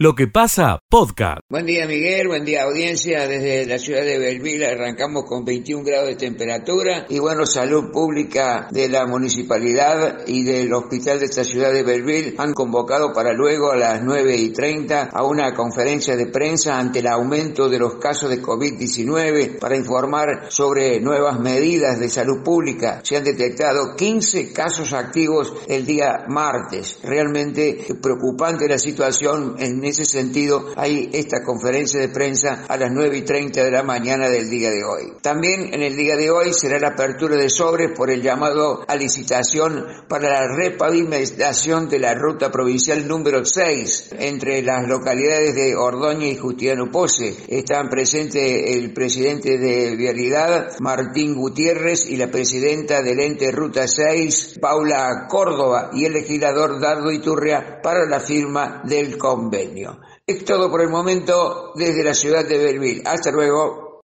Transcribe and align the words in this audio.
Lo 0.00 0.14
que 0.14 0.28
pasa, 0.28 0.78
podcast. 0.88 1.40
Buen 1.50 1.66
día 1.66 1.84
Miguel, 1.84 2.28
buen 2.28 2.44
día 2.44 2.62
audiencia. 2.62 3.26
Desde 3.26 3.66
la 3.66 3.80
ciudad 3.80 4.04
de 4.04 4.16
Belville 4.16 4.64
arrancamos 4.64 5.24
con 5.24 5.44
21 5.44 5.82
grados 5.82 6.06
de 6.10 6.14
temperatura 6.14 7.06
y 7.08 7.18
bueno, 7.18 7.44
salud 7.44 7.90
pública 7.90 8.68
de 8.70 8.88
la 8.88 9.06
municipalidad 9.06 10.24
y 10.28 10.44
del 10.44 10.72
hospital 10.72 11.18
de 11.18 11.24
esta 11.24 11.42
ciudad 11.42 11.72
de 11.72 11.82
Belville 11.82 12.36
han 12.38 12.54
convocado 12.54 13.12
para 13.12 13.32
luego 13.32 13.72
a 13.72 13.76
las 13.76 14.00
9 14.00 14.36
y 14.36 14.50
30 14.50 15.08
a 15.12 15.24
una 15.24 15.52
conferencia 15.52 16.14
de 16.14 16.26
prensa 16.26 16.78
ante 16.78 17.00
el 17.00 17.08
aumento 17.08 17.68
de 17.68 17.80
los 17.80 17.96
casos 17.96 18.30
de 18.30 18.40
COVID-19 18.40 19.58
para 19.58 19.76
informar 19.76 20.46
sobre 20.50 21.00
nuevas 21.00 21.40
medidas 21.40 21.98
de 21.98 22.08
salud 22.08 22.44
pública. 22.44 23.00
Se 23.02 23.16
han 23.16 23.24
detectado 23.24 23.96
15 23.96 24.52
casos 24.52 24.92
activos 24.92 25.54
el 25.66 25.84
día 25.84 26.24
martes. 26.28 27.00
Realmente 27.02 27.84
preocupante 28.00 28.68
la 28.68 28.78
situación 28.78 29.56
en 29.58 29.87
ese 29.88 30.04
sentido, 30.04 30.66
hay 30.76 31.10
esta 31.12 31.42
conferencia 31.42 32.00
de 32.00 32.08
prensa 32.08 32.64
a 32.68 32.76
las 32.76 32.90
9 32.92 33.18
y 33.18 33.22
30 33.22 33.64
de 33.64 33.70
la 33.70 33.82
mañana 33.82 34.28
del 34.28 34.48
día 34.48 34.70
de 34.70 34.84
hoy. 34.84 35.12
También 35.22 35.74
en 35.74 35.82
el 35.82 35.96
día 35.96 36.16
de 36.16 36.30
hoy 36.30 36.52
será 36.52 36.78
la 36.78 36.88
apertura 36.88 37.36
de 37.36 37.50
sobres 37.50 37.90
por 37.96 38.10
el 38.10 38.22
llamado 38.22 38.84
a 38.86 38.96
licitación 38.96 39.84
para 40.08 40.30
la 40.30 40.54
repavimentación 40.54 41.88
de 41.88 41.98
la 41.98 42.14
ruta 42.14 42.50
provincial 42.50 43.06
número 43.06 43.44
6 43.44 44.10
entre 44.18 44.62
las 44.62 44.86
localidades 44.86 45.54
de 45.54 45.74
Ordoña 45.76 46.26
y 46.26 46.36
Justiano 46.36 46.90
Pose. 46.90 47.36
Están 47.48 47.88
presentes 47.88 48.76
el 48.76 48.92
presidente 48.92 49.58
de 49.58 49.96
Vialidad, 49.96 50.78
Martín 50.80 51.34
Gutiérrez, 51.34 52.08
y 52.08 52.16
la 52.16 52.30
presidenta 52.30 53.02
del 53.02 53.20
ente 53.20 53.50
Ruta 53.50 53.86
6, 53.86 54.58
Paula 54.60 55.26
Córdoba, 55.28 55.90
y 55.92 56.04
el 56.04 56.12
legislador 56.12 56.80
Dardo 56.80 57.10
Iturria 57.10 57.80
para 57.82 58.06
la 58.06 58.20
firma 58.20 58.82
del 58.84 59.16
convenio. 59.16 59.77
Es 60.26 60.44
todo 60.44 60.70
por 60.70 60.82
el 60.82 60.88
momento 60.88 61.72
desde 61.74 62.04
la 62.04 62.14
ciudad 62.14 62.46
de 62.46 62.58
Belville. 62.58 63.02
Hasta 63.04 63.30
luego. 63.30 64.00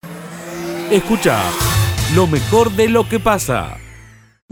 Escucha 0.91 1.42
lo 2.14 2.27
mejor 2.27 2.70
de 2.72 2.88
lo 2.88 3.08
que 3.08 3.19
pasa. 3.19 3.81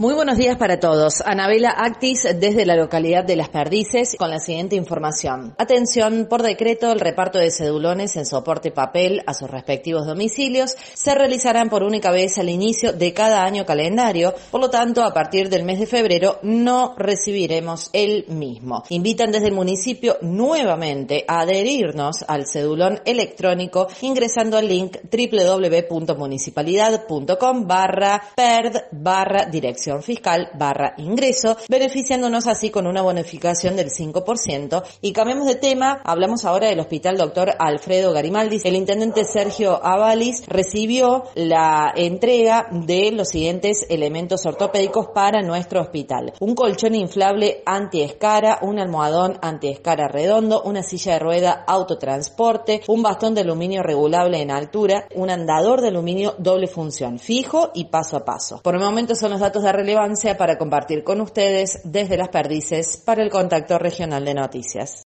Muy 0.01 0.15
buenos 0.15 0.37
días 0.37 0.57
para 0.57 0.79
todos. 0.79 1.21
Anabela 1.23 1.69
Actis 1.69 2.23
desde 2.23 2.65
la 2.65 2.75
localidad 2.75 3.23
de 3.23 3.35
Las 3.35 3.49
Perdices 3.49 4.15
con 4.17 4.31
la 4.31 4.39
siguiente 4.39 4.75
información. 4.75 5.53
Atención, 5.59 6.25
por 6.27 6.41
decreto, 6.41 6.91
el 6.91 6.99
reparto 6.99 7.37
de 7.37 7.51
cedulones 7.51 8.15
en 8.15 8.25
soporte 8.25 8.71
papel 8.71 9.21
a 9.27 9.35
sus 9.35 9.51
respectivos 9.51 10.07
domicilios 10.07 10.75
se 10.95 11.13
realizarán 11.13 11.69
por 11.69 11.83
única 11.83 12.09
vez 12.09 12.39
al 12.39 12.49
inicio 12.49 12.93
de 12.93 13.13
cada 13.13 13.43
año 13.43 13.63
calendario, 13.63 14.33
por 14.49 14.59
lo 14.59 14.71
tanto, 14.71 15.03
a 15.03 15.13
partir 15.13 15.49
del 15.49 15.65
mes 15.65 15.79
de 15.79 15.85
febrero 15.85 16.39
no 16.41 16.95
recibiremos 16.97 17.91
el 17.93 18.25
mismo. 18.27 18.83
Invitan 18.89 19.31
desde 19.31 19.49
el 19.49 19.53
municipio 19.53 20.17
nuevamente 20.21 21.25
a 21.27 21.41
adherirnos 21.41 22.25
al 22.27 22.47
cedulón 22.47 23.01
electrónico 23.05 23.87
ingresando 24.01 24.57
al 24.57 24.67
link 24.67 24.97
www.municipalidad.com 25.11 27.67
barra 27.67 28.19
perd 28.35 28.77
barra 28.93 29.45
dirección 29.45 29.90
fiscal 29.99 30.49
barra 30.53 30.93
ingreso, 30.97 31.57
beneficiándonos 31.67 32.47
así 32.47 32.69
con 32.69 32.87
una 32.87 33.01
bonificación 33.01 33.75
del 33.75 33.89
5%. 33.89 34.83
Y 35.01 35.13
cambiemos 35.13 35.47
de 35.47 35.55
tema, 35.55 36.01
hablamos 36.03 36.45
ahora 36.45 36.69
del 36.69 36.79
Hospital 36.79 37.17
Doctor 37.17 37.51
Alfredo 37.59 38.13
Garimaldi. 38.13 38.61
El 38.63 38.75
intendente 38.75 39.25
Sergio 39.25 39.83
Avalis 39.83 40.43
recibió 40.47 41.25
la 41.35 41.91
entrega 41.95 42.67
de 42.71 43.11
los 43.11 43.29
siguientes 43.29 43.85
elementos 43.89 44.45
ortopédicos 44.45 45.07
para 45.13 45.41
nuestro 45.41 45.81
hospital. 45.81 46.33
Un 46.39 46.55
colchón 46.55 46.95
inflable 46.95 47.63
anti-escara, 47.65 48.59
un 48.61 48.79
almohadón 48.79 49.37
anti-escara 49.41 50.07
redondo, 50.07 50.61
una 50.63 50.83
silla 50.83 51.13
de 51.13 51.19
rueda 51.19 51.63
autotransporte, 51.67 52.81
un 52.87 53.01
bastón 53.01 53.35
de 53.35 53.41
aluminio 53.41 53.83
regulable 53.83 54.41
en 54.41 54.51
altura, 54.51 55.07
un 55.15 55.29
andador 55.29 55.81
de 55.81 55.89
aluminio 55.89 56.35
doble 56.37 56.67
función, 56.67 57.19
fijo 57.19 57.71
y 57.73 57.85
paso 57.85 58.17
a 58.17 58.25
paso. 58.25 58.61
Por 58.63 58.75
el 58.75 58.81
momento 58.81 59.15
son 59.15 59.31
los 59.31 59.39
datos 59.39 59.63
de 59.63 59.69
relevancia 59.81 60.37
para 60.37 60.57
compartir 60.57 61.03
con 61.03 61.21
ustedes 61.21 61.81
desde 61.83 62.17
las 62.17 62.29
perdices 62.29 63.01
para 63.03 63.23
el 63.23 63.29
contacto 63.29 63.79
regional 63.79 64.23
de 64.25 64.33
noticias. 64.35 65.03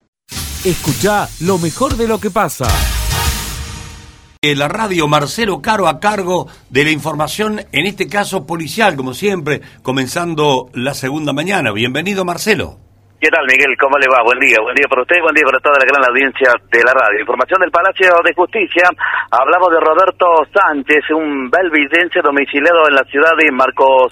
Escucha 0.65 1.28
lo 1.41 1.59
mejor 1.59 1.97
de 1.97 2.09
lo 2.09 2.19
que 2.19 2.31
pasa. 2.31 2.66
La 4.43 4.69
radio 4.69 5.06
Marcelo 5.06 5.60
Caro 5.62 5.87
a 5.87 6.00
cargo 6.00 6.49
de 6.71 6.84
la 6.84 6.91
información, 6.91 7.60
en 7.71 7.87
este 7.87 8.09
caso 8.09 8.47
policial, 8.47 8.97
como 8.97 9.15
siempre, 9.15 9.60
comenzando 9.83 10.69
la 10.75 10.94
segunda 10.94 11.33
mañana. 11.33 11.71
Bienvenido, 11.72 12.25
Marcelo. 12.25 12.78
¿Qué 13.22 13.31
tal, 13.31 13.47
Miguel? 13.47 13.78
¿Cómo 13.78 13.94
le 14.03 14.10
va? 14.10 14.19
Buen 14.25 14.41
día. 14.41 14.59
Buen 14.60 14.75
día 14.75 14.91
para 14.91 15.03
usted, 15.03 15.22
buen 15.22 15.34
día 15.39 15.47
para 15.47 15.62
toda 15.62 15.78
la 15.78 15.87
gran 15.87 16.03
audiencia 16.10 16.50
de 16.59 16.83
la 16.83 16.91
radio. 16.91 17.21
Información 17.22 17.60
del 17.62 17.71
Palacio 17.71 18.10
de 18.19 18.34
Justicia. 18.34 18.91
Hablamos 19.31 19.71
de 19.71 19.78
Roberto 19.78 20.27
Sánchez, 20.50 21.06
un 21.15 21.47
belvidense 21.49 22.19
domiciliado 22.19 22.83
en 22.91 22.99
la 22.99 23.06
ciudad 23.06 23.31
de 23.39 23.47
Marcos 23.54 24.10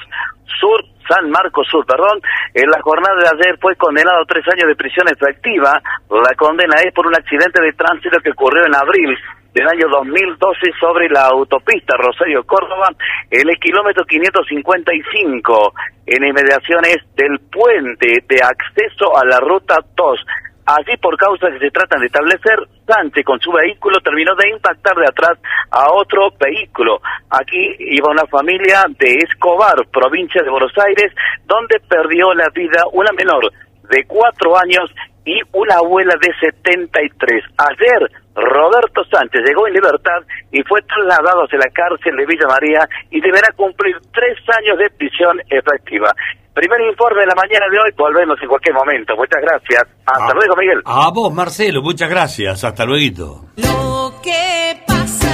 Sur, 0.59 0.85
San 1.09 1.31
Marcos 1.31 1.67
Sur, 1.69 1.85
perdón. 1.87 2.21
En 2.55 2.69
la 2.71 2.81
jornada 2.83 3.17
de 3.19 3.29
ayer 3.29 3.59
fue 3.61 3.77
condenado 3.77 4.23
a 4.23 4.27
tres 4.27 4.45
años 4.49 4.69
de 4.69 4.77
prisión 4.77 5.07
efectiva. 5.09 5.81
La 6.11 6.35
condena 6.37 6.77
es 6.85 6.93
por 6.95 7.07
un 7.07 7.15
accidente 7.15 7.63
de 7.63 7.73
tránsito 7.73 8.19
que 8.23 8.31
ocurrió 8.31 8.67
en 8.67 8.75
abril 8.75 9.17
del 9.55 9.67
año 9.67 9.89
2012 9.89 10.73
sobre 10.79 11.09
la 11.09 11.27
autopista 11.27 11.97
Rosario 11.97 12.45
Córdoba, 12.45 12.89
el 13.31 13.49
kilómetro 13.59 14.05
555, 14.05 15.75
en 16.07 16.25
inmediaciones 16.25 16.99
del 17.17 17.41
puente 17.51 18.25
de 18.29 18.37
acceso 18.43 19.17
a 19.17 19.25
la 19.25 19.41
ruta 19.41 19.79
2. 19.97 20.21
Así, 20.71 20.97
por 20.99 21.17
causas 21.17 21.51
que 21.55 21.67
se 21.67 21.71
tratan 21.73 21.99
de 21.99 22.07
establecer, 22.07 22.55
Sánchez 22.87 23.25
con 23.25 23.41
su 23.41 23.51
vehículo 23.51 23.99
terminó 24.05 24.37
de 24.37 24.51
impactar 24.51 24.95
de 24.95 25.07
atrás 25.09 25.37
a 25.73 25.91
otro 25.93 26.31
vehículo. 26.39 27.01
Aquí 27.29 27.75
iba 27.79 28.13
una 28.13 28.25
familia 28.27 28.85
de 28.97 29.19
Escobar, 29.19 29.75
provincia 29.91 30.43
de 30.45 30.51
Buenos 30.51 30.73
Aires, 30.79 31.13
donde 31.47 31.81
perdió 31.89 32.33
la 32.35 32.49
vida 32.55 32.85
una 32.93 33.11
menor 33.19 33.51
de 33.91 34.05
cuatro 34.07 34.57
años 34.57 34.89
y 35.25 35.41
una 35.53 35.75
abuela 35.75 36.15
de 36.21 36.33
73. 36.39 37.43
Ayer, 37.59 38.11
Roberto 38.37 39.03
Sánchez 39.11 39.43
llegó 39.45 39.67
en 39.67 39.75
libertad 39.75 40.23
y 40.53 40.63
fue 40.63 40.83
trasladado 40.83 41.45
hacia 41.45 41.59
la 41.59 41.71
cárcel 41.75 42.15
de 42.17 42.27
Villa 42.27 42.47
María 42.47 42.89
y 43.11 43.21
deberá 43.21 43.49
cumplir 43.57 43.97
tres 44.15 44.39
años 44.57 44.79
de 44.79 44.89
prisión 44.91 45.41
efectiva. 45.51 46.15
Primer 46.55 46.81
informe 46.91 47.21
de 47.21 47.27
la 47.27 47.35
mañana 47.35 47.67
de 47.71 47.79
hoy, 47.79 47.91
volvemos 47.97 48.37
en 48.43 48.49
cualquier 48.49 48.75
momento. 48.75 49.15
Muchas 49.17 49.41
gracias. 49.41 49.83
Hasta 50.05 50.25
Ah. 50.27 50.35
luego, 50.35 50.55
Miguel. 50.57 50.83
A 50.85 51.11
vos, 51.11 51.33
Marcelo, 51.33 51.81
muchas 51.83 52.11
gracias. 52.11 52.65
Hasta 52.65 52.85
luego. 52.85 53.47
Lo 53.57 54.13
que 54.23 54.83
pasa. 54.87 55.29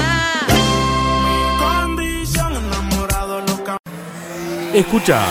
Escucha 4.75 5.23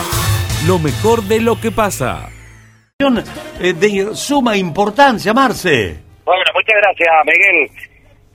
lo 0.68 0.80
mejor 0.80 1.22
de 1.24 1.40
lo 1.40 1.60
que 1.60 1.72
pasa. 1.72 2.30
Eh, 3.60 3.74
de 3.74 4.16
suma 4.16 4.58
importancia, 4.58 5.34
Marce. 5.34 6.00
Bueno, 6.26 6.44
muchas 6.54 6.76
gracias, 6.82 7.10
Miguel. 7.26 7.70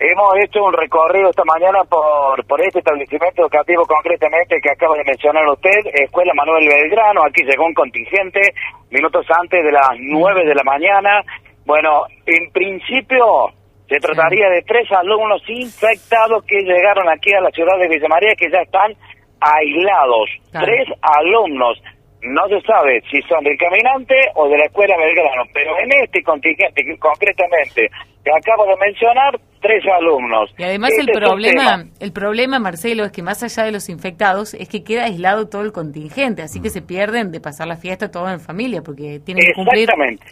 Hemos 0.02 0.32
hecho 0.42 0.64
un 0.64 0.72
recorrido 0.72 1.28
esta 1.28 1.44
mañana 1.44 1.84
por, 1.84 2.42
por 2.46 2.58
este 2.62 2.78
establecimiento 2.78 3.42
educativo 3.42 3.84
concretamente 3.84 4.56
que 4.62 4.70
acaba 4.70 4.96
de 4.96 5.04
mencionar 5.04 5.46
usted, 5.46 5.76
Escuela 5.92 6.32
Manuel 6.32 6.66
Belgrano. 6.66 7.22
Aquí 7.22 7.42
llegó 7.44 7.66
un 7.66 7.74
contingente 7.74 8.40
minutos 8.88 9.26
antes 9.28 9.62
de 9.62 9.70
las 9.70 9.90
nueve 9.98 10.46
de 10.46 10.54
la 10.54 10.64
mañana. 10.64 11.20
Bueno, 11.66 12.06
en 12.24 12.50
principio 12.50 13.52
se 13.90 13.98
trataría 13.98 14.48
de 14.48 14.62
tres 14.62 14.90
alumnos 14.90 15.42
infectados 15.48 16.44
que 16.46 16.62
llegaron 16.62 17.06
aquí 17.10 17.34
a 17.34 17.42
la 17.42 17.50
ciudad 17.50 17.76
de 17.78 17.88
Villa 17.88 18.08
María 18.08 18.34
que 18.38 18.50
ya 18.50 18.62
están 18.62 18.96
aislados. 19.38 20.30
Claro. 20.50 20.64
Tres 20.64 20.88
alumnos. 21.02 21.76
No 22.22 22.46
se 22.48 22.60
sabe 22.66 23.02
si 23.10 23.20
son 23.22 23.42
del 23.44 23.56
caminante 23.56 24.14
o 24.34 24.48
de 24.48 24.58
la 24.58 24.64
escuela 24.66 24.94
Belgrano, 24.98 25.42
pero 25.54 25.78
en 25.78 25.90
este 26.04 26.22
contingente 26.22 26.84
que 26.84 26.98
concretamente 26.98 27.88
que 28.22 28.30
acabo 28.30 28.66
de 28.66 28.76
mencionar, 28.76 29.40
tres 29.62 29.82
alumnos. 29.98 30.50
Y 30.58 30.62
además 30.64 30.90
Este 30.90 31.02
el 31.04 31.08
es 31.10 31.16
un 31.16 31.22
problema, 31.22 31.84
el 32.00 32.12
problema, 32.12 32.58
Marcelo, 32.58 33.04
es 33.04 33.12
que 33.12 33.22
más 33.22 33.42
allá 33.42 33.64
de 33.64 33.72
los 33.72 33.88
infectados, 33.88 34.52
es 34.52 34.68
que 34.68 34.84
queda 34.84 35.04
aislado 35.04 35.48
todo 35.48 35.62
el 35.62 35.72
contingente, 35.72 36.42
así 36.42 36.60
que 36.60 36.68
se 36.68 36.82
pierden 36.82 37.32
de 37.32 37.40
pasar 37.40 37.66
la 37.66 37.76
fiesta 37.76 38.10
todo 38.10 38.28
en 38.28 38.40
familia, 38.40 38.82
porque 38.82 39.20
tienen 39.24 39.46
que 39.46 39.54
cumplir 39.54 39.88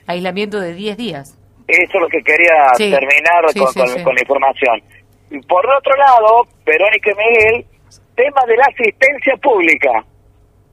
aislamiento 0.06 0.60
de 0.60 0.74
10 0.74 0.96
días. 0.98 1.38
Eso 1.66 1.92
es 1.96 2.00
lo 2.00 2.08
que 2.08 2.22
quería 2.22 2.68
Sí, 2.76 2.90
terminar 2.90 3.44
sí, 3.52 3.58
con, 3.60 3.72
sí, 3.72 3.78
con- 3.80 3.88
sí. 3.88 4.02
con 4.02 4.14
la 4.14 4.20
información. 4.20 4.82
Y 5.30 5.38
Por 5.46 5.64
otro 5.66 5.94
lado, 5.96 6.42
Verónica 6.66 7.10
y 7.10 7.14
Miguel, 7.14 7.64
tema 8.16 8.42
de 8.46 8.56
la 8.56 8.64
asistencia 8.64 9.34
pública. 9.42 10.04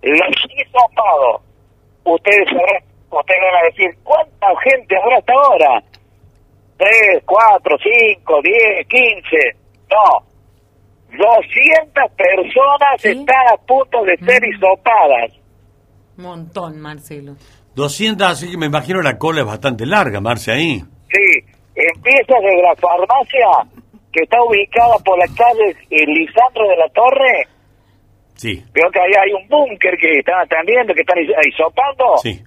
Los 0.06 0.36
hisopados. 0.56 1.42
Ustedes 2.06 2.46
sabrán, 2.48 2.84
ustedes 3.10 3.42
van 3.42 3.62
a 3.62 3.66
decir, 3.66 3.90
¿cuánta 4.04 4.48
gente 4.64 4.96
habrá 5.02 5.18
hasta 5.18 5.34
ahora? 5.34 5.84
¿Tres, 6.78 7.24
cuatro, 7.26 7.76
cinco, 7.82 8.40
diez, 8.44 8.88
quince? 8.88 9.58
No. 9.90 10.26
200 11.18 12.12
personas 12.18 13.00
¿Sí? 13.02 13.10
están 13.10 13.48
a 13.54 13.58
punto 13.66 14.04
de 14.04 14.18
ser 14.18 14.42
Mm. 14.42 14.54
hisopadas. 14.54 15.32
Montón, 16.18 16.80
Marcelo. 16.82 17.36
200, 17.76 18.28
así 18.28 18.52
que 18.52 18.58
me 18.58 18.66
imagino 18.68 19.02
la 19.02 19.18
cola 19.18 19.42
es 19.42 19.48
bastante 19.48 19.86
larga, 19.86 20.20
Marce, 20.22 20.52
ahí. 20.52 20.80
Sí, 21.12 21.54
empieza 21.76 22.36
desde 22.42 22.62
la 22.62 22.76
farmacia 22.76 23.48
que 24.14 24.24
está 24.24 24.38
ubicada 24.44 24.96
por 25.04 25.18
la 25.18 25.26
calle 25.36 25.76
Lisandro 25.90 26.68
de 26.70 26.78
la 26.78 26.90
Torre. 26.90 27.48
Sí, 28.36 28.64
Veo 28.74 28.92
que 28.92 29.00
ahí 29.00 29.12
hay 29.18 29.32
un 29.34 29.48
búnker 29.48 29.96
que 29.98 30.20
están 30.20 30.42
atendiendo, 30.42 30.94
que 30.94 31.02
están 31.02 31.20
is- 31.20 31.32
hisopando. 31.48 32.18
sí. 32.22 32.42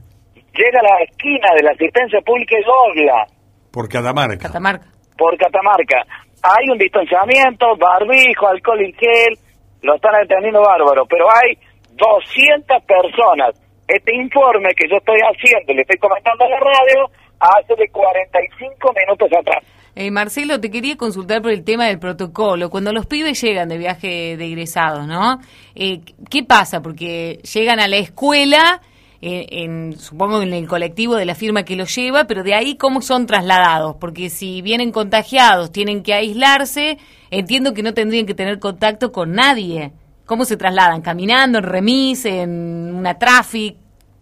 Llega 0.54 0.80
a 0.80 0.82
la 0.82 1.04
esquina 1.04 1.48
de 1.56 1.62
la 1.62 1.70
asistencia 1.70 2.20
pública 2.22 2.56
y 2.58 2.64
dobla 2.64 3.26
Por 3.70 3.88
Catamarca. 3.88 4.38
Catamarca. 4.38 4.86
por 5.16 5.36
Catamarca. 5.38 6.02
Hay 6.42 6.68
un 6.70 6.78
distanciamiento, 6.78 7.76
barbijo, 7.76 8.48
alcohol 8.48 8.80
y 8.82 8.92
gel, 8.92 9.38
lo 9.82 9.94
están 9.94 10.14
atendiendo 10.16 10.60
bárbaro, 10.62 11.06
pero 11.06 11.26
hay 11.30 11.54
200 11.94 12.82
personas. 12.84 13.54
Este 13.86 14.14
informe 14.16 14.70
que 14.76 14.88
yo 14.88 14.96
estoy 14.96 15.18
haciendo, 15.22 15.72
le 15.74 15.82
estoy 15.82 15.98
comentando 15.98 16.44
a 16.44 16.48
la 16.48 16.58
radio, 16.60 17.06
hace 17.40 17.74
de 17.76 17.88
45 17.90 18.92
minutos 18.94 19.28
atrás. 19.38 19.62
Eh, 20.00 20.12
Marcelo, 20.12 20.60
te 20.60 20.70
quería 20.70 20.96
consultar 20.96 21.42
por 21.42 21.50
el 21.50 21.64
tema 21.64 21.86
del 21.86 21.98
protocolo. 21.98 22.70
Cuando 22.70 22.92
los 22.92 23.06
pibes 23.06 23.42
llegan 23.42 23.68
de 23.68 23.78
viaje 23.78 24.36
de 24.36 24.44
egresados, 24.46 25.08
¿no? 25.08 25.40
Eh, 25.74 26.02
¿Qué 26.30 26.44
pasa? 26.44 26.80
Porque 26.80 27.40
llegan 27.52 27.80
a 27.80 27.88
la 27.88 27.96
escuela, 27.96 28.80
eh, 29.20 29.46
en, 29.50 29.94
supongo 29.98 30.40
en 30.40 30.52
el 30.52 30.68
colectivo 30.68 31.16
de 31.16 31.24
la 31.24 31.34
firma 31.34 31.64
que 31.64 31.74
los 31.74 31.92
lleva, 31.92 32.26
pero 32.28 32.44
de 32.44 32.54
ahí 32.54 32.76
cómo 32.76 33.00
son 33.02 33.26
trasladados. 33.26 33.96
Porque 33.96 34.30
si 34.30 34.62
vienen 34.62 34.92
contagiados, 34.92 35.72
tienen 35.72 36.04
que 36.04 36.14
aislarse, 36.14 36.98
entiendo 37.32 37.74
que 37.74 37.82
no 37.82 37.92
tendrían 37.92 38.24
que 38.24 38.34
tener 38.34 38.60
contacto 38.60 39.10
con 39.10 39.32
nadie. 39.32 39.90
¿Cómo 40.26 40.44
se 40.44 40.56
trasladan? 40.56 41.02
¿Caminando, 41.02 41.58
en 41.58 41.64
remis, 41.64 42.24
en 42.24 42.94
una 42.94 43.18
traffic? 43.18 43.74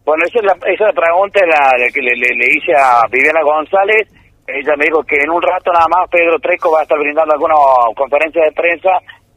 Bueno, 0.07 0.25
esa 0.27 0.39
es 0.39 0.45
la, 0.47 0.53
esa 0.73 0.91
pregunta 0.99 1.41
la, 1.45 1.87
que 1.93 2.01
le 2.01 2.57
hice 2.57 2.73
a 2.75 3.03
Viviana 3.11 3.43
González. 3.43 4.16
Ella 4.47 4.77
me 4.77 4.85
dijo 4.85 5.03
que 5.03 5.17
en 5.17 5.31
un 5.31 5.43
rato 5.43 5.73
nada 5.73 5.87
más 5.89 6.09
Pedro 6.11 6.39
Treco 6.39 6.71
va 6.71 6.81
a 6.81 6.83
estar 6.83 6.99
brindando 6.99 7.35
alguna 7.35 7.55
conferencia 7.97 8.45
de 8.45 8.53
prensa 8.53 8.91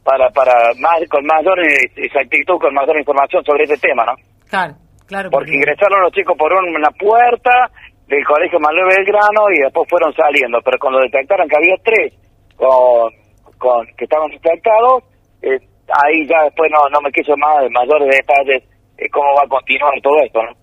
para, 0.04 0.30
para 0.30 0.52
más, 0.78 1.02
con 1.10 1.24
mayor 1.26 1.58
exactitud, 1.96 2.58
con 2.58 2.74
mayor 2.74 2.96
información 2.98 3.44
sobre 3.44 3.64
este 3.64 3.76
tema, 3.78 4.04
¿no? 4.06 4.14
Claro, 4.48 4.74
claro. 5.06 5.30
Porque 5.30 5.54
ingresaron 5.54 6.02
los 6.02 6.12
chicos 6.12 6.36
por 6.38 6.52
una 6.52 6.90
puerta 6.92 7.70
del 8.06 8.24
colegio 8.24 8.58
Manuel 8.58 8.86
Belgrano 8.96 9.50
y 9.54 9.62
después 9.62 9.88
fueron 9.88 10.12
saliendo, 10.14 10.58
pero 10.64 10.78
cuando 10.78 11.00
detectaron 11.00 11.48
que 11.48 11.56
había 11.56 11.76
tres 11.84 12.14
con, 12.56 13.10
con 13.58 13.86
que 13.96 14.04
estaban 14.04 14.32
infectados, 14.32 15.04
eh, 15.42 15.58
ahí 16.02 16.26
ya 16.26 16.42
después 16.44 16.70
no, 16.70 16.88
no 16.90 17.00
me 17.00 17.12
quiso 17.12 17.36
más 17.36 17.66
mayores 17.70 18.08
detalles 18.08 18.62
eh, 18.98 19.08
cómo 19.10 19.34
va 19.34 19.42
a 19.44 19.48
continuar 19.48 19.94
todo 20.02 20.18
esto, 20.22 20.42
¿no? 20.42 20.59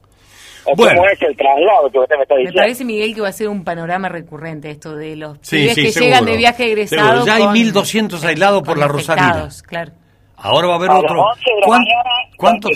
O 0.70 0.76
Bueno. 0.76 0.96
cómo 1.02 1.10
es 1.10 1.22
el 1.22 1.36
traslado 1.38 1.90
que 1.92 2.00
usted 2.00 2.16
me 2.18 2.24
está 2.24 2.36
Me 2.36 2.40
diciendo. 2.42 2.62
parece, 2.62 2.86
Miguel, 2.86 3.16
que 3.16 3.22
va 3.22 3.30
a 3.30 3.32
ser 3.34 3.48
un 3.50 3.64
panorama 3.64 4.10
recurrente 4.10 4.70
esto 4.70 4.96
de 4.96 5.16
los 5.16 5.38
Sí, 5.42 5.70
sí, 5.70 5.84
que 5.84 5.92
seguro. 5.92 6.06
llegan 6.12 6.26
de 6.26 6.38
viaje 6.38 6.66
egresado. 6.72 7.08
Seguro. 7.08 7.26
Ya 7.26 7.36
hay 7.36 7.44
con- 7.44 7.54
1.200 7.54 8.24
aislados 8.26 8.64
por 8.64 8.78
la 8.78 8.86
infectados, 8.88 9.64
Claro. 9.64 9.92
Ahora 10.40 10.68
va 10.68 10.74
a 10.74 10.78
haber 10.78 10.92
a 10.92 10.94
las 10.96 11.04
otro. 11.04 11.22
11 11.22 11.42
de 11.56 11.60
la 11.62 11.66
¿Cuán- 11.66 11.80
mañana 11.80 12.10
¿Cuántos? 12.38 12.72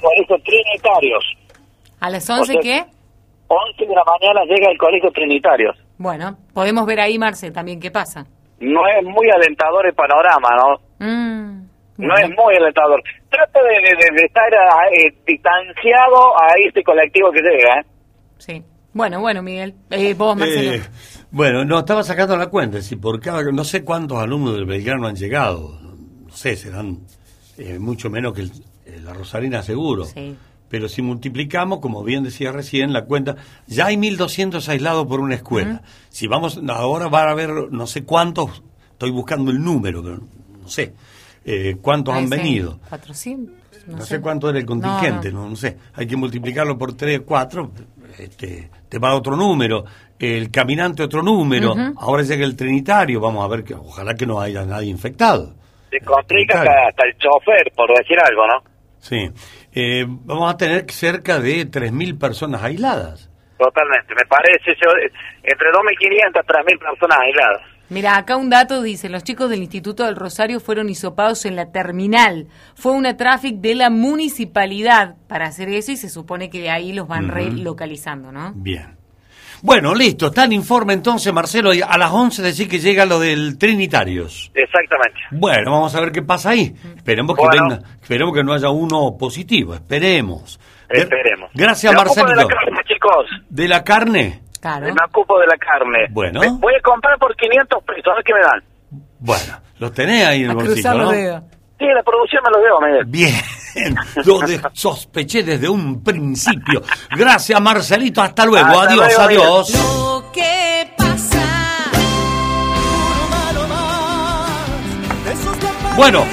colegio 0.00 0.36
Trinitarios. 0.44 1.24
¿A 2.00 2.10
las 2.10 2.28
11 2.28 2.42
O 2.42 2.44
sea, 2.46 2.62
qué? 2.62 2.84
11 3.48 3.86
de 3.86 3.94
la 3.94 4.02
mañana 4.04 4.40
llega 4.44 4.70
el 4.72 4.78
colegio 4.78 5.10
Trinitarios. 5.12 5.76
Bueno, 5.98 6.36
podemos 6.52 6.84
ver 6.84 7.00
ahí, 7.00 7.16
Marce, 7.18 7.50
también 7.52 7.78
qué 7.80 7.90
pasa. 7.92 8.26
No 8.58 8.80
es 8.88 9.04
muy 9.04 9.28
alentador 9.30 9.86
el 9.86 9.94
panorama, 9.94 10.48
¿no? 10.56 11.06
Mm, 11.06 11.66
No 11.98 12.08
bueno. 12.12 12.14
es 12.26 12.30
muy 12.36 12.56
alentador. 12.56 13.02
Trata 13.36 13.60
de, 13.62 13.74
de- 13.96 14.20
de 14.20 14.26
estar 14.26 14.52
eh, 14.52 15.14
distanciado 15.26 16.16
a 16.40 16.48
este 16.66 16.82
colectivo 16.82 17.30
que 17.32 17.40
llega, 17.42 17.80
¿eh? 17.80 17.84
Sí. 18.38 18.62
Bueno, 18.92 19.20
bueno, 19.20 19.42
Miguel. 19.42 19.74
Eh, 19.90 20.14
vos, 20.14 20.36
Marcelo. 20.36 20.72
Eh, 20.72 20.82
bueno, 21.30 21.64
no, 21.64 21.80
estaba 21.80 22.02
sacando 22.02 22.36
la 22.36 22.46
cuenta, 22.46 22.80
si 22.80 22.96
por 22.96 23.20
cada, 23.20 23.42
no 23.52 23.64
sé 23.64 23.84
cuántos 23.84 24.18
alumnos 24.18 24.54
del 24.54 24.64
Belgrano 24.64 25.06
han 25.06 25.16
llegado, 25.16 25.78
no 25.82 26.32
sé, 26.34 26.56
serán 26.56 27.00
eh, 27.58 27.78
mucho 27.78 28.08
menos 28.08 28.32
que 28.32 28.42
el- 28.42 28.52
eh, 28.86 29.00
la 29.04 29.12
Rosarina 29.12 29.62
seguro. 29.62 30.04
Sí. 30.06 30.34
Pero 30.68 30.88
si 30.88 31.02
multiplicamos, 31.02 31.80
como 31.80 32.02
bien 32.02 32.24
decía 32.24 32.52
recién, 32.52 32.92
la 32.92 33.04
cuenta, 33.04 33.36
ya 33.66 33.86
hay 33.86 33.96
1.200 33.98 34.66
aislados 34.68 35.06
por 35.06 35.20
una 35.20 35.34
escuela. 35.36 35.82
Si 36.08 36.26
vamos, 36.26 36.60
ahora 36.68 37.08
va 37.08 37.24
a 37.24 37.30
haber 37.30 37.50
no 37.70 37.86
sé 37.86 38.04
cuántos, 38.04 38.62
estoy 38.92 39.10
buscando 39.10 39.50
el 39.50 39.62
número, 39.62 40.02
pero 40.02 40.18
no 40.62 40.68
sé, 40.68 40.94
eh, 41.46 41.76
cuántos 41.80 42.14
han 42.14 42.28
venido. 42.28 42.78
400. 42.88 43.54
No, 43.86 44.00
sé. 44.00 44.20
cuánto 44.20 44.50
era 44.50 44.58
el 44.58 44.66
contingente, 44.66 45.30
No, 45.30 45.38
no, 45.38 45.44
no. 45.44 45.50
no 45.50 45.56
sé. 45.56 45.76
Hay 45.94 46.06
que 46.08 46.16
multiplicarlo 46.16 46.76
por 46.76 46.96
3, 46.96 47.20
4, 47.24 47.70
este, 48.18 48.68
te 48.88 48.98
va 48.98 49.10
a 49.10 49.14
otro 49.14 49.36
número. 49.36 49.84
El 50.18 50.50
caminante 50.50 51.02
otro 51.04 51.22
número. 51.22 51.74
Ahora 51.98 52.22
llega 52.24 52.44
el 52.44 52.56
trinitario, 52.56 53.20
vamos 53.20 53.44
a 53.44 53.48
ver 53.48 53.62
que 53.62 53.74
ojalá 53.74 54.14
que 54.14 54.26
no 54.26 54.40
haya 54.40 54.64
nadie 54.64 54.90
infectado. 54.90 55.54
Se 55.90 56.00
complica 56.00 56.58
hasta, 56.60 56.88
hasta 56.88 57.06
el 57.06 57.16
chofer, 57.16 57.72
por 57.76 57.96
decir 57.96 58.18
algo, 58.18 58.46
¿no? 58.48 58.62
Sí. 58.98 59.30
Eh, 59.72 60.04
vamos 60.08 60.52
a 60.52 60.56
tener 60.56 60.90
cerca 60.90 61.38
de 61.38 61.70
3.000 61.70 62.18
personas 62.18 62.62
aisladas. 62.62 63.30
Totalmente. 63.58 64.14
Me 64.14 64.26
parece 64.28 64.74
yo, 64.82 64.90
entre 65.44 65.68
2.500 65.70 65.94
y 66.00 66.74
3.000 66.74 66.78
personas 66.78 67.18
aisladas. 67.20 67.75
Mira, 67.88 68.16
acá 68.16 68.36
un 68.36 68.50
dato 68.50 68.82
dice, 68.82 69.08
los 69.08 69.22
chicos 69.22 69.48
del 69.48 69.62
Instituto 69.62 70.04
del 70.04 70.16
Rosario 70.16 70.58
fueron 70.60 70.88
hisopados 70.88 71.44
en 71.46 71.54
la 71.56 71.70
terminal. 71.70 72.48
Fue 72.74 72.92
una 72.92 73.16
tráfico 73.16 73.58
de 73.60 73.74
la 73.76 73.90
municipalidad 73.90 75.14
para 75.28 75.46
hacer 75.46 75.68
eso 75.68 75.92
y 75.92 75.96
se 75.96 76.08
supone 76.08 76.50
que 76.50 76.60
de 76.60 76.70
ahí 76.70 76.92
los 76.92 77.06
van 77.08 77.28
relocalizando, 77.28 78.32
¿no? 78.32 78.52
Bien. 78.56 78.96
Bueno, 79.62 79.94
listo. 79.94 80.26
Está 80.26 80.44
el 80.44 80.52
informe 80.52 80.92
entonces, 80.92 81.32
Marcelo. 81.32 81.70
A 81.88 81.96
las 81.96 82.10
11 82.12 82.42
decir 82.42 82.68
que 82.68 82.78
llega 82.78 83.06
lo 83.06 83.18
del 83.18 83.56
Trinitarios. 83.56 84.50
Exactamente. 84.54 85.18
Bueno, 85.30 85.70
vamos 85.72 85.94
a 85.94 86.00
ver 86.00 86.12
qué 86.12 86.22
pasa 86.22 86.50
ahí. 86.50 86.74
Esperemos 86.96 87.36
que, 87.36 87.42
venga- 87.58 87.80
esperemos 88.02 88.34
que 88.34 88.44
no 88.44 88.52
haya 88.52 88.68
uno 88.68 89.16
positivo. 89.18 89.74
Esperemos. 89.74 90.60
Esperemos. 90.88 91.50
Gracias, 91.54 91.92
Marcelito. 91.94 92.28
de 92.28 92.36
la 92.36 92.46
carne, 92.48 92.80
chicos. 92.86 93.26
¿De 93.48 93.68
la 93.68 93.82
carne? 93.84 94.40
Claro. 94.60 94.86
Me 94.86 95.04
ocupo 95.08 95.38
de 95.38 95.46
la 95.46 95.56
carne. 95.56 96.06
Bueno. 96.10 96.40
Me- 96.40 96.50
voy 96.50 96.74
a 96.74 96.80
comprar 96.82 97.18
por 97.18 97.34
500 97.36 97.82
pesos, 97.84 98.06
a 98.12 98.14
ver 98.16 98.24
qué 98.24 98.34
me 98.34 98.40
dan. 98.40 98.62
Bueno, 99.18 99.60
los 99.78 99.92
tenés 99.92 100.26
ahí 100.26 100.42
en 100.44 100.48
A 100.50 100.52
el 100.52 100.56
bolsillo, 100.56 100.94
¿no? 100.94 101.10
Sí, 101.78 101.84
la 101.94 102.02
producción 102.02 102.42
me 102.44 102.50
lo 102.50 102.58
dio, 102.64 102.80
Miguel. 102.80 103.04
Bien, 103.06 103.96
lo 104.24 104.38
de- 104.40 104.60
sospeché 104.72 105.42
desde 105.42 105.68
un 105.68 106.02
principio. 106.02 106.82
Gracias, 107.10 107.60
Marcelito. 107.60 108.22
Hasta 108.22 108.46
luego. 108.46 108.66
Hasta 108.66 108.82
adiós, 108.82 108.96
luego, 108.96 109.20
adiós. 109.22 109.74
Lo 109.74 110.32
que 110.32 110.90
pasa. 110.96 111.42
Bueno, 115.96 116.24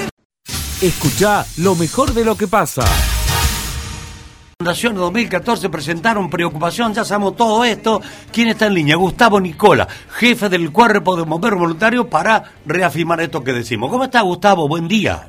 escucha 0.82 1.44
lo 1.58 1.74
mejor 1.74 2.12
de 2.12 2.24
lo 2.24 2.36
que 2.36 2.46
pasa. 2.46 2.84
Fundación 4.64 4.94
2014 4.94 5.68
presentaron 5.68 6.30
preocupación, 6.30 6.94
ya 6.94 7.04
sabemos 7.04 7.36
todo 7.36 7.62
esto. 7.66 8.00
¿Quién 8.32 8.48
está 8.48 8.66
en 8.66 8.72
línea? 8.72 8.96
Gustavo 8.96 9.38
Nicola, 9.38 9.86
jefe 10.08 10.48
del 10.48 10.72
Cuerpo 10.72 11.14
de 11.16 11.24
Bomberos 11.24 11.58
Voluntarios, 11.58 12.06
para 12.06 12.42
reafirmar 12.64 13.20
esto 13.20 13.44
que 13.44 13.52
decimos. 13.52 13.90
¿Cómo 13.90 14.04
está, 14.04 14.22
Gustavo? 14.22 14.66
Buen 14.66 14.88
día. 14.88 15.28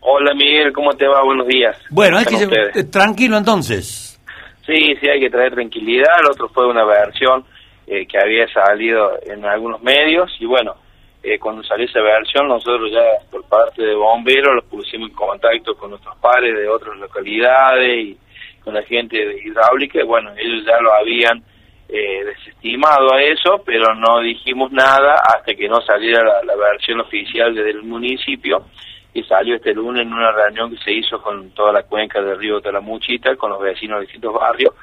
Hola 0.00 0.34
Miguel, 0.34 0.72
¿cómo 0.72 0.90
te 0.94 1.06
va? 1.06 1.22
Buenos 1.22 1.46
días. 1.46 1.76
Bueno, 1.90 2.18
hay 2.18 2.24
que 2.24 2.34
eh, 2.34 2.82
tranquilo 2.90 3.38
entonces. 3.38 4.20
Sí, 4.66 4.96
sí, 5.00 5.08
hay 5.08 5.20
que 5.20 5.30
traer 5.30 5.54
tranquilidad. 5.54 6.18
El 6.18 6.32
otro 6.32 6.48
fue 6.48 6.66
una 6.66 6.84
versión 6.84 7.44
eh, 7.86 8.04
que 8.04 8.18
había 8.18 8.48
salido 8.48 9.12
en 9.24 9.44
algunos 9.44 9.80
medios 9.80 10.28
y 10.40 10.46
bueno, 10.46 10.74
eh, 11.22 11.38
cuando 11.38 11.62
salió 11.62 11.86
esa 11.86 12.00
versión 12.00 12.48
nosotros 12.48 12.90
ya 12.90 13.24
por 13.30 13.44
parte 13.44 13.80
de 13.80 13.94
bomberos 13.94 14.56
los 14.56 14.64
pusimos 14.64 15.08
en 15.08 15.14
contacto 15.14 15.76
con 15.76 15.90
nuestros 15.90 16.16
pares 16.16 16.52
de 16.52 16.68
otras 16.68 16.96
localidades 16.96 17.96
y 17.96 18.18
con 18.64 18.74
la 18.74 18.82
gente 18.82 19.16
de 19.16 19.42
hidráulica 19.44 20.04
bueno, 20.04 20.30
ellos 20.36 20.64
ya 20.66 20.80
lo 20.80 20.92
habían 20.94 21.42
eh, 21.88 22.24
desestimado 22.24 23.12
a 23.12 23.22
eso, 23.22 23.62
pero 23.66 23.94
no 23.94 24.20
dijimos 24.20 24.72
nada 24.72 25.14
hasta 25.24 25.54
que 25.54 25.68
no 25.68 25.80
saliera 25.82 26.22
la, 26.44 26.56
versión 26.56 27.00
oficial 27.00 27.54
desde 27.54 27.70
el 27.70 27.82
municipio 27.82 28.64
y 29.12 29.22
salió 29.24 29.56
este 29.56 29.74
lunes 29.74 30.06
en 30.06 30.12
una 30.12 30.32
reunión 30.32 30.70
que 30.70 30.82
se 30.82 30.92
hizo 30.92 31.20
con 31.20 31.50
toda 31.50 31.72
la 31.72 31.82
cuenca 31.82 32.22
del 32.22 32.38
río 32.38 32.60
Talamuchita, 32.62 33.36
con 33.36 33.50
los 33.50 33.60
vecinos 33.60 33.98
de 33.98 34.06
distintos 34.06 34.32
barrios, 34.32 34.74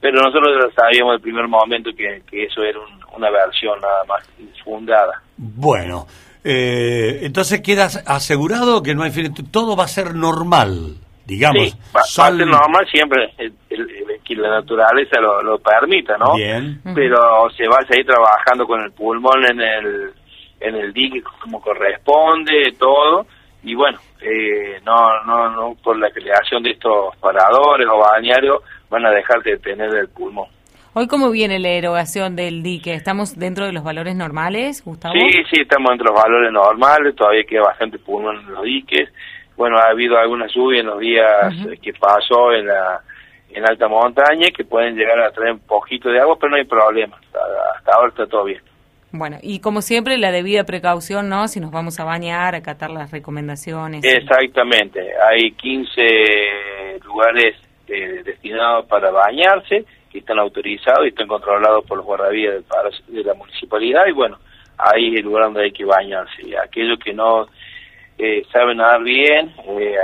pero 0.00 0.20
nosotros 0.20 0.48
ya 0.68 0.82
sabíamos 0.82 1.14
el 1.14 1.20
primer 1.22 1.48
momento 1.48 1.90
que, 1.96 2.22
que 2.30 2.44
eso 2.44 2.62
era 2.62 2.78
un- 2.78 3.00
una 3.16 3.30
versión 3.30 3.80
nada 3.80 4.04
más 4.04 4.28
infundada. 4.38 5.22
Bueno, 5.38 6.06
eh, 6.44 7.20
entonces 7.22 7.60
queda 7.62 7.86
asegurado 8.06 8.82
que 8.82 8.94
no 8.94 9.02
hay 9.02 9.12
todo 9.50 9.76
va 9.76 9.84
a 9.84 9.88
ser 9.88 10.14
normal, 10.14 10.96
digamos. 11.30 11.70
Sí, 11.70 11.76
va, 11.94 11.98
va 11.98 12.00
a 12.00 12.04
Sal- 12.04 12.36
ser 12.38 12.46
normal 12.46 12.86
siempre 12.90 13.32
el- 13.38 13.52
el- 13.70 13.80
el- 13.90 14.20
que 14.24 14.34
la 14.36 14.50
naturaleza 14.50 15.20
lo, 15.20 15.42
lo 15.42 15.58
permita, 15.58 16.16
¿no? 16.18 16.34
Bien. 16.34 16.80
Pero 16.94 17.48
se 17.56 17.66
va 17.68 17.78
a 17.82 17.86
seguir 17.86 18.06
trabajando 18.06 18.66
con 18.66 18.80
el 18.82 18.92
pulmón 18.92 19.44
en 19.50 19.60
el, 19.60 20.10
en 20.60 20.74
el 20.76 20.92
dique 20.92 21.22
como 21.40 21.60
corresponde, 21.60 22.74
todo. 22.78 23.26
Y 23.62 23.74
bueno, 23.74 23.98
eh, 24.22 24.80
no, 24.84 25.22
no, 25.24 25.50
no, 25.50 25.74
por 25.82 25.98
la 25.98 26.10
creación 26.10 26.62
de 26.62 26.70
estos 26.72 27.14
paradores 27.16 27.86
o 27.90 27.98
bañarios 27.98 28.62
van 28.88 29.04
a 29.06 29.10
dejar 29.10 29.42
de 29.42 29.58
tener 29.58 29.94
el 29.94 30.08
pulmón. 30.08 30.46
Hoy, 30.92 31.06
¿cómo 31.06 31.30
viene 31.30 31.58
la 31.60 31.68
erogación 31.68 32.34
del 32.36 32.62
dique? 32.64 32.94
¿Estamos 32.94 33.38
dentro 33.38 33.64
de 33.66 33.72
los 33.72 33.84
valores 33.84 34.16
normales, 34.16 34.82
Gustavo? 34.84 35.14
Sí, 35.14 35.42
sí, 35.50 35.60
estamos 35.60 35.92
entre 35.92 36.08
los 36.08 36.16
valores 36.20 36.50
normales, 36.52 37.14
todavía 37.14 37.44
queda 37.44 37.62
bastante 37.62 37.98
pulmón 37.98 38.36
en 38.40 38.52
los 38.52 38.62
diques. 38.64 39.08
Bueno, 39.60 39.76
ha 39.76 39.90
habido 39.90 40.16
alguna 40.16 40.46
lluvia 40.46 40.80
en 40.80 40.86
los 40.86 40.98
días 40.98 41.52
que 41.82 41.92
pasó 41.92 42.50
en 42.54 42.66
la 42.66 43.02
en 43.52 43.62
alta 43.68 43.88
montaña 43.88 44.46
que 44.56 44.64
pueden 44.64 44.96
llegar 44.96 45.20
a 45.20 45.30
traer 45.32 45.52
un 45.52 45.58
poquito 45.58 46.08
de 46.08 46.18
agua, 46.18 46.36
pero 46.40 46.48
no 46.52 46.56
hay 46.56 46.64
problema. 46.64 47.14
Hasta, 47.22 47.38
hasta 47.76 47.92
ahora 47.92 48.08
está 48.08 48.26
todo 48.26 48.44
bien. 48.44 48.62
Bueno, 49.12 49.36
y 49.42 49.60
como 49.60 49.82
siempre, 49.82 50.16
la 50.16 50.30
debida 50.32 50.64
precaución, 50.64 51.28
¿no? 51.28 51.46
Si 51.46 51.60
nos 51.60 51.70
vamos 51.72 52.00
a 52.00 52.04
bañar, 52.04 52.54
acatar 52.54 52.90
las 52.90 53.10
recomendaciones. 53.10 54.02
Exactamente. 54.02 55.00
Hay 55.28 55.50
15 55.52 57.00
lugares 57.04 57.56
eh, 57.88 58.22
destinados 58.24 58.86
para 58.86 59.10
bañarse 59.10 59.84
que 60.10 60.20
están 60.20 60.38
autorizados 60.38 61.04
y 61.04 61.08
están 61.08 61.26
controlados 61.28 61.84
por 61.84 61.98
los 61.98 62.06
guardavidas 62.06 62.54
del 62.54 62.64
palacio- 62.64 63.04
de 63.08 63.24
la 63.24 63.34
municipalidad 63.34 64.06
y 64.08 64.12
bueno, 64.12 64.38
ahí 64.78 65.12
es 65.12 65.18
el 65.20 65.24
lugar 65.26 65.44
donde 65.44 65.64
hay 65.64 65.72
que 65.72 65.84
bañarse. 65.84 66.42
Y 66.46 66.54
aquellos 66.54 66.98
que 66.98 67.12
no 67.12 67.46
eh, 68.22 68.42
saben 68.52 68.78
nadar 68.78 69.02
bien, 69.02 69.52
eh, 69.68 69.94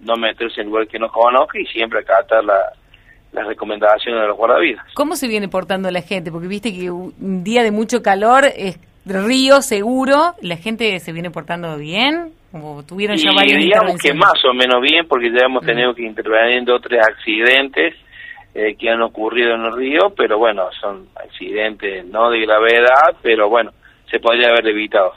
no 0.00 0.16
meterse 0.16 0.60
en 0.60 0.68
lugar 0.68 0.86
que 0.86 0.98
no 0.98 1.08
conozca 1.08 1.58
y 1.58 1.66
siempre 1.66 2.00
acatar 2.00 2.44
la, 2.44 2.72
las 3.32 3.46
recomendaciones 3.46 4.20
de 4.20 4.28
los 4.28 4.36
guardavidas. 4.36 4.84
¿Cómo 4.94 5.16
se 5.16 5.28
viene 5.28 5.48
portando 5.48 5.90
la 5.90 6.02
gente? 6.02 6.30
Porque 6.30 6.46
viste 6.46 6.72
que 6.72 6.90
un 6.90 7.42
día 7.42 7.62
de 7.62 7.72
mucho 7.72 8.02
calor 8.02 8.44
es 8.56 8.78
río 9.04 9.60
seguro, 9.60 10.34
¿la 10.40 10.56
gente 10.56 10.98
se 11.00 11.12
viene 11.12 11.30
portando 11.30 11.76
bien? 11.76 12.32
¿O 12.52 12.82
tuvieron 12.84 13.16
ya 13.16 13.32
Y 13.32 13.34
varias 13.34 13.58
digamos 13.58 14.00
que 14.00 14.14
más 14.14 14.44
o 14.44 14.54
menos 14.54 14.80
bien, 14.80 15.06
porque 15.08 15.30
ya 15.30 15.46
hemos 15.46 15.64
tenido 15.66 15.94
que 15.94 16.02
intervenir 16.02 16.58
en 16.58 16.64
dos 16.64 16.78
o 16.78 16.80
tres 16.80 17.00
accidentes 17.04 17.94
eh, 18.54 18.76
que 18.78 18.88
han 18.88 19.02
ocurrido 19.02 19.54
en 19.54 19.62
el 19.62 19.72
río, 19.72 20.14
pero 20.16 20.38
bueno, 20.38 20.68
son 20.80 21.08
accidentes 21.16 22.06
no 22.06 22.30
de 22.30 22.40
gravedad, 22.42 23.16
pero 23.22 23.48
bueno, 23.48 23.72
se 24.08 24.20
podría 24.20 24.48
haber 24.48 24.68
evitado. 24.68 25.12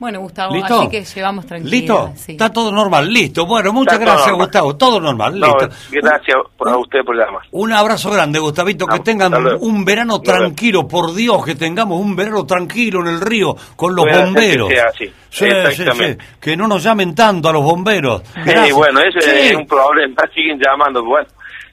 Bueno, 0.00 0.20
Gustavo, 0.20 0.54
¿Listo? 0.54 0.80
así 0.80 0.88
que 0.88 1.04
llevamos 1.04 1.46
tranquilidad. 1.46 2.06
¿Listo? 2.06 2.12
sí. 2.16 2.32
Está 2.32 2.50
todo 2.50 2.72
normal, 2.72 3.12
listo. 3.12 3.44
Bueno, 3.46 3.70
muchas 3.72 4.00
Está 4.00 4.12
gracias. 4.12 4.34
Gustavo. 4.34 4.74
Todo 4.76 4.98
normal, 4.98 5.38
No, 5.38 5.46
listo. 5.46 5.68
gracias 5.92 6.36
por, 6.56 6.68
a 6.70 6.76
usted 6.78 7.00
por 7.04 7.14
llamar. 7.16 7.42
Un 7.52 7.72
abrazo 7.72 8.10
grande, 8.10 8.38
Gustavito. 8.38 8.86
Que 8.86 9.00
tengan 9.00 9.34
un 9.60 9.84
verano 9.84 10.20
tranquilo, 10.22 10.88
por 10.88 11.14
Dios, 11.14 11.44
que 11.44 11.54
tengamos 11.54 12.00
un 12.00 12.16
verano 12.16 12.46
tranquilo 12.46 13.00
en 13.02 13.08
el 13.08 13.20
río 13.20 13.54
con 13.76 13.94
los 13.94 14.06
que 14.06 14.16
bomberos. 14.16 14.70
sea 14.70 14.86
así. 14.86 15.12
Sí, 15.28 15.44
Exactamente. 15.44 16.24
sí, 16.24 16.30
sí. 16.30 16.36
Que 16.40 16.56
no 16.56 16.66
nos 16.66 16.82
llamen 16.82 17.14
tanto 17.14 17.50
a 17.50 17.52
los 17.52 17.62
bomberos. 17.62 18.22
Sí, 18.44 18.72
bueno, 18.72 19.00
eso 19.00 19.20
Sí. 19.20 19.30
es 19.30 19.54
un 19.54 19.66
problema, 19.66 20.14
siguen 20.34 20.58
llamando, 20.58 21.04
bueno, 21.04 21.28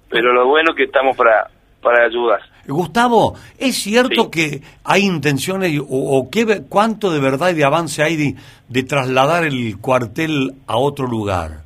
pero 0.10 0.34
lo 0.34 0.46
bueno 0.48 0.72
es 0.72 0.76
que 0.78 0.84
estamos 0.84 1.16
para, 1.16 1.48
para 1.82 2.06
ayudar. 2.06 2.42
Gustavo, 2.68 3.36
¿es 3.58 3.76
cierto 3.76 4.24
Sí. 4.26 4.30
que 4.32 4.62
hay 4.84 5.04
intenciones 5.04 5.80
o, 5.80 5.86
o 6.20 6.30
qué, 6.30 6.64
cuánto 6.70 7.12
de 7.12 7.20
verdad 7.20 7.50
y 7.50 7.54
de 7.56 7.64
avance 7.66 8.04
hay 8.04 8.16
de, 8.16 8.36
de 8.68 8.84
trasladar 8.84 9.46
el 9.46 9.78
cuartel 9.80 10.52
a 10.68 10.78
otro 10.78 11.08
lugar? 11.08 11.62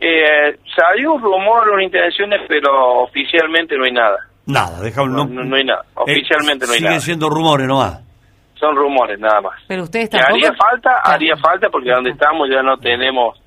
Eh, 0.00 0.56
salió 0.76 1.14
un 1.14 1.22
rumor, 1.22 1.68
unas 1.70 1.84
intenciones, 1.84 2.40
pero 2.48 3.02
oficialmente 3.04 3.76
no 3.78 3.84
hay 3.84 3.92
nada. 3.92 4.16
Nada, 4.46 4.80
déjame. 4.82 5.12
No, 5.12 5.24
no- 5.24 5.44
no 5.44 5.56
hay 5.56 5.64
nada. 5.64 5.82
Oficialmente 5.94 6.66
no 6.66 6.72
hay 6.72 6.78
siguen 6.78 6.90
nada. 6.92 7.00
siendo 7.00 7.30
rumores 7.30 7.66
nomás. 7.66 8.00
Son 8.60 8.76
rumores 8.76 9.18
nada 9.18 9.40
más. 9.40 9.54
Pero 9.66 9.84
ustedes 9.84 10.10
tampoco... 10.10 10.34
haría 10.34 10.52
falta, 10.54 10.90
haría 11.02 11.36
falta 11.36 11.68
porque 11.70 11.90
donde 11.90 12.10
estamos 12.10 12.48
ya 12.50 12.62
no 12.62 12.76
tenemos 12.76 13.40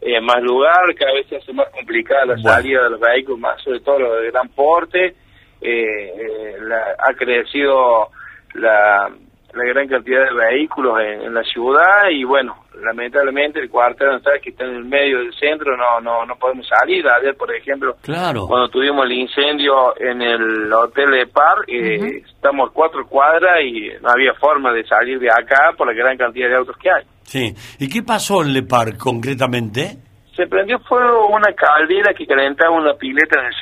eh, 0.00 0.20
más 0.20 0.40
lugar, 0.42 0.78
cada 0.98 1.12
vez 1.12 1.26
se 1.28 1.36
hace 1.36 1.52
más 1.52 1.68
complicada 1.70 2.24
la 2.26 2.34
Bueno. 2.34 2.50
salida 2.50 2.82
de 2.84 2.90
los 2.90 3.00
vehículos, 3.00 3.40
más 3.40 3.60
sobre 3.62 3.80
todo 3.80 3.98
los 3.98 4.22
de 4.22 4.30
gran 4.30 4.48
porte, 4.48 5.14
eh, 5.60 6.12
eh, 6.16 6.56
la- 6.62 6.94
ha 6.98 7.14
crecido 7.14 8.08
la, 8.54 9.08
la 9.54 9.64
gran 9.64 9.88
cantidad 9.88 10.24
de 10.28 10.34
vehículos 10.34 11.00
en, 11.00 11.22
en 11.22 11.34
la 11.34 11.42
ciudad 11.42 12.08
y 12.10 12.24
bueno, 12.24 12.64
lamentablemente 12.82 13.58
el 13.60 13.68
cuartel 13.70 14.16
está, 14.16 14.38
que 14.42 14.50
está 14.50 14.64
en 14.64 14.74
el 14.76 14.84
medio 14.84 15.18
del 15.18 15.32
centro, 15.34 15.76
no 15.76 16.00
no 16.00 16.24
no 16.26 16.36
podemos 16.36 16.66
salir. 16.68 17.04
Ayer, 17.08 17.34
por 17.36 17.52
ejemplo, 17.54 17.96
Claro. 18.02 18.46
cuando 18.46 18.68
tuvimos 18.68 19.04
el 19.04 19.12
incendio 19.12 19.94
en 19.98 20.22
el 20.22 20.72
hotel 20.72 21.10
de 21.10 21.26
Par, 21.26 21.58
eh, 21.66 22.22
estamos 22.26 22.70
cuatro 22.72 23.06
cuadras 23.06 23.60
y 23.64 23.88
no 24.00 24.08
había 24.10 24.32
forma 24.34 24.72
de 24.72 24.84
salir 24.86 25.18
de 25.18 25.28
acá 25.30 25.72
por 25.76 25.86
la 25.88 25.92
gran 25.92 26.16
cantidad 26.16 26.48
de 26.48 26.54
autos 26.56 26.76
que 26.78 26.90
hay. 26.90 27.04
Sí. 27.24 27.52
¿Y 27.80 27.88
qué 27.88 28.02
pasó 28.02 28.42
en 28.42 28.52
Le 28.52 28.62
Parc 28.62 28.96
concretamente? 28.96 29.96
Se 30.36 30.46
prendió 30.46 30.78
fuego 30.80 31.26
una 31.28 31.52
caldera 31.52 32.14
que 32.14 32.26
calentaba 32.26 32.70
una 32.70 32.94
pileta 32.94 33.40
en 33.40 33.46
el 33.46 33.54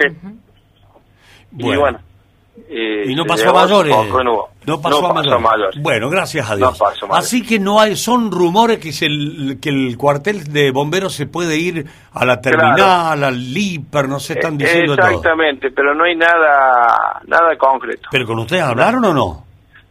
Y 1.58 1.76
bueno. 1.76 1.98
eh, 2.68 3.04
Y 3.06 3.14
no 3.14 3.22
se 3.24 3.28
pasó 3.28 3.50
a 3.50 3.52
mayores. 3.64 3.94
poco, 3.94 4.24
no 4.24 4.32
hubo. 4.34 4.48
No 4.66 4.80
pasó, 4.80 5.06
a, 5.06 5.12
mayores. 5.14 5.40
mayores. 5.40 5.80
Bueno, 5.82 6.10
gracias 6.10 6.50
a 6.50 6.56
Dios. 6.56 6.76
pasó. 6.78 7.06
Así 7.14 7.42
que 7.42 7.58
no 7.60 7.78
hay, 7.80 7.94
son 7.96 8.30
rumores 8.32 8.78
que, 8.78 8.92
se 8.92 9.06
el, 9.06 9.58
que 9.60 9.68
el 9.68 9.96
cuartel 9.96 10.44
de 10.52 10.72
bomberos 10.72 11.14
se 11.14 11.26
puede 11.26 11.56
ir 11.56 11.86
a 12.12 12.24
la 12.26 12.40
terminal, 12.40 13.22
al 13.22 13.52
LIPER, 13.54 14.08
no 14.08 14.18
sé, 14.18 14.32
están 14.34 14.54
Eh, 14.54 14.64
diciendo 14.64 14.96
todo. 14.96 15.06
Exactamente, 15.06 15.70
pero 15.70 15.94
no 15.94 16.02
hay 16.04 16.16
nada 16.16 17.20
nada 17.26 17.56
concreto. 17.56 18.08
¿Pero 18.10 18.26
con 18.26 18.38
ustedes 18.40 18.62
hablaron 18.62 19.04
o 19.04 19.14
no? 19.14 19.45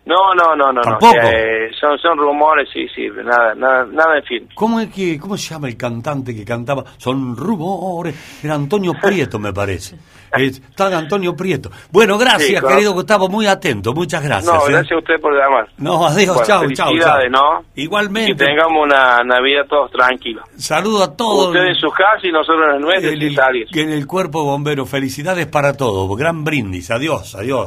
No, 0.06 0.34
no, 0.36 0.56
no, 0.56 0.68
no. 0.68 0.74
no. 0.74 0.82
¿Tampoco? 0.82 1.16
Eh, 1.24 1.72
son, 1.80 1.98
son 1.98 2.18
rumores, 2.18 2.70
sí, 2.72 2.88
sí, 2.94 3.08
nada, 3.24 3.56
nada, 3.56 3.86
nada 3.92 4.18
en 4.20 4.24
fin. 4.24 4.50
¿Cómo 4.54 4.80
es 4.80 4.90
que, 4.94 5.20
cómo 5.20 5.36
se 5.38 5.54
llama 5.54 5.68
el 5.68 5.76
cantante 5.78 6.36
que 6.36 6.46
cantaba? 6.46 6.84
Son 6.98 7.36
rumores. 7.36 8.40
Era 8.44 8.54
Antonio 8.56 8.94
Prieto, 9.02 9.40
me 9.40 9.52
parece. 9.52 9.98
Es- 10.38 10.60
Está 10.60 10.88
Antonio 10.98 11.34
Prieto. 11.34 11.70
Bueno, 11.92 12.18
gracias, 12.18 12.42
Sí, 12.44 12.52
claro. 12.56 12.68
querido 12.68 12.92
Gustavo, 12.94 13.30
muy 13.30 13.48
atento. 13.48 13.94
Muchas 13.94 14.22
gracias. 14.22 14.54
No, 14.54 14.68
¿eh? 14.68 14.72
gracias 14.74 14.92
a 14.92 14.98
usted 14.98 15.22
por 15.22 15.34
llamar. 15.34 15.70
No, 15.78 16.06
adiós, 16.06 16.36
Bueno, 16.36 16.46
chao, 16.46 16.60
chao, 16.74 16.88
felicidades, 16.90 17.32
chao. 17.32 17.62
¿no? 17.62 17.66
Igualmente. 17.76 18.36
Que 18.36 18.46
tengamos 18.46 18.84
una 18.86 19.24
Navidad 19.24 19.66
todos 19.70 19.92
tranquilos. 19.92 20.44
Saludo 20.58 21.04
a 21.06 21.16
todos. 21.16 21.48
Usted 21.48 21.68
en 21.68 21.76
su 21.76 21.90
casa 21.90 22.20
y 22.24 22.32
nosotros 22.34 22.66
en 22.70 22.76
el 22.76 22.82
nuestro, 22.82 23.12
en 23.12 23.22
el, 23.22 23.68
en 23.80 23.90
el 23.92 24.06
cuerpo 24.08 24.44
bombero. 24.44 24.86
Felicidades 24.86 25.48
para 25.48 25.74
todos. 25.78 26.16
Gran 26.18 26.44
brindis. 26.44 26.92
Adiós, 26.92 27.34
adiós. 27.36 27.66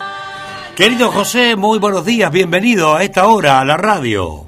Querido 0.78 1.08
José, 1.10 1.56
muy 1.56 1.80
buenos 1.80 2.04
días. 2.06 2.30
Bienvenido 2.30 2.94
a 2.94 3.02
esta 3.02 3.26
hora 3.26 3.58
a 3.60 3.64
la 3.64 3.76
radio. 3.76 4.46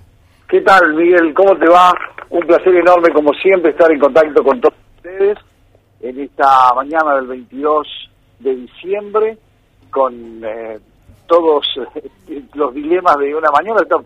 ¿Qué 0.48 0.60
tal, 0.60 0.94
Miguel? 0.94 1.34
¿Cómo 1.34 1.56
te 1.58 1.68
va? 1.68 1.92
Un 2.28 2.46
placer 2.46 2.72
enorme, 2.76 3.08
como 3.12 3.32
siempre, 3.34 3.72
estar 3.72 3.90
en 3.90 3.98
contacto 3.98 4.44
con 4.44 4.60
todos 4.60 4.74
ustedes 4.96 5.38
en 6.00 6.20
esta 6.20 6.72
mañana 6.76 7.16
del 7.16 7.26
22 7.26 7.86
de 8.38 8.54
diciembre, 8.54 9.38
con 9.90 10.14
eh, 10.44 10.78
todos 11.26 11.66
eh, 12.28 12.42
los 12.54 12.72
dilemas 12.74 13.16
de 13.18 13.34
una 13.34 13.50
mañana. 13.50 13.80
Está 13.82 13.96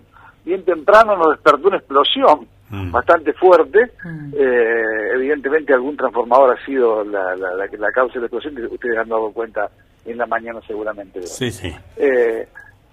bien 0.47 0.65
temprano 0.65 1.17
nos 1.17 1.33
despertó 1.33 1.69
una 1.69 1.77
explosión 1.79 2.49
Mm. 2.71 2.91
bastante 2.93 3.35
fuerte. 3.35 3.79
Mm. 4.03 4.33
Eh, 4.37 5.11
evidentemente, 5.17 5.75
algún 5.75 5.99
transformador 5.99 6.57
ha 6.59 6.65
sido 6.65 7.05
la, 7.05 7.37
la, 7.37 7.53
la- 7.55 7.67
la 7.79 7.93
causa 7.93 8.15
de 8.15 8.21
la 8.21 8.27
explosión, 8.27 8.55
que 8.57 8.63
ustedes 8.75 8.97
han 8.99 9.09
dado 9.11 9.31
cuenta 9.33 9.69
en 10.05 10.19
la 10.19 10.27
mañana, 10.27 10.61
seguramente. 10.67 11.27
Sí, 11.27 11.51
sí. 11.51 11.75
Eh, 11.97 12.47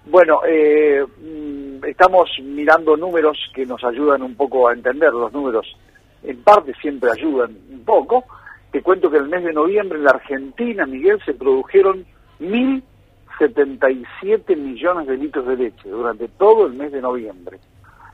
bueno, 0.06 0.40
eh, 0.46 1.04
mm, 1.04 1.84
estamos 1.84 2.30
mirando 2.42 2.96
números 2.96 3.36
que 3.54 3.66
nos 3.66 3.84
ayudan 3.84 4.22
un 4.22 4.34
poco 4.34 4.68
a 4.68 4.72
entender. 4.72 5.12
Los 5.12 5.30
números, 5.32 5.66
en 6.22 6.42
parte, 6.42 6.72
siempre 6.80 7.10
ayudan 7.10 7.54
un 7.70 7.84
poco. 7.84 8.24
Te 8.70 8.80
cuento 8.82 9.10
que 9.10 9.18
en 9.18 9.24
el 9.24 9.28
mes 9.28 9.44
de 9.44 9.52
noviembre 9.52 9.98
en 9.98 10.04
la 10.04 10.12
Argentina, 10.12 10.86
Miguel, 10.86 11.20
se 11.24 11.34
produjeron 11.34 12.06
1.077 12.40 14.56
millones 14.56 15.06
de 15.06 15.16
litros 15.16 15.46
de 15.46 15.56
leche 15.56 15.88
durante 15.88 16.26
todo 16.28 16.66
el 16.66 16.72
mes 16.72 16.90
de 16.90 17.00
noviembre. 17.00 17.60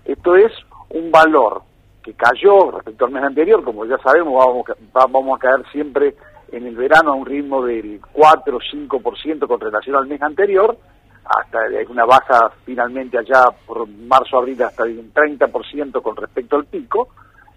Esto 0.05 0.37
es 0.37 0.53
un 0.91 1.11
valor 1.11 1.63
que 2.03 2.13
cayó 2.15 2.71
respecto 2.71 3.05
al 3.05 3.13
mes 3.13 3.23
anterior, 3.23 3.63
como 3.63 3.85
ya 3.85 3.99
sabemos, 3.99 4.35
vamos, 4.35 4.65
vamos 4.93 5.37
a 5.37 5.41
caer 5.41 5.65
siempre 5.71 6.15
en 6.53 6.67
el 6.67 6.77
verano 6.77 7.13
a 7.13 7.15
un 7.15 7.27
ritmo 7.27 7.65
del 7.65 8.01
4 8.13 8.57
o 8.57 8.61
5% 8.61 9.47
con 9.47 9.61
relación 9.61 9.97
al 9.97 10.07
mes 10.07 10.21
anterior, 10.23 10.77
hasta 11.25 11.59
una 11.91 12.05
baja 12.07 12.51
finalmente 12.65 13.19
allá 13.19 13.45
por 13.67 13.87
marzo-abril 13.87 14.63
hasta 14.63 14.85
de 14.85 14.99
un 14.99 15.13
30% 15.13 16.01
con 16.03 16.17
respecto 16.17 16.57
al 16.57 16.65
pico, 16.65 17.09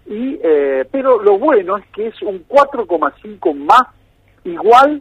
y 0.06 0.38
eh, 0.42 0.86
pero 0.90 1.22
lo 1.22 1.38
bueno 1.38 1.76
es 1.76 1.86
que 1.86 2.08
es 2.08 2.22
un 2.22 2.44
4,5 2.46 3.54
más 3.54 3.82
igual, 4.44 5.00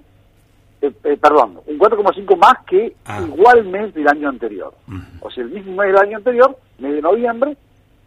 eh, 0.81 0.91
eh, 1.03 1.17
perdón, 1.17 1.60
un 1.65 1.77
4,5 1.77 2.38
más 2.38 2.63
que 2.65 2.95
Ah. 3.05 3.21
igual 3.21 3.65
mes 3.65 3.93
del 3.93 4.07
año 4.07 4.29
anterior. 4.29 4.74
O 5.21 5.29
sea, 5.29 5.43
el 5.43 5.50
mismo 5.50 5.74
mes 5.75 5.88
del 5.88 5.98
año 5.98 6.17
anterior, 6.17 6.57
mes 6.79 6.93
de 6.93 7.01
noviembre, 7.01 7.57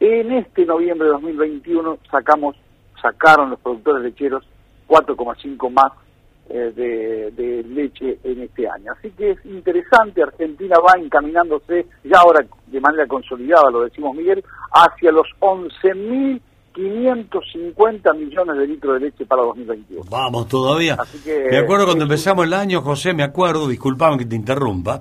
en 0.01 0.33
este 0.33 0.65
noviembre 0.65 1.07
de 1.07 1.13
2021 1.13 1.99
sacamos, 2.11 2.57
sacaron 3.03 3.51
los 3.51 3.61
productores 3.61 4.03
lecheros 4.03 4.45
4,5 4.89 5.71
más 5.71 5.93
eh, 6.49 6.73
de, 6.75 7.31
de 7.31 7.63
leche 7.65 8.19
en 8.23 8.43
este 8.43 8.69
año. 8.69 8.93
Así 8.93 9.11
que 9.13 9.33
es 9.33 9.45
interesante, 9.47 10.23
Argentina 10.23 10.77
va 10.79 11.01
encaminándose, 11.01 11.87
ya 12.05 12.19
ahora 12.19 12.47
de 12.67 12.81
manera 12.81 13.07
consolidada, 13.07 13.71
lo 13.71 13.85
decimos 13.85 14.15
Miguel, 14.15 14.45
hacia 14.73 15.11
los 15.11 15.27
11.000 15.41 16.41
550 16.75 18.13
millones 18.15 18.59
de 18.59 18.67
litros 18.67 18.95
de 18.95 19.07
leche 19.07 19.25
para 19.25 19.43
2021. 19.43 20.05
Vamos 20.11 20.49
todavía. 20.49 20.97
Así 20.99 21.19
que, 21.19 21.47
me 21.51 21.59
acuerdo 21.59 21.87
cuando 21.87 22.03
empezamos 22.05 22.45
el 22.45 22.53
año, 22.53 22.83
José, 22.83 23.15
me 23.15 23.23
acuerdo, 23.23 23.69
disculpame 23.69 24.19
que 24.19 24.27
te 24.27 24.37
interrumpa. 24.37 25.01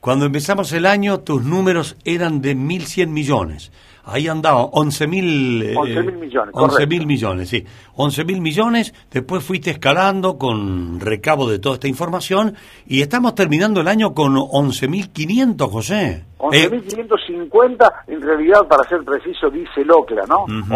Cuando 0.00 0.26
empezamos 0.26 0.72
el 0.72 0.84
año, 0.84 1.20
tus 1.20 1.44
números 1.44 1.96
eran 2.04 2.42
de 2.42 2.56
1.100 2.56 3.06
millones. 3.06 3.70
Ahí 4.04 4.26
andaban 4.26 4.64
11.000 4.66 5.62
eh, 5.62 5.74
11.000 5.76 6.12
millones, 6.18 6.54
11.000 6.54 6.68
correcto. 6.68 7.06
millones, 7.06 7.48
sí. 7.48 7.64
11.000 7.96 8.40
millones, 8.40 8.94
después 9.10 9.44
fuiste 9.44 9.70
escalando 9.70 10.38
con 10.38 10.98
recabo 10.98 11.48
de 11.48 11.58
toda 11.60 11.74
esta 11.76 11.86
información 11.88 12.54
y 12.86 13.00
estamos 13.02 13.34
terminando 13.36 13.80
el 13.80 13.86
año 13.88 14.12
con 14.12 14.34
11.500, 14.34 15.70
José. 15.70 16.24
Eh, 16.52 16.68
11.550, 16.68 17.92
en 18.08 18.20
realidad, 18.22 18.66
para 18.68 18.82
ser 18.88 19.04
preciso, 19.04 19.48
dice 19.50 19.82
el 19.82 19.90
OCLA, 19.92 20.26
¿no? 20.26 20.42
Ujú. 20.44 20.74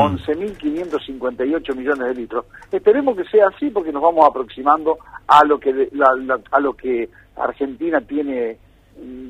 11.558 0.71 1.75
millones 1.75 2.07
de 2.09 2.15
litros. 2.15 2.45
Esperemos 2.71 3.17
que 3.17 3.25
sea 3.25 3.49
así 3.49 3.71
porque 3.71 3.93
nos 3.93 4.03
vamos 4.03 4.25
aproximando 4.29 4.99
a 5.27 5.45
lo 5.45 5.59
que 5.59 5.73
de- 5.73 5.89
la- 5.93 6.15
la- 6.25 6.41
a 6.51 6.61
lo 6.61 6.75
que 6.75 7.09
Argentina 7.37 8.01
tiene, 8.01 8.59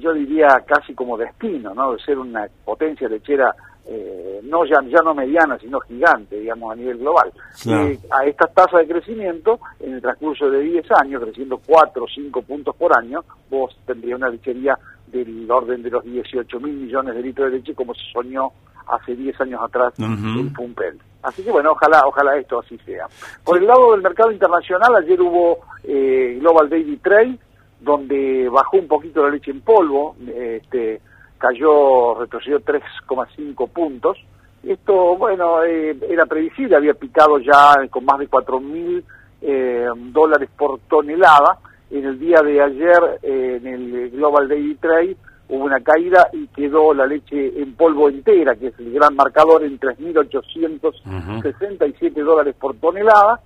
yo 0.01 0.13
diría 0.13 0.49
casi 0.67 0.95
como 0.95 1.17
destino, 1.17 1.75
¿no? 1.75 1.93
De 1.93 2.03
ser 2.03 2.19
una 2.19 2.47
potencia 2.65 3.09
lechera 3.09 3.55
eh, 3.89 4.41
no 4.43 4.65
ya, 4.65 4.81
ya 4.89 5.01
no 5.03 5.15
mediana, 5.15 5.59
sino 5.59 5.81
gigante, 5.81 6.41
digamos, 6.41 6.73
a 6.73 6.77
nivel 6.77 6.99
global. 6.99 7.33
Claro. 7.63 7.87
Eh, 7.87 7.99
a 8.11 8.25
estas 8.25 8.53
tasas 8.53 8.81
de 8.81 8.89
crecimiento, 8.89 9.61
en 9.81 9.95
el 9.95 10.03
transcurso 10.03 10.51
de 10.51 10.61
10 10.61 10.87
años, 11.01 11.23
creciendo 11.23 11.61
4 11.65 12.05
o 12.05 12.09
5 12.09 12.43
puntos 12.43 12.75
por 12.77 12.97
año, 12.97 13.25
vos 13.49 13.77
tendrías 13.87 14.19
una 14.19 14.29
lechería 14.29 14.77
del 15.07 15.49
orden 15.51 15.83
de 15.83 15.91
los 15.91 16.05
18 16.05 16.61
mil 16.61 16.75
millones 16.75 17.15
de 17.15 17.23
litros 17.23 17.51
de 17.51 17.59
leche 17.59 17.75
como 17.75 17.95
se 17.95 18.03
soñó 18.13 18.51
hace 18.89 19.15
10 19.15 19.41
años 19.41 19.61
atrás 19.63 19.95
Ujú. 19.99 20.41
en 20.41 20.53
Pumpel. 20.53 20.99
Así 21.23 21.43
que 21.43 21.51
bueno, 21.51 21.73
ojalá, 21.73 22.03
ojalá 22.07 22.37
esto 22.37 22.61
así 22.61 22.79
sea. 22.79 23.07
Por 23.45 23.59
el 23.59 23.67
lado 23.67 23.93
del 23.93 24.03
mercado 24.03 24.31
internacional, 24.31 24.95
ayer 24.97 25.21
hubo 25.21 25.59
eh, 25.83 26.37
Global 26.41 26.69
Daily 26.69 26.97
Trade, 26.99 27.39
donde 27.81 28.49
bajó 28.49 28.79
un 28.79 28.87
poquito 28.89 29.23
la 29.25 29.31
leche 29.31 29.51
en 29.51 29.61
polvo, 29.61 30.17
este, 30.27 31.01
cayó, 31.39 32.15
retrocedió 32.19 32.61
3,5 32.61 33.69
puntos. 33.69 34.19
Esto, 34.63 35.17
bueno, 35.17 35.65
eh, 35.65 35.97
era 36.09 36.27
previsible, 36.27 36.77
había 36.77 36.95
picado 36.95 37.39
ya 37.39 37.75
con 37.89 38.05
más 38.05 38.19
de 38.19 38.27
4 38.27 38.61
mil 38.61 39.03
eh, 39.43 39.87
dólares 40.13 40.49
por 40.57 40.79
tonelada. 40.89 41.59
En 41.91 42.05
el 42.05 42.19
día 42.19 42.41
de 42.43 42.61
ayer, 42.61 43.21
eh, 43.23 43.61
en 43.63 43.69
el 43.69 44.11
Global 44.11 44.49
Daily 44.49 44.75
Trade, 44.75 45.17
hubo 45.49 45.65
una 45.65 45.81
caída 45.81 46.29
y 46.33 46.49
quedó 46.49 46.93
la 46.93 47.07
leche 47.07 47.63
en 47.63 47.75
polvo 47.75 48.09
entera, 48.09 48.57
que 48.57 48.67
es 48.69 48.79
el 48.81 48.93
gran 48.93 49.15
marcador, 49.15 49.63
en 49.63 49.79
3.867 49.79 52.25
dólares 52.25 52.57
por 52.59 52.75
tonelada. 52.77 53.39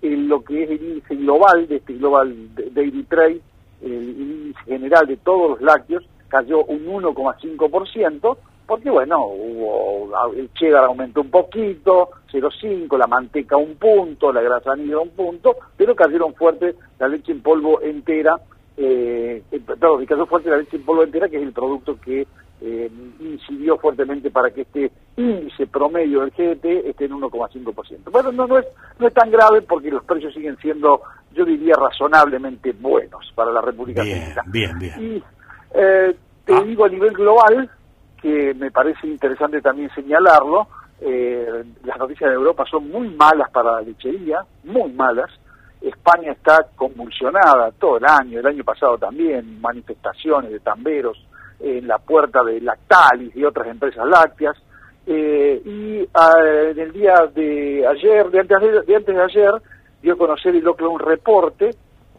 En 0.00 0.28
lo 0.28 0.42
que 0.42 0.62
es 0.64 0.70
el 0.70 0.82
índice 0.82 1.16
global 1.16 1.68
de 1.68 1.76
este 1.76 1.92
Global 1.94 2.34
Daily 2.72 3.02
Trade, 3.04 3.42
el 3.82 4.08
índice 4.08 4.58
general 4.64 5.06
de 5.06 5.18
todos 5.18 5.50
los 5.50 5.60
lácteos, 5.60 6.02
cayó 6.32 6.64
un 6.64 6.86
1,5%, 6.86 8.36
porque 8.66 8.88
bueno, 8.88 9.26
hubo, 9.26 10.10
el 10.34 10.50
cheddar 10.54 10.84
aumentó 10.84 11.20
un 11.20 11.30
poquito, 11.30 12.08
0,5, 12.32 12.96
la 12.96 13.06
manteca 13.06 13.58
un 13.58 13.74
punto, 13.74 14.32
la 14.32 14.40
grasa 14.40 14.74
negra 14.74 15.00
un 15.00 15.10
punto, 15.10 15.54
pero 15.76 15.94
cayeron 15.94 16.34
fuerte 16.34 16.74
la 16.98 17.08
leche 17.08 17.32
en 17.32 17.42
polvo 17.42 17.82
entera, 17.82 18.40
eh, 18.78 19.42
eh, 19.52 19.60
perdón, 19.60 20.06
cayó 20.06 20.24
fuerte 20.24 20.48
la 20.48 20.56
leche 20.56 20.78
en 20.78 20.86
polvo 20.86 21.02
entera, 21.02 21.28
que 21.28 21.36
es 21.36 21.42
el 21.42 21.52
producto 21.52 22.00
que 22.00 22.26
eh, 22.62 22.90
incidió 23.20 23.76
fuertemente 23.76 24.30
para 24.30 24.50
que 24.50 24.62
este 24.62 24.90
índice 25.18 25.66
promedio 25.66 26.20
del 26.20 26.30
GDT 26.30 26.86
esté 26.86 27.04
en 27.04 27.12
1,5%. 27.12 28.10
Bueno, 28.10 28.32
no, 28.32 28.46
no, 28.46 28.58
es, 28.58 28.66
no 28.98 29.06
es 29.06 29.12
tan 29.12 29.30
grave 29.30 29.60
porque 29.60 29.90
los 29.90 30.02
precios 30.04 30.32
siguen 30.32 30.56
siendo, 30.62 31.02
yo 31.32 31.44
diría, 31.44 31.74
razonablemente 31.74 32.72
buenos 32.72 33.30
para 33.34 33.52
la 33.52 33.60
República 33.60 34.02
Bien, 34.02 34.16
Argentina. 34.18 34.44
bien, 34.46 34.78
bien. 34.78 34.94
Y 34.98 35.22
eh, 35.74 36.16
te 36.44 36.54
Ah. 36.54 36.62
digo 36.64 36.84
a 36.84 36.88
nivel 36.88 37.12
global, 37.12 37.70
que 38.20 38.54
me 38.54 38.70
parece 38.70 39.06
interesante 39.06 39.60
también 39.60 39.90
señalarlo, 39.94 40.68
eh, 41.00 41.64
las 41.84 41.98
noticias 41.98 42.30
de 42.30 42.36
Europa 42.36 42.64
son 42.70 42.88
muy 42.88 43.08
malas 43.10 43.50
para 43.50 43.72
la 43.72 43.80
lechería, 43.80 44.40
muy 44.64 44.92
malas. 44.92 45.30
España 45.80 46.30
está 46.30 46.64
convulsionada 46.76 47.72
todo 47.72 47.96
el 47.96 48.04
año, 48.04 48.38
el 48.38 48.46
año 48.46 48.62
pasado 48.62 48.96
también, 48.98 49.60
manifestaciones 49.60 50.52
de 50.52 50.60
tamberos 50.60 51.18
en 51.58 51.88
la 51.88 51.98
puerta 51.98 52.44
de 52.44 52.60
Lactalis 52.60 53.34
y 53.34 53.44
otras 53.44 53.66
empresas 53.66 54.06
lácteas. 54.06 54.56
Eh, 55.04 55.60
y 55.64 56.08
ah, 56.14 56.34
en 56.70 56.78
el 56.78 56.92
día 56.92 57.14
de 57.34 57.84
ayer, 57.84 58.30
de 58.30 58.40
antes 58.40 58.60
de, 58.60 58.82
de 58.82 58.96
antes 58.96 59.16
de 59.16 59.22
ayer, 59.22 59.52
dio 60.00 60.14
a 60.14 60.18
conocer 60.18 60.54
el 60.54 60.68
un 60.68 61.00
reporte 61.00 61.70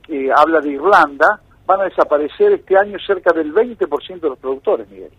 que 0.05 0.29
habla 0.35 0.59
de 0.59 0.71
Irlanda, 0.71 1.39
van 1.65 1.81
a 1.81 1.85
desaparecer 1.85 2.51
este 2.53 2.77
año 2.77 2.97
cerca 3.05 3.31
del 3.33 3.53
20% 3.53 4.19
de 4.19 4.29
los 4.29 4.37
productores, 4.39 4.89
Miguel. 4.89 5.11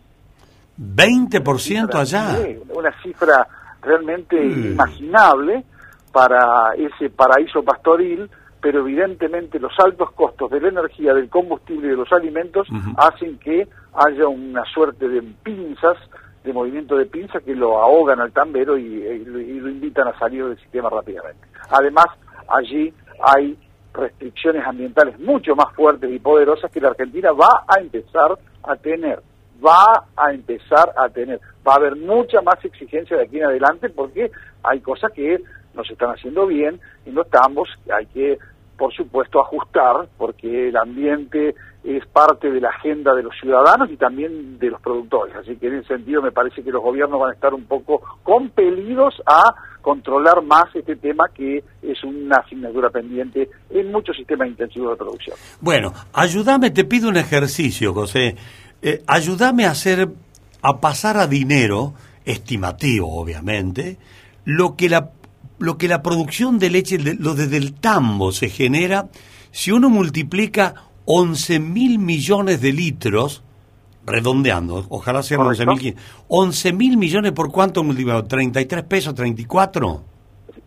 20% 0.79 1.95
allá. 1.95 2.37
Sí, 2.37 2.59
una 2.75 2.93
cifra 3.03 3.47
realmente 3.83 4.37
Mm. 4.41 4.73
imaginable 4.73 5.65
para 6.13 6.75
ese 6.77 7.11
paraíso 7.11 7.63
pastoril, 7.63 8.29
pero 8.61 8.81
evidentemente 8.81 9.59
los 9.59 9.73
altos 9.79 10.11
costos 10.13 10.51
de 10.51 10.61
la 10.61 10.69
energía, 10.69 11.13
del 11.15 11.29
combustible 11.29 11.89
y 11.89 11.91
de 11.91 11.97
los 11.97 12.13
alimentos 12.13 12.67
hacen 12.97 13.39
que 13.39 13.69
haya 13.95 14.27
una 14.29 14.65
suerte 14.73 15.09
de 15.09 15.23
pinzas, 15.43 15.97
de 16.43 16.53
movimiento 16.53 16.97
de 16.97 17.07
pinzas 17.07 17.43
que 17.43 17.55
lo 17.55 17.79
ahogan 17.81 18.21
al 18.21 18.33
tambero 18.33 18.77
y, 18.79 18.85
y 18.85 19.25
lo- 19.25 19.41
y 19.41 19.61
lo 19.61 19.69
invitan 19.69 20.09
a 20.09 20.19
salir 20.19 20.45
del 20.47 20.59
sistema 20.59 20.89
rápidamente. 20.91 21.47
Además, 21.71 22.07
allí 22.49 22.93
hay 23.23 23.59
restricciones 23.95 24.67
ambientales 24.67 25.19
mucho 25.21 25.55
más 25.55 25.73
fuertes 25.75 26.11
y 26.13 26.19
poderosas 26.19 26.71
que 26.71 26.81
la 26.81 26.89
Argentina 26.89 27.33
va 27.33 27.65
a 27.67 27.81
empezar 27.81 28.37
a 28.63 28.77
tener 28.77 29.23
va 29.65 30.05
a 30.17 30.33
empezar 30.33 30.93
a 30.97 31.09
tener. 31.09 31.41
Va 31.67 31.75
a 31.75 31.77
haber 31.77 31.97
mucha 31.97 32.41
más 32.43 32.63
exigencia 32.65 33.17
de 33.17 33.25
aquí 33.25 33.39
en 33.39 33.47
adelante 33.47 33.89
porque 33.89 34.31
hay 34.63 34.81
cosas 34.81 35.13
que 35.13 35.41
no 35.75 35.85
se 35.85 35.95
están 35.95 36.11
haciendo 36.11 36.47
bien 36.47 36.81
en 37.05 37.15
los 37.15 37.29
tambos, 37.31 37.69
hay 37.93 38.07
que, 38.07 38.39
por 38.77 38.93
supuesto, 38.95 39.41
ajustar 39.41 40.09
porque 40.17 40.69
el 40.69 40.77
ambiente 40.77 41.55
es 41.85 42.07
parte 42.07 42.51
de 42.51 42.61
la 42.61 42.71
agenda 42.71 43.15
de 43.15 43.23
los 43.23 43.35
ciudadanos 43.39 43.91
y 43.91 43.97
también 43.97 44.59
de 44.59 44.71
los 44.71 44.81
productores. 44.81 45.37
Así 45.37 45.57
que 45.57 45.69
en 45.69 45.75
ese 45.75 45.89
sentido 45.89 46.23
me 46.23 46.33
parece 46.33 46.63
que 46.63 46.71
los 46.71 46.83
gobiernos 46.83 47.21
van 47.21 47.31
a 47.31 47.35
estar 47.35 47.53
un 47.53 47.65
poco 47.65 48.01
compelidos 48.23 49.15
a 49.27 49.55
controlar 49.83 50.43
más 50.43 50.65
este 50.75 50.97
tema 50.97 51.25
que 51.35 51.63
es 51.83 52.03
una 52.05 52.37
asignatura 52.37 52.89
pendiente 52.89 53.51
en 53.69 53.93
muchos 53.93 54.17
sistemas 54.17 54.49
intensivos 54.49 54.93
de 54.93 54.97
producción. 54.97 55.37
Bueno, 55.61 55.93
ayúdame, 56.15 56.71
te 56.71 56.85
pido 56.85 57.11
un 57.11 57.19
ejercicio, 57.19 57.93
José. 57.93 58.35
Eh, 58.81 59.03
ayúdame 59.07 59.67
a 59.67 59.73
hacer, 59.73 60.09
a 60.63 60.81
pasar 60.81 61.19
a 61.19 61.27
dinero, 61.27 61.93
estimativo 62.25 63.15
obviamente, 63.15 63.99
lo 64.47 64.75
que 64.75 64.89
la, 64.89 65.11
lo 65.59 65.77
que 65.77 65.89
la 65.89 66.03
producción 66.03 66.59
de 66.59 66.71
leche, 66.71 66.99
lo 66.99 67.35
desde 67.35 67.59
el 67.59 67.75
tambo 67.75 68.33
se 68.33 68.49
genera, 68.49 69.09
si 69.51 69.71
uno 69.71 69.91
multiplica 69.91 70.75
11 71.07 71.61
mil 71.61 71.99
millones 71.99 72.61
de 72.61 72.73
litros, 72.73 73.43
redondeando, 74.07 74.85
ojalá 74.89 75.23
sean 75.23 75.41
11 75.43 75.65
Correcto. 75.65 75.85
mil, 75.85 75.97
11 76.29 76.73
mil 76.73 76.97
millones 76.97 77.33
por 77.33 77.51
cuánto 77.51 77.83
multiplicado, 77.83 78.25
33 78.25 78.85
pesos, 78.85 79.15
34. 79.15 80.03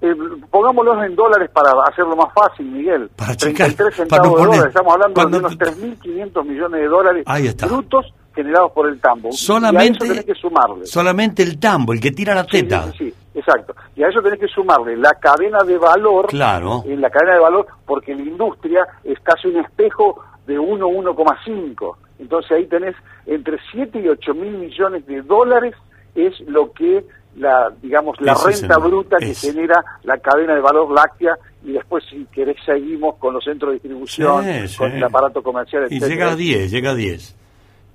Eh, 0.01 0.13
pongámoslos 0.51 1.03
en 1.05 1.15
dólares 1.15 1.49
para 1.51 1.71
hacerlo 1.89 2.15
más 2.15 2.31
fácil, 2.33 2.67
Miguel. 2.67 3.09
Para 3.15 3.35
checar, 3.35 3.73
33 3.73 3.77
para 3.77 3.95
centavos 3.95 4.27
no 4.27 4.31
de 4.31 4.37
poner- 4.37 4.45
dólares. 4.57 4.67
Estamos 4.75 4.93
hablando 4.93 5.13
cuando- 5.13 5.39
de 5.39 5.45
unos 5.45 5.57
3.500 5.57 6.45
millones 6.45 6.81
de 6.81 6.87
dólares 6.87 7.23
Ahí 7.25 7.47
está. 7.47 7.65
brutos 7.67 8.13
generados 8.37 8.71
por 8.71 8.87
el 8.87 8.99
tambo. 9.01 9.27
y 9.29 9.33
a 9.33 9.37
Solamente, 9.37 10.05
eso 10.05 10.13
tenés 10.13 10.25
que 10.25 10.35
sumarle. 10.35 10.85
solamente 10.85 11.43
el 11.43 11.59
tambo, 11.59 11.91
el 11.93 11.99
que 11.99 12.11
tira 12.11 12.33
la 12.33 12.45
teta. 12.45 12.91
sí, 12.93 12.97
sí, 13.09 13.13
exacto. 13.35 13.75
Y 13.95 14.03
a 14.03 14.07
eso 14.07 14.21
tenés 14.21 14.39
que 14.39 14.47
sumarle 14.47 14.95
la 14.95 15.13
cadena 15.15 15.63
de 15.63 15.77
valor. 15.77 16.27
Claro. 16.27 16.83
En 16.87 17.01
la 17.01 17.09
cadena 17.09 17.33
de 17.33 17.39
valor, 17.41 17.67
porque 17.85 18.15
la 18.15 18.21
industria 18.21 18.87
es 19.03 19.19
casi 19.21 19.47
un 19.49 19.57
espejo 19.57 20.23
de 20.45 20.57
1, 20.57 20.87
1,5. 20.87 21.95
Entonces 22.19 22.51
ahí 22.51 22.65
tenés 22.67 22.95
entre 23.25 23.57
7 23.71 23.99
y 23.99 24.07
8 24.07 24.33
mil 24.33 24.57
millones 24.57 25.05
de 25.05 25.21
dólares 25.21 25.75
es 26.15 26.39
lo 26.47 26.71
que 26.71 27.05
la 27.35 27.69
digamos 27.83 28.19
la 28.19 28.33
renta 28.33 28.79
bruta 28.79 29.17
que 29.17 29.35
genera 29.35 29.75
la 30.03 30.17
cadena 30.17 30.55
de 30.55 30.61
valor 30.61 30.89
láctea 30.91 31.35
y 31.63 31.73
después 31.73 32.03
si 32.09 32.25
querés 32.31 32.55
seguimos 32.65 33.17
con 33.17 33.35
los 33.35 33.43
centros 33.43 33.69
de 33.69 33.73
distribución, 33.75 34.43
Sí, 34.43 34.67
sí. 34.69 34.77
con 34.77 34.91
el 34.93 35.03
aparato 35.03 35.43
comercial, 35.43 35.83
Y 35.83 35.97
etcétera. 35.97 36.09
llega 36.09 36.31
a 36.31 36.35
10, 36.35 36.71
llega 36.71 36.91
a 36.91 36.95
10. 36.95 37.35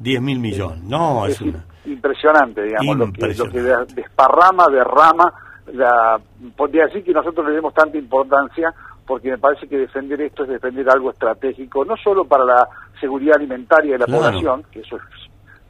10 0.02 0.20
mil 0.22 0.38
millones. 0.38 0.82
No, 0.84 1.26
es 1.26 1.34
es 1.34 1.40
una... 1.42 1.64
impresionante, 1.84 2.62
digamos, 2.62 2.96
lo 2.96 3.12
que, 3.12 3.20
lo 3.20 3.28
que 3.28 3.58
Impresionante. 3.58 3.94
desparrama, 3.94 4.66
derrama, 4.70 5.32
la, 5.72 6.20
podría 6.56 6.86
decir 6.86 7.04
que 7.04 7.12
nosotros 7.12 7.46
le 7.46 7.54
demos 7.54 7.72
tanta 7.74 7.96
importancia 7.98 8.72
porque 9.06 9.30
me 9.30 9.38
parece 9.38 9.66
que 9.68 9.76
defender 9.78 10.20
esto 10.20 10.44
es 10.44 10.50
defender 10.50 10.88
algo 10.90 11.10
estratégico, 11.10 11.84
no 11.84 11.96
solo 11.96 12.24
para 12.24 12.44
la 12.44 12.68
seguridad 13.00 13.36
alimentaria 13.36 13.92
de 13.92 13.98
la 13.98 14.06
Claro. 14.06 14.22
población, 14.22 14.64
que 14.70 14.80
eso 14.80 14.96
es 14.96 15.02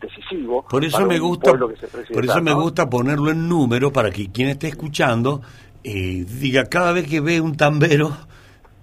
decisivo. 0.01 0.65
Por 0.69 0.85
eso 0.85 1.07
me 1.07 1.19
gusta, 1.19 1.51
pueblo 1.51 1.69
que 1.69 1.77
se 1.77 1.87
presenta, 1.87 2.15
por 2.15 2.25
eso 2.25 2.43
me 2.43 2.53
gusta 2.53 2.91
ponerlo 2.91 3.31
en 3.31 3.49
número 3.49 3.93
para 3.93 4.11
que 4.11 4.31
quien 4.31 4.49
esté 4.49 4.69
escuchando 4.69 5.41
eh, 5.85 6.25
diga 6.29 6.65
cada 6.67 6.93
vez 6.93 7.09
que 7.09 7.21
ve 7.21 7.41
un 7.41 7.57
tambero 7.57 8.11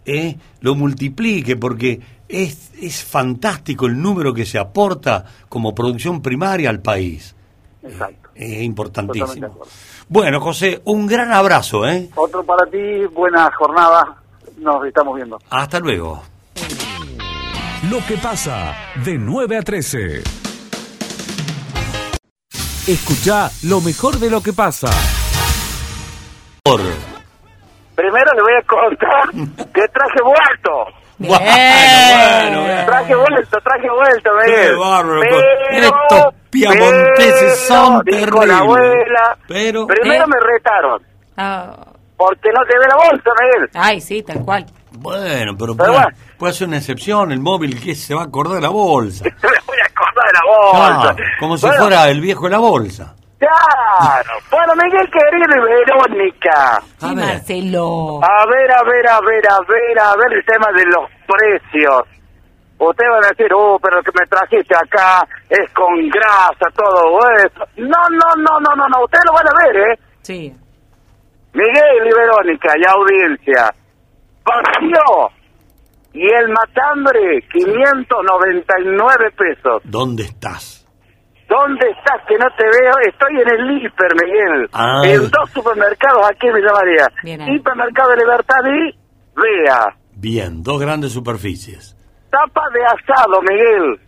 eh, 0.05 0.37
lo 0.61 0.75
multiplique 0.75 1.55
porque 1.55 1.99
es, 2.29 2.71
es 2.79 3.03
fantástico 3.03 3.87
el 3.87 3.99
número 3.99 4.33
que 4.33 4.45
se 4.45 4.59
aporta 4.59 5.25
como 5.49 5.73
producción 5.73 6.21
primaria 6.21 6.69
al 6.69 6.79
país. 6.81 7.35
Exacto. 7.81 8.29
Es 8.35 8.45
Totalmente 8.45 8.57
de 8.57 8.63
importantísimo. 8.63 9.59
Bueno, 10.07 10.39
José, 10.39 10.81
un 10.85 11.07
gran 11.07 11.31
abrazo, 11.33 11.87
¿eh? 11.87 12.09
Otro 12.15 12.43
para 12.43 12.69
ti, 12.69 13.05
buena 13.13 13.51
jornada. 13.57 14.15
Nos 14.57 14.85
estamos 14.85 15.15
viendo. 15.15 15.39
Hasta 15.49 15.79
luego. 15.79 16.21
Lo 17.89 18.05
que 18.07 18.17
pasa 18.17 18.75
de 19.03 19.17
9 19.17 19.57
a 19.57 19.61
13. 19.61 20.23
Escucha 22.87 23.49
lo 23.63 23.81
mejor 23.81 24.17
de 24.19 24.29
lo 24.29 24.41
que 24.41 24.51
pasa. 24.51 24.89
Por... 26.63 26.81
Primero 27.95 28.31
le 28.33 28.41
voy 28.41 28.53
a 28.53 28.63
contar 28.65 29.67
que 29.73 29.87
traje 29.89 30.21
vuelto. 30.23 30.98
Bien. 31.19 31.37
Bueno, 31.37 32.61
bueno, 32.61 32.85
Traje 32.85 33.15
vuelto, 33.15 33.57
traje 33.61 33.89
vuelto, 33.89 34.29
Miguel. 34.45 34.69
Qué 34.69 34.75
bárbaro. 34.75 35.21
Pero, 35.69 35.85
Estos 35.85 36.33
piamonteses 36.49 37.59
son 37.67 38.03
terribles. 38.05 38.47
la 38.47 38.57
abuela. 38.59 39.37
Pero- 39.47 39.85
Primero 39.87 40.23
¿Eh? 40.23 40.27
me 40.27 40.37
retaron. 40.39 41.01
Ah, 41.37 41.75
Porque 42.17 42.49
no 42.53 42.61
te 42.69 42.77
ve 42.77 42.85
la 42.87 42.95
bolsa, 42.95 43.29
Miguel. 43.41 43.69
ay, 43.75 44.01
sí, 44.01 44.23
tal 44.23 44.43
cual. 44.43 44.65
Bueno, 44.91 45.53
pero, 45.57 45.75
Pero 45.75 45.75
puede, 45.75 45.91
bueno. 45.91 46.07
puede 46.37 46.53
ser 46.53 46.67
una 46.67 46.77
excepción. 46.77 47.31
El 47.31 47.39
móvil 47.39 47.79
que 47.81 47.95
se 47.95 48.13
va 48.15 48.21
a 48.21 48.25
acordar 48.25 48.55
de 48.55 48.61
la 48.61 48.69
bolsa. 48.69 49.23
me 49.43 49.49
voy 49.67 49.77
a 49.77 49.85
acordar 49.85 50.25
de 50.25 50.33
la 50.33 50.41
bolsa. 50.45 51.09
Ah, 51.11 51.15
como 51.39 51.57
si 51.57 51.65
Bueno, 51.65 51.81
fuera 51.81 52.09
el 52.09 52.21
viejo 52.21 52.45
de 52.45 52.49
la 52.51 52.57
bolsa. 52.59 53.15
Claro. 53.39 54.31
Bueno, 54.51 54.73
Miguel 54.75 55.09
querido 55.09 55.55
y 55.55 55.61
Verónica. 55.63 56.81
A 57.01 57.07
ver. 57.07 57.15
Marcelo. 57.15 58.19
A 58.21 58.45
ver, 58.45 58.71
a 58.71 58.83
ver, 58.83 59.07
a 59.09 59.19
ver, 59.21 59.47
a 59.49 59.59
ver, 59.65 59.99
a 59.99 60.15
ver 60.17 60.33
el 60.33 60.45
tema 60.45 60.67
de 60.75 60.85
los 60.85 61.09
precios. 61.25 62.03
Ustedes 62.77 63.09
van 63.11 63.25
a 63.25 63.29
decir, 63.29 63.47
oh, 63.53 63.79
pero 63.81 63.97
lo 63.97 64.03
que 64.03 64.11
me 64.17 64.25
trajiste 64.27 64.75
acá 64.75 65.25
es 65.49 65.71
con 65.73 66.07
grasa, 66.09 66.65
todo 66.75 67.19
eso. 67.45 67.65
No, 67.77 68.01
no, 68.11 68.35
no, 68.37 68.59
no, 68.59 68.75
no, 68.75 68.87
no, 68.87 69.03
ustedes 69.03 69.23
lo 69.25 69.33
van 69.33 69.47
a 69.47 69.65
ver, 69.65 69.75
¿eh? 69.91 69.99
Sí. 70.21 70.53
Miguel 71.53 72.07
y 72.07 72.13
Verónica 72.13 72.73
y 72.77 72.83
audiencia. 72.87 73.73
Vacío. 74.45 75.29
Y 76.13 76.25
el 76.25 76.49
matambre, 76.49 77.41
599 77.51 79.31
pesos. 79.37 79.81
¿Dónde 79.83 80.23
estás? 80.23 80.78
¿Dónde 81.49 81.89
estás 81.89 82.21
que 82.27 82.37
no 82.37 82.45
te 82.55 82.63
veo? 82.63 82.93
Estoy 83.07 83.41
en 83.41 83.49
el 83.49 83.71
hiper, 83.81 84.13
Miguel. 84.23 84.69
Ah. 84.71 85.01
En 85.03 85.29
dos 85.31 85.49
supermercados 85.51 86.29
aquí 86.29 86.45
en 86.47 86.53
Villa 86.53 86.71
María. 86.73 87.07
Bien 87.23 87.41
ahí. 87.41 87.55
Hipermercado 87.55 88.11
de 88.11 88.17
Libertad 88.17 88.63
y 88.65 88.95
Vea. 89.35 89.95
Bien, 90.15 90.61
dos 90.61 90.79
grandes 90.79 91.11
superficies. 91.11 91.95
Tapa 92.29 92.61
de 92.71 92.85
asado, 92.85 93.41
Miguel. 93.41 93.99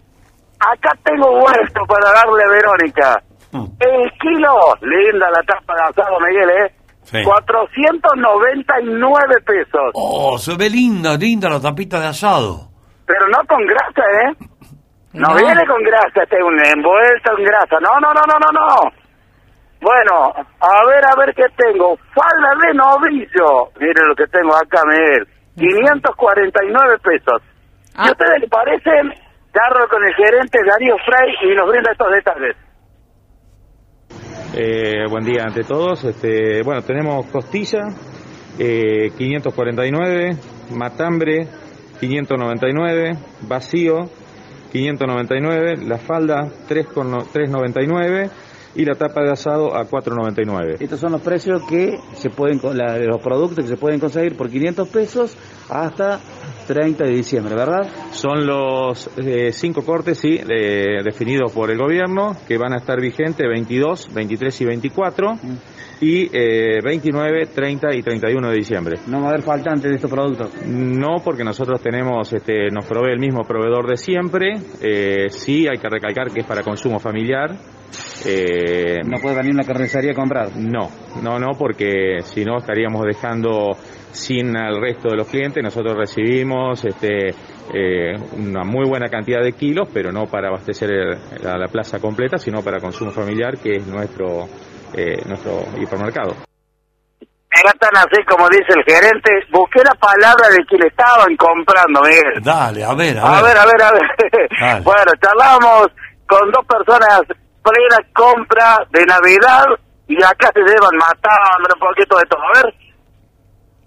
Acá 0.60 0.92
tengo 1.04 1.32
vuelto 1.40 1.82
para 1.88 2.12
darle 2.12 2.44
a 2.44 2.48
Verónica. 2.50 3.24
Mm. 3.52 3.66
El 3.80 4.12
kilo, 4.20 4.76
linda 4.82 5.32
la 5.32 5.42
tapa 5.42 5.74
de 5.74 5.82
asado, 5.90 6.20
Miguel, 6.20 6.48
¿eh? 6.50 6.76
Sí. 7.04 7.24
499 7.24 9.42
pesos. 9.44 9.92
Oh, 9.96 10.38
se 10.38 10.56
ve 10.56 10.70
linda, 10.70 11.18
linda 11.18 11.50
la 11.50 11.60
tapita 11.60 12.00
de 12.00 12.06
asado. 12.08 12.70
Pero 13.08 13.28
no 13.30 13.40
con 13.48 13.66
grasa, 13.66 14.04
¿eh? 14.30 14.36
No, 15.14 15.28
No. 15.30 15.36
viene 15.36 15.66
con 15.68 15.84
grasa, 15.84 16.24
este 16.24 16.38
es 16.38 16.44
un 16.44 16.58
envuelto 16.60 17.38
en 17.38 17.44
grasa. 17.46 17.78
No, 17.82 18.00
no, 18.00 18.14
no, 18.14 18.22
no, 18.28 18.38
no, 18.40 18.52
no. 18.60 18.92
Bueno, 19.82 20.32
a 20.60 20.86
ver, 20.88 21.04
a 21.06 21.16
ver 21.18 21.34
qué 21.36 21.44
tengo. 21.58 21.98
Falda 22.14 22.52
de 22.68 22.74
novillo. 22.74 23.72
Mire 23.80 24.02
lo 24.08 24.16
que 24.16 24.28
tengo 24.28 24.56
acá, 24.56 24.82
Miguel. 24.88 25.28
549 25.58 26.98
pesos. 27.04 27.42
Ah. 27.96 28.06
¿Y 28.06 28.10
a 28.10 28.12
ustedes 28.12 28.42
les 28.42 28.50
parecen? 28.50 29.14
Carro 29.52 29.88
con 29.90 30.02
el 30.04 30.14
gerente 30.16 30.60
Darío 30.66 30.96
Frey 31.04 31.52
y 31.52 31.56
nos 31.56 31.68
brinda 31.68 31.92
estos 31.92 32.08
detalles. 32.12 32.56
Eh, 34.54 35.06
buen 35.10 35.26
día 35.26 35.44
ante 35.44 35.64
todos. 35.64 36.04
Este, 36.06 36.62
bueno, 36.64 36.82
tenemos 36.84 37.26
costilla, 37.28 37.82
eh, 38.60 39.10
549, 39.18 40.32
matambre, 40.78 41.48
599, 42.00 43.12
vacío, 43.42 44.10
599, 44.72 45.78
la 45.88 45.98
falda, 45.98 46.48
3 46.68 46.88
con 46.88 47.12
no- 47.12 47.24
399 47.32 48.30
y 48.74 48.86
la 48.86 48.96
tapa 48.96 49.22
de 49.22 49.32
asado 49.32 49.76
a 49.76 49.86
499. 49.86 50.78
Estos 50.80 51.00
son 51.00 51.12
los 51.12 51.22
precios 51.22 51.62
que 51.68 52.00
se 52.14 52.30
pueden, 52.30 52.60
la- 52.78 52.98
los 53.00 53.22
productos 53.22 53.66
que 53.66 53.68
se 53.70 53.76
pueden 53.78 54.00
conseguir 54.00 54.38
por 54.38 54.50
500 54.50 54.88
pesos 54.88 55.36
hasta 55.70 56.20
30 56.74 57.04
de 57.06 57.12
diciembre, 57.12 57.56
¿verdad? 57.56 57.88
Son 58.12 58.46
los 58.46 59.10
eh, 59.18 59.52
cinco 59.52 59.84
cortes, 59.84 60.18
sí, 60.20 60.38
de- 60.38 61.02
definidos 61.04 61.52
por 61.52 61.70
el 61.72 61.78
gobierno, 61.78 62.36
que 62.48 62.58
van 62.58 62.74
a 62.74 62.78
estar 62.78 63.00
vigentes 63.02 63.46
22, 63.48 64.14
23 64.14 64.62
y 64.62 64.66
24, 64.66 65.34
y 66.02 66.30
eh, 66.36 66.80
29, 66.84 67.48
30 67.54 67.96
y 67.96 68.02
31 68.02 68.50
de 68.50 68.56
diciembre. 68.56 69.00
No 69.08 69.20
va 69.22 69.28
a 69.28 69.30
haber 69.32 69.44
faltantes 69.44 69.90
de 69.90 69.96
estos 69.98 70.10
productos. 70.10 70.50
No, 70.66 71.18
porque 71.24 71.44
nosotros 71.44 71.80
tenemos, 71.82 72.32
este, 72.34 72.70
nos 72.72 72.86
provee 72.86 73.12
el 73.12 73.20
mismo 73.20 73.44
proveedor 73.44 73.88
de 73.88 73.98
siempre. 73.98 74.56
Eh, 74.82 75.28
sí, 75.30 75.68
hay 75.68 75.78
que 75.78 75.90
recalcar 75.90 76.32
que 76.32 76.40
es 76.42 76.46
para 76.48 76.64
consumo 76.64 76.98
familiar. 77.00 77.52
Eh, 78.26 79.00
No 79.06 79.18
puede 79.22 79.36
venir 79.36 79.54
una 79.54 79.64
carnicería 79.64 80.12
a 80.12 80.16
comprar. 80.16 80.56
no, 80.56 80.90
no, 81.22 81.38
no, 81.40 81.50
porque 81.58 82.20
si 82.24 82.46
no 82.46 82.58
estaríamos 82.58 83.04
dejando 83.06 83.70
sin 84.12 84.56
al 84.58 84.80
resto 84.82 85.10
de 85.10 85.18
los 85.18 85.28
clientes. 85.28 85.64
Nosotros 85.64 85.96
recibimos 85.98 86.84
este, 86.86 87.30
eh, 87.74 88.16
una 88.38 88.64
muy 88.64 88.88
buena 88.88 89.10
cantidad 89.10 89.42
de 89.42 89.54
kilos, 89.54 89.88
pero 89.94 90.12
no 90.12 90.26
para 90.28 90.50
abastecer 90.50 90.90
el- 90.92 91.48
a 91.48 91.58
la 91.58 91.68
plaza 91.68 92.00
completa, 92.00 92.38
sino 92.38 92.62
para 92.64 92.80
consumo 92.80 93.12
familiar, 93.12 93.58
que 93.58 93.78
es 93.78 93.88
nuestro, 93.88 94.48
eh, 94.96 95.22
nuestro 95.28 95.64
hipermercado. 95.80 96.36
Era 97.54 97.72
tan 97.74 97.96
así 97.98 98.24
como 98.30 98.48
dice 98.50 98.72
el 98.76 98.84
gerente. 98.86 99.30
Busqué 99.52 99.80
la 99.84 99.94
palabra 99.96 100.48
de 100.50 100.64
quien 100.66 100.84
estaban 100.88 101.36
comprando, 101.36 102.02
Miguel. 102.02 102.42
Dale, 102.42 102.84
a 102.84 102.94
ver, 102.94 103.18
a, 103.20 103.38
A 103.40 103.42
ver, 103.44 103.58
a 103.58 103.66
ver, 103.66 103.82
a 103.82 103.92
ver. 103.92 104.52
Dale. 104.60 104.82
Bueno, 104.84 105.12
charlamos 105.22 105.88
con 106.28 106.50
dos 106.52 106.66
personas 106.66 107.22
plena 107.62 107.98
compra 108.14 108.78
de 108.92 109.06
Navidad 109.06 109.66
y 110.08 110.16
acá 110.24 110.50
se 110.54 110.62
llevan 110.62 110.96
matambre, 110.98 111.74
un 111.76 111.80
poquito 111.88 112.18
de 112.18 112.24
todo. 112.26 112.42
A 112.42 112.64
ver, 112.64 112.74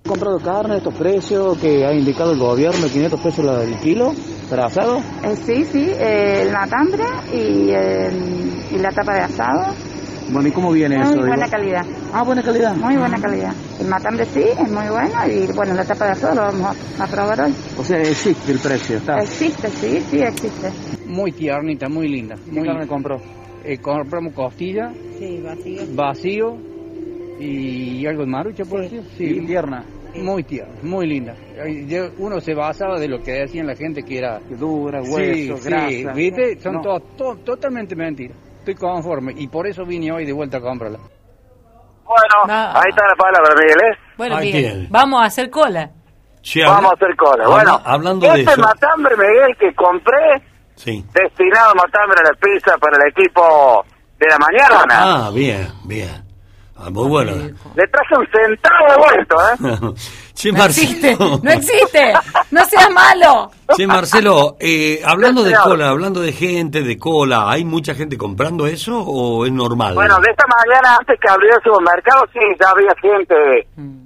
¿Han 0.06 0.10
comprado 0.10 0.38
carne, 0.38 0.76
estos 0.76 0.92
precios 0.96 1.56
que 1.58 1.82
ha 1.86 1.94
indicado 1.94 2.32
el 2.32 2.38
gobierno, 2.38 2.86
500 2.92 3.18
pesos 3.22 3.42
la- 3.42 3.62
el 3.62 3.78
kilo 3.80 4.12
para 4.50 4.66
asado? 4.66 4.98
Eh, 4.98 5.34
sí, 5.46 5.64
sí, 5.64 5.88
eh, 5.98 6.42
el 6.42 6.52
matambre 6.52 7.04
y, 7.32 7.70
el- 7.70 8.52
y 8.70 8.78
la 8.80 8.90
tapa 8.90 9.14
de 9.14 9.20
asado. 9.22 9.72
Bueno, 10.30 10.46
¿y 10.48 10.52
cómo 10.52 10.72
viene 10.72 10.96
Muy 10.98 11.06
eso? 11.06 11.20
buena 11.20 11.46
digo? 11.46 11.50
calidad. 11.50 11.86
Ah, 12.12 12.22
buena 12.22 12.42
calidad. 12.42 12.74
Muy 12.76 12.96
buena 12.98 13.18
calidad. 13.18 13.54
El 13.80 13.86
matambre 13.88 14.26
sí, 14.26 14.40
es 14.42 14.70
muy 14.70 14.88
bueno 14.90 15.14
y 15.26 15.50
bueno, 15.54 15.72
la 15.72 15.84
tapa 15.86 16.04
de 16.04 16.10
asado 16.12 16.34
lo 16.34 16.42
vamos 16.42 16.76
a, 17.00 17.04
a 17.04 17.06
probar 17.06 17.40
hoy. 17.40 17.54
O 17.78 17.82
sea, 17.82 17.98
existe 18.02 18.52
el 18.52 18.58
precio, 18.58 18.98
está. 18.98 19.20
Existe, 19.22 19.70
sí, 19.70 20.00
sí 20.10 20.20
existe. 20.20 20.68
Muy 21.06 21.32
tiernita, 21.32 21.88
muy 21.88 22.08
linda. 22.08 22.34
¿Qué 22.44 22.52
Muy, 22.52 22.68
carne 22.68 22.86
compró? 22.86 23.16
eh, 23.64 23.78
compramos 23.78 24.34
costilla, 24.34 24.92
Sí, 25.18 25.40
vacío. 25.42 25.82
vacío 25.94 26.56
y 27.38 28.06
algo 28.06 28.22
de 28.22 28.26
marucha, 28.30 28.64
por 28.64 28.80
decir. 28.80 29.02
Sí, 29.16 29.40
tierna. 29.46 29.84
Muy 30.16 30.44
tierna, 30.44 30.74
muy 30.82 31.06
linda. 31.08 31.34
Uno 32.18 32.40
se 32.40 32.54
basaba 32.54 33.00
de 33.00 33.08
lo 33.08 33.20
que 33.20 33.32
decían 33.32 33.66
la 33.66 33.74
gente 33.74 34.04
que 34.04 34.18
era... 34.18 34.38
Que 34.48 34.54
dura, 34.54 35.02
Sí, 35.02 35.10
hueso, 35.10 35.56
sí, 35.56 35.68
grasa. 35.68 36.12
¿viste? 36.14 36.60
Son 36.60 36.74
No. 36.74 36.82
todo- 36.82 37.00
to- 37.16 37.36
totalmente 37.44 37.96
mentiras. 37.96 38.36
Estoy 38.60 38.76
conforme 38.76 39.32
y 39.36 39.48
por 39.48 39.66
eso 39.66 39.84
vine 39.84 40.12
hoy 40.12 40.24
de 40.24 40.32
vuelta 40.32 40.58
a 40.58 40.60
comprarla. 40.60 40.98
bueno, 40.98 42.46
No. 42.46 42.52
ahí 42.78 42.88
está 42.90 43.04
la 43.08 43.16
palabra, 43.16 43.54
Miguel, 43.60 43.76
¿eh? 43.92 43.98
Bueno, 44.16 44.38
tiene. 44.40 44.86
Vamos 44.90 45.22
a 45.22 45.24
hacer 45.26 45.50
cola. 45.50 45.90
Vamos 46.66 46.92
a 46.92 46.94
hacer 46.94 47.16
cola. 47.16 47.44
habla- 47.44 47.48
Bueno, 47.56 47.80
hablando 47.84 48.26
de 48.32 48.40
este 48.40 48.52
eso. 48.52 48.60
matambre, 48.60 49.16
Miguel, 49.16 49.56
que 49.58 49.74
compré, 49.74 50.42
Sí. 50.76 51.04
destinado 51.12 51.70
a 51.70 51.74
matambre 51.74 52.18
a 52.24 52.28
la 52.30 52.38
pizza 52.38 52.76
para 52.78 52.96
el 53.02 53.10
equipo 53.10 53.84
de 54.18 54.26
la 54.28 54.38
mañana. 54.38 54.84
Ah, 54.90 55.30
bien, 55.34 55.66
bien. 55.86 56.22
Ah, 56.76 56.90
muy 56.90 57.08
bueno. 57.08 57.32
Le 57.32 57.86
traje 57.86 58.16
un 58.18 58.26
centavo 58.26 58.86
de 58.90 58.96
vuelto, 58.98 59.36
¿eh? 59.92 59.94
Sí, 60.34 60.50
No 60.50 60.58
Marcelo. 60.58 60.88
existe, 60.90 61.16
no 61.42 61.50
existe. 61.52 62.12
No 62.50 62.64
seas 62.64 62.90
malo. 62.90 63.50
Sí, 63.76 63.86
Marcelo, 63.86 64.56
eh, 64.58 65.00
hablando 65.04 65.44
de 65.44 65.54
cola, 65.62 65.88
hablando 65.90 66.20
de 66.20 66.32
gente, 66.32 66.82
de 66.82 66.98
cola, 66.98 67.48
¿hay 67.48 67.64
mucha 67.64 67.94
gente 67.94 68.18
comprando 68.18 68.66
eso 68.66 68.98
o 69.00 69.46
es 69.46 69.52
normal? 69.52 69.94
Bueno, 69.94 70.16
de 70.20 70.30
esta 70.32 70.44
mañana, 70.48 70.96
antes 70.98 71.18
que 71.20 71.28
abriera 71.30 71.56
el 71.56 71.62
supermercado, 71.62 72.24
sí, 72.32 72.40
ya 72.60 72.68
había 72.70 72.92
gente 73.00 73.60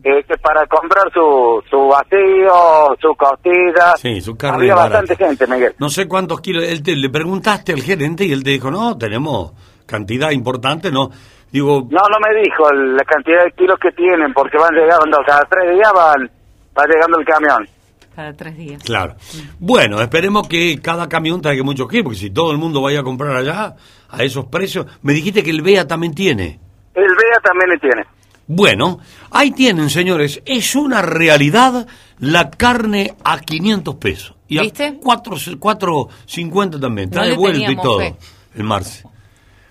eh, 0.04 0.24
que 0.28 0.36
para 0.36 0.66
comprar 0.66 1.10
su, 1.14 1.62
su 1.70 1.88
vacío, 1.88 2.94
su 3.00 3.14
costilla. 3.16 3.96
Sí, 3.96 4.20
su 4.20 4.36
carne 4.36 4.58
Había 4.58 4.74
barata. 4.74 4.98
bastante 5.00 5.24
gente, 5.24 5.46
Miguel. 5.46 5.74
No 5.78 5.88
sé 5.88 6.06
cuántos 6.06 6.42
kilos. 6.42 6.64
Él 6.64 6.82
te- 6.82 6.94
le 6.94 7.08
preguntaste 7.08 7.72
al 7.72 7.80
gerente 7.82 8.26
y 8.26 8.32
él 8.32 8.44
te 8.44 8.50
dijo, 8.50 8.70
no, 8.70 8.98
tenemos 8.98 9.52
cantidad 9.86 10.30
importante, 10.30 10.90
no. 10.92 11.10
Digo, 11.52 11.86
No, 11.90 11.98
no 11.98 12.18
me 12.20 12.40
dijo 12.42 12.70
la 12.72 13.04
cantidad 13.04 13.44
de 13.44 13.52
kilos 13.52 13.78
que 13.80 13.90
tienen, 13.92 14.32
porque 14.34 14.58
van 14.58 14.74
llegando, 14.74 15.18
cada 15.26 15.40
tres 15.50 15.74
días 15.74 15.90
van, 15.94 16.30
va 16.78 16.84
llegando 16.86 17.18
el 17.18 17.24
camión. 17.26 17.68
Para 18.14 18.32
tres 18.34 18.56
días. 18.56 18.82
claro. 18.82 19.14
Bueno, 19.60 20.00
esperemos 20.02 20.48
que 20.48 20.80
cada 20.82 21.08
camión 21.08 21.40
traiga 21.40 21.62
muchos 21.62 21.88
kilos, 21.88 22.04
porque 22.04 22.18
si 22.18 22.30
todo 22.30 22.50
el 22.50 22.58
mundo 22.58 22.82
vaya 22.82 23.00
a 23.00 23.02
comprar 23.04 23.36
allá 23.36 23.76
a 24.10 24.22
esos 24.24 24.46
precios. 24.46 24.86
Me 25.02 25.12
dijiste 25.12 25.42
que 25.42 25.50
el 25.50 25.62
BEA 25.62 25.86
también 25.86 26.14
tiene. 26.14 26.58
El 26.94 27.04
BEA 27.04 27.40
también 27.42 27.70
le 27.70 27.78
tiene. 27.78 28.04
Bueno, 28.46 28.98
ahí 29.30 29.50
tienen, 29.52 29.88
señores. 29.90 30.42
Es 30.46 30.74
una 30.74 31.02
realidad 31.02 31.86
la 32.18 32.50
carne 32.50 33.14
a 33.22 33.38
500 33.38 33.94
pesos. 33.96 34.34
Y 34.48 34.58
a 34.58 34.62
¿Viste? 34.62 34.98
4, 35.02 35.36
4.50 35.36 36.80
también. 36.80 37.10
No 37.10 37.14
Trae 37.14 37.30
le 37.30 37.36
vuelta 37.36 37.70
y 37.70 37.76
todo. 37.76 37.98
fe. 38.00 38.16
El 38.56 38.64
Marce. 38.64 39.04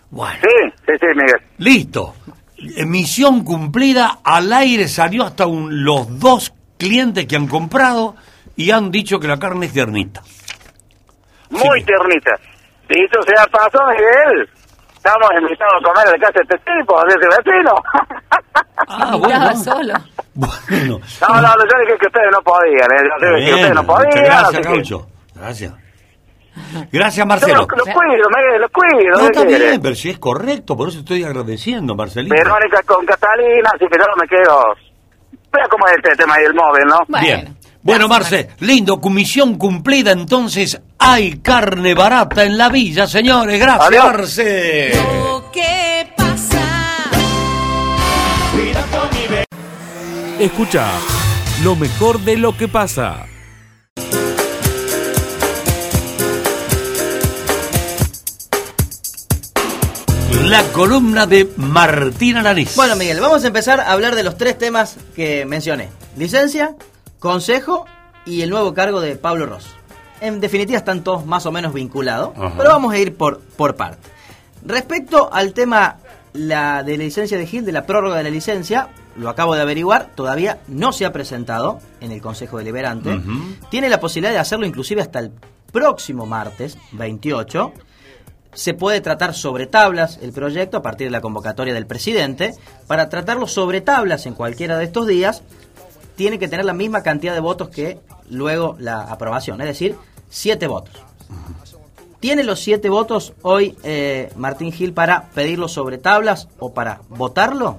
Bueno. 0.10 0.40
Sí, 0.42 0.74
sí, 0.86 0.94
sí, 1.00 1.06
Miguel. 1.16 1.42
Listo. 1.58 2.14
Misión 2.86 3.44
cumplida. 3.44 4.20
Al 4.24 4.52
aire 4.54 4.88
salió 4.88 5.24
hasta 5.24 5.46
un- 5.46 5.84
los 5.84 6.20
dos 6.20 6.54
clientes 6.78 7.26
que 7.28 7.36
han 7.36 7.48
comprado 7.48 8.16
y 8.56 8.72
han 8.72 8.90
dicho 8.92 9.20
que 9.20 9.28
la 9.28 9.38
carne 9.38 9.66
es 9.68 9.74
tiernita. 9.74 10.22
Muy 11.50 11.84
tiernita. 11.84 12.32
Dicho 12.90 13.22
sea 13.26 13.44
el 13.44 13.50
paso, 13.52 13.80
Miguel. 13.90 14.50
Estamos 14.96 15.30
invitados 15.40 15.74
a 15.80 15.84
comer 15.88 16.06
en 16.08 16.12
la 16.20 16.28
casa 16.28 16.40
de 16.40 16.56
este 16.56 16.58
tipo, 16.58 17.02
de 17.04 17.16
ese 17.16 17.52
vecino. 17.52 17.74
Ah, 18.90 19.12
Estaba 19.16 19.18
bueno. 19.18 19.56
solo. 19.64 19.94
Bueno. 20.36 21.00
No, 21.20 21.42
no, 21.42 21.48
yo 21.58 21.80
dije 21.82 21.98
que 22.00 22.06
ustedes 22.08 22.32
no 22.32 22.42
podían, 22.44 22.92
¿eh? 22.92 23.10
Yo 23.22 23.36
dije 23.36 23.48
que 23.50 23.54
ustedes 23.56 23.74
no 23.74 23.84
podían. 23.88 24.24
gracias, 24.24 24.62
que- 24.68 24.74
Gaucho. 24.74 25.08
Gracias. 25.36 25.74
Gracias, 26.92 27.26
Marcelo. 27.26 27.68
lo, 27.70 27.78
lo 27.78 27.84
cuido, 27.84 28.26
Miguel, 28.36 28.62
lo 28.62 28.70
cuido. 28.70 29.12
No, 29.12 29.20
¿qué 29.20 29.40
está 29.40 29.44
bien, 29.44 29.82
pero 29.82 29.96
si 29.96 30.10
es 30.10 30.20
correcto, 30.20 30.76
por 30.76 30.90
eso 30.90 31.00
estoy 31.00 31.24
agradeciendo, 31.24 31.96
Marcelito. 31.96 32.34
Verónica 32.36 32.82
con 32.86 33.06
Catalina, 33.06 33.70
así 33.74 33.86
que 33.92 33.98
yo 33.98 34.06
no 34.06 34.16
me 34.22 34.28
quedo. 34.28 34.64
Vea 35.52 35.66
cómo 35.70 35.88
es 35.88 35.94
este 35.96 36.16
tema 36.16 36.38
del 36.38 36.54
móvil, 36.54 36.86
¿no? 36.88 37.20
Bien. 37.22 37.58
Bueno, 37.82 38.08
Marce, 38.10 38.50
lindo, 38.60 39.00
comisión 39.00 39.58
cumplida, 39.58 40.12
entonces 40.12 40.82
hay 41.00 41.40
carne 41.40 41.94
barata 41.94 42.44
en 42.44 42.58
la 42.58 42.68
villa, 42.70 43.08
señores. 43.08 43.58
Gracias, 43.60 43.88
Adiós. 43.88 44.06
Marce. 44.06 44.92
¿Qué 45.54 46.14
pasa? 46.18 46.60
Escucha 50.40 50.86
lo 51.64 51.76
mejor 51.76 52.20
de 52.20 52.38
lo 52.38 52.58
que 52.58 52.68
pasa. 52.68 53.26
La 60.32 60.64
columna 60.72 61.26
de 61.26 61.50
Martín 61.58 62.38
Alanís. 62.38 62.76
Bueno, 62.76 62.96
Miguel, 62.96 63.20
vamos 63.20 63.44
a 63.44 63.48
empezar 63.48 63.80
a 63.80 63.92
hablar 63.92 64.16
de 64.16 64.24
los 64.24 64.38
tres 64.38 64.58
temas 64.58 64.98
que 65.16 65.46
mencioné. 65.46 65.90
Licencia, 66.18 66.76
consejo 67.20 67.86
y 68.26 68.42
el 68.42 68.50
nuevo 68.50 68.74
cargo 68.74 69.02
de 69.02 69.16
Pablo 69.16 69.46
Ross. 69.46 69.68
En 70.22 70.40
definitiva 70.40 70.78
están 70.78 71.04
todos 71.04 71.26
más 71.26 71.46
o 71.46 71.52
menos 71.52 71.74
vinculados, 71.74 72.32
Ajá. 72.38 72.54
pero 72.58 72.70
vamos 72.70 72.94
a 72.94 72.98
ir 72.98 73.16
por, 73.16 73.40
por 73.40 73.76
parte. 73.76 74.10
Respecto 74.66 75.30
al 75.32 75.54
tema 75.54 75.98
la 76.34 76.84
de 76.84 76.98
la 76.98 77.04
licencia 77.06 77.38
de 77.38 77.46
Gil, 77.48 77.66
de 77.66 77.72
la 77.72 77.86
prórroga 77.86 78.18
de 78.18 78.24
la 78.24 78.30
licencia, 78.30 78.90
lo 79.16 79.30
acabo 79.30 79.56
de 79.56 79.62
averiguar, 79.62 80.10
todavía 80.14 80.60
no 80.68 80.92
se 80.92 81.06
ha 81.06 81.12
presentado 81.14 81.80
en 82.02 82.12
el 82.12 82.22
Consejo 82.22 82.58
Deliberante. 82.58 83.20
Tiene 83.70 83.90
la 83.90 84.00
posibilidad 84.00 84.34
de 84.34 84.40
hacerlo 84.40 84.66
inclusive 84.66 85.02
hasta 85.02 85.20
el 85.20 85.32
próximo 85.72 86.26
martes, 86.26 86.78
28. 86.94 87.74
Se 88.54 88.74
puede 88.74 89.02
tratar 89.02 89.34
sobre 89.34 89.68
tablas 89.68 90.20
el 90.22 90.32
proyecto 90.34 90.78
a 90.78 90.82
partir 90.82 91.08
de 91.08 91.12
la 91.12 91.22
convocatoria 91.22 91.74
del 91.74 91.86
presidente. 91.86 92.56
Para 92.88 93.10
tratarlo 93.10 93.48
sobre 93.48 93.82
tablas 93.82 94.26
en 94.26 94.34
cualquiera 94.34 94.78
de 94.78 94.86
estos 94.86 95.08
días, 95.08 95.44
tiene 96.16 96.40
que 96.40 96.48
tener 96.48 96.66
la 96.66 96.74
misma 96.74 97.04
cantidad 97.04 97.34
de 97.34 97.40
votos 97.40 97.70
que 97.70 98.00
luego 98.30 98.76
la 98.80 99.02
aprobación, 99.02 99.62
es 99.62 99.68
decir, 99.68 99.96
siete 100.30 100.68
votos. 100.68 100.96
¿Tiene 102.20 102.44
los 102.44 102.60
siete 102.60 102.90
votos 102.90 103.34
hoy 103.44 103.78
eh, 103.84 104.32
Martín 104.36 104.72
Gil 104.72 104.94
para 104.94 105.30
pedirlo 105.30 105.68
sobre 105.68 106.00
tablas 106.00 106.48
o 106.58 106.74
para 106.74 107.02
votarlo? 107.10 107.78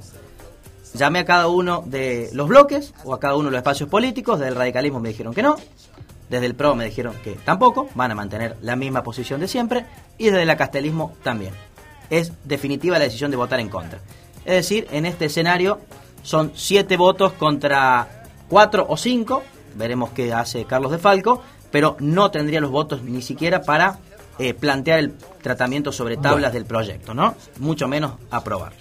Llamé 0.94 1.18
a 1.20 1.24
cada 1.24 1.48
uno 1.48 1.83
de 1.85 2.31
los 2.33 2.48
bloques 2.48 2.94
o 3.04 3.14
a 3.14 3.20
cada 3.20 3.35
uno 3.35 3.46
de 3.46 3.52
los 3.52 3.59
espacios 3.59 3.88
políticos. 3.88 4.38
Del 4.38 4.54
radicalismo 4.54 5.00
me 5.00 5.09
dijeron 5.09 5.35
que 5.35 5.42
no. 5.42 5.57
Desde 6.28 6.46
el 6.46 6.54
PRO 6.54 6.74
me 6.74 6.84
dijeron 6.84 7.14
que 7.24 7.32
tampoco. 7.32 7.88
Van 7.94 8.10
a 8.10 8.14
mantener 8.14 8.56
la 8.62 8.76
misma 8.76 9.02
posición 9.02 9.40
de 9.40 9.48
siempre. 9.48 9.86
Y 10.18 10.26
desde 10.26 10.42
el 10.42 10.50
acastelismo 10.50 11.14
también. 11.22 11.54
Es 12.10 12.32
definitiva 12.44 12.98
la 12.98 13.04
decisión 13.04 13.30
de 13.30 13.36
votar 13.36 13.60
en 13.60 13.68
contra. 13.68 14.00
Es 14.44 14.54
decir, 14.54 14.86
en 14.90 15.06
este 15.06 15.26
escenario 15.26 15.80
son 16.22 16.52
siete 16.54 16.96
votos 16.96 17.32
contra 17.34 18.24
cuatro 18.48 18.86
o 18.88 18.96
cinco. 18.96 19.42
Veremos 19.74 20.10
qué 20.10 20.32
hace 20.32 20.64
Carlos 20.64 20.90
de 20.92 20.98
Falco. 20.98 21.42
Pero 21.70 21.96
no 22.00 22.30
tendría 22.30 22.60
los 22.62 22.70
votos 22.70 23.02
ni 23.02 23.20
siquiera 23.20 23.60
para 23.62 23.98
eh, 24.38 24.54
plantear 24.54 25.00
el 25.00 25.14
tratamiento 25.42 25.92
sobre 25.92 26.16
tablas 26.16 26.34
Bueno. 26.34 26.50
del 26.52 26.64
proyecto, 26.64 27.12
¿no? 27.12 27.34
Mucho 27.58 27.88
menos 27.88 28.12
aprobarlo. 28.30 28.78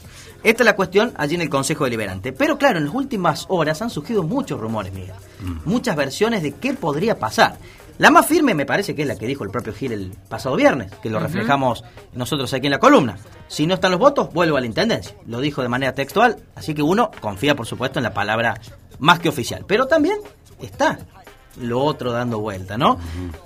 Esta 0.47 0.63
es 0.63 0.65
la 0.65 0.77
cuestión 0.77 1.11
allí 1.17 1.35
en 1.35 1.41
el 1.41 1.49
Consejo 1.49 1.83
Deliberante. 1.83 2.31
Pero 2.31 2.57
claro, 2.57 2.77
en 2.77 2.85
las 2.85 2.95
últimas 2.95 3.47
horas 3.49 3.81
han 3.81 3.89
surgido 3.89 4.23
muchos 4.23 4.57
rumores, 4.57 4.93
Miguel. 4.93 5.11
Muchas 5.65 5.97
versiones 5.97 6.41
de 6.41 6.53
qué 6.53 6.73
podría 6.73 7.19
pasar. 7.19 7.57
La 7.97 8.11
más 8.11 8.27
firme 8.27 8.53
me 8.53 8.65
parece 8.65 8.95
que 8.95 9.01
es 9.01 9.07
la 9.09 9.17
que 9.17 9.27
dijo 9.27 9.43
el 9.43 9.49
propio 9.49 9.73
Gil 9.73 9.91
el 9.91 10.13
pasado 10.29 10.55
viernes, 10.55 10.93
que 11.03 11.09
lo 11.09 11.19
reflejamos 11.19 11.83
nosotros 12.13 12.53
aquí 12.53 12.67
en 12.67 12.71
la 12.71 12.79
columna. 12.79 13.17
Si 13.49 13.67
no 13.67 13.73
están 13.73 13.91
los 13.91 13.99
votos, 13.99 14.31
vuelvo 14.31 14.55
a 14.55 14.61
la 14.61 14.67
Intendencia. 14.67 15.17
Lo 15.25 15.41
dijo 15.41 15.61
de 15.61 15.67
manera 15.67 15.93
textual, 15.93 16.37
así 16.55 16.73
que 16.73 16.81
uno 16.81 17.11
confía, 17.19 17.53
por 17.53 17.65
supuesto, 17.65 17.99
en 17.99 18.03
la 18.03 18.13
palabra 18.13 18.57
más 18.99 19.19
que 19.19 19.27
oficial. 19.27 19.65
Pero 19.67 19.87
también 19.87 20.15
está 20.61 20.97
lo 21.59 21.83
otro 21.83 22.13
dando 22.13 22.39
vuelta, 22.39 22.77
¿no? 22.77 22.99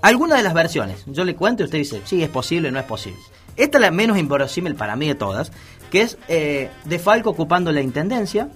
Algunas 0.04 0.38
de 0.38 0.44
las 0.44 0.54
versiones, 0.54 1.04
yo 1.08 1.24
le 1.24 1.36
cuento 1.36 1.64
y 1.64 1.66
usted 1.66 1.80
dice, 1.80 2.02
sí, 2.06 2.22
es 2.22 2.30
posible, 2.30 2.72
no 2.72 2.78
es 2.78 2.86
posible. 2.86 3.20
Esta 3.58 3.80
es 3.80 3.82
la 3.82 3.92
menos 3.92 4.18
inverosímil 4.18 4.76
para 4.76 4.96
mí 4.96 5.08
de 5.08 5.16
todas, 5.16 5.52
que 5.92 6.02
es 6.02 6.18
eh, 6.28 6.70
De 6.86 6.98
Falco 6.98 7.30
ocupando 7.30 7.72
la 7.72 7.82
intendencia, 7.82 8.50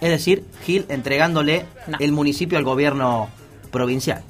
es 0.00 0.10
decir, 0.10 0.44
Gil 0.64 0.84
entregándole 0.88 1.64
el 1.98 2.12
municipio 2.12 2.58
al 2.58 2.64
gobierno 2.64 3.28
provincial. 3.70 4.22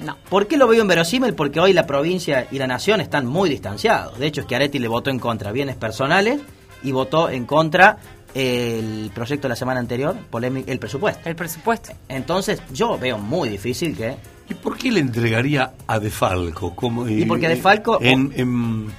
No. 0.00 0.16
¿Por 0.28 0.46
qué 0.46 0.56
lo 0.56 0.68
veo 0.68 0.80
inverosímil? 0.82 1.34
Porque 1.34 1.58
hoy 1.58 1.72
la 1.72 1.84
provincia 1.86 2.46
y 2.52 2.58
la 2.58 2.66
nación 2.68 3.00
están 3.00 3.26
muy 3.26 3.50
distanciados. 3.50 4.18
De 4.18 4.26
hecho, 4.28 4.42
Schiaretti 4.42 4.78
le 4.78 4.86
votó 4.86 5.10
en 5.10 5.18
contra 5.18 5.50
bienes 5.50 5.74
personales 5.76 6.40
y 6.84 6.92
votó 6.92 7.28
en 7.30 7.44
contra 7.46 7.98
el 8.34 9.10
proyecto 9.12 9.48
de 9.48 9.48
la 9.48 9.56
semana 9.56 9.80
anterior, 9.80 10.14
polémico, 10.30 10.70
el 10.70 10.78
presupuesto. 10.78 11.28
El 11.28 11.34
presupuesto. 11.34 11.92
Entonces, 12.08 12.62
yo 12.72 12.96
veo 12.98 13.18
muy 13.18 13.48
difícil 13.48 13.96
que 13.96 14.14
¿Y 14.48 14.54
por 14.54 14.78
qué 14.78 14.92
le 14.92 15.00
entregaría 15.00 15.72
a 15.86 15.98
De 15.98 16.10
Falco? 16.10 16.74
Como, 16.76 17.08
Y 17.08 17.24
porque 17.24 17.48
De 17.48 17.56
Falco- 17.56 17.98
En, 18.00 18.32
en- 18.36 18.92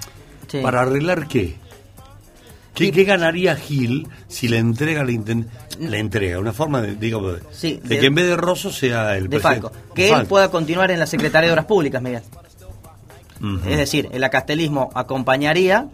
Sí. 0.48 0.60
¿Para 0.64 0.82
arreglar 0.82 1.28
qué? 1.28 1.56
¿Qué, 2.86 2.92
qué 2.92 3.04
ganaría 3.04 3.56
Gil 3.56 4.08
si 4.28 4.48
le 4.48 4.58
entrega 4.58 5.04
la 5.04 5.12
le 5.80 5.98
entrega? 6.00 6.40
Una 6.40 6.54
forma 6.54 6.82
de, 6.82 6.96
digo, 6.96 7.34
de, 7.34 7.42
Sí, 7.52 7.80
de 7.84 7.90
de- 7.96 8.00
que 8.00 8.06
en 8.08 8.16
vez 8.16 8.26
de 8.28 8.36
Rosso 8.38 8.72
sea 8.72 9.16
el 9.18 9.30
de. 9.30 9.40
Falco. 9.40 9.72
Que 9.94 10.12
él 10.12 10.26
pueda 10.26 10.50
continuar 10.50 10.90
en 10.92 11.00
la 11.00 11.06
Secretaría 11.06 11.48
de 11.48 11.54
Obras 11.54 11.66
Públicas, 11.66 12.02
Miguel. 12.02 12.24
Es 13.68 13.78
decir, 13.78 14.10
el 14.12 14.24
acastelismo 14.24 14.90
acompañaría 14.96 15.88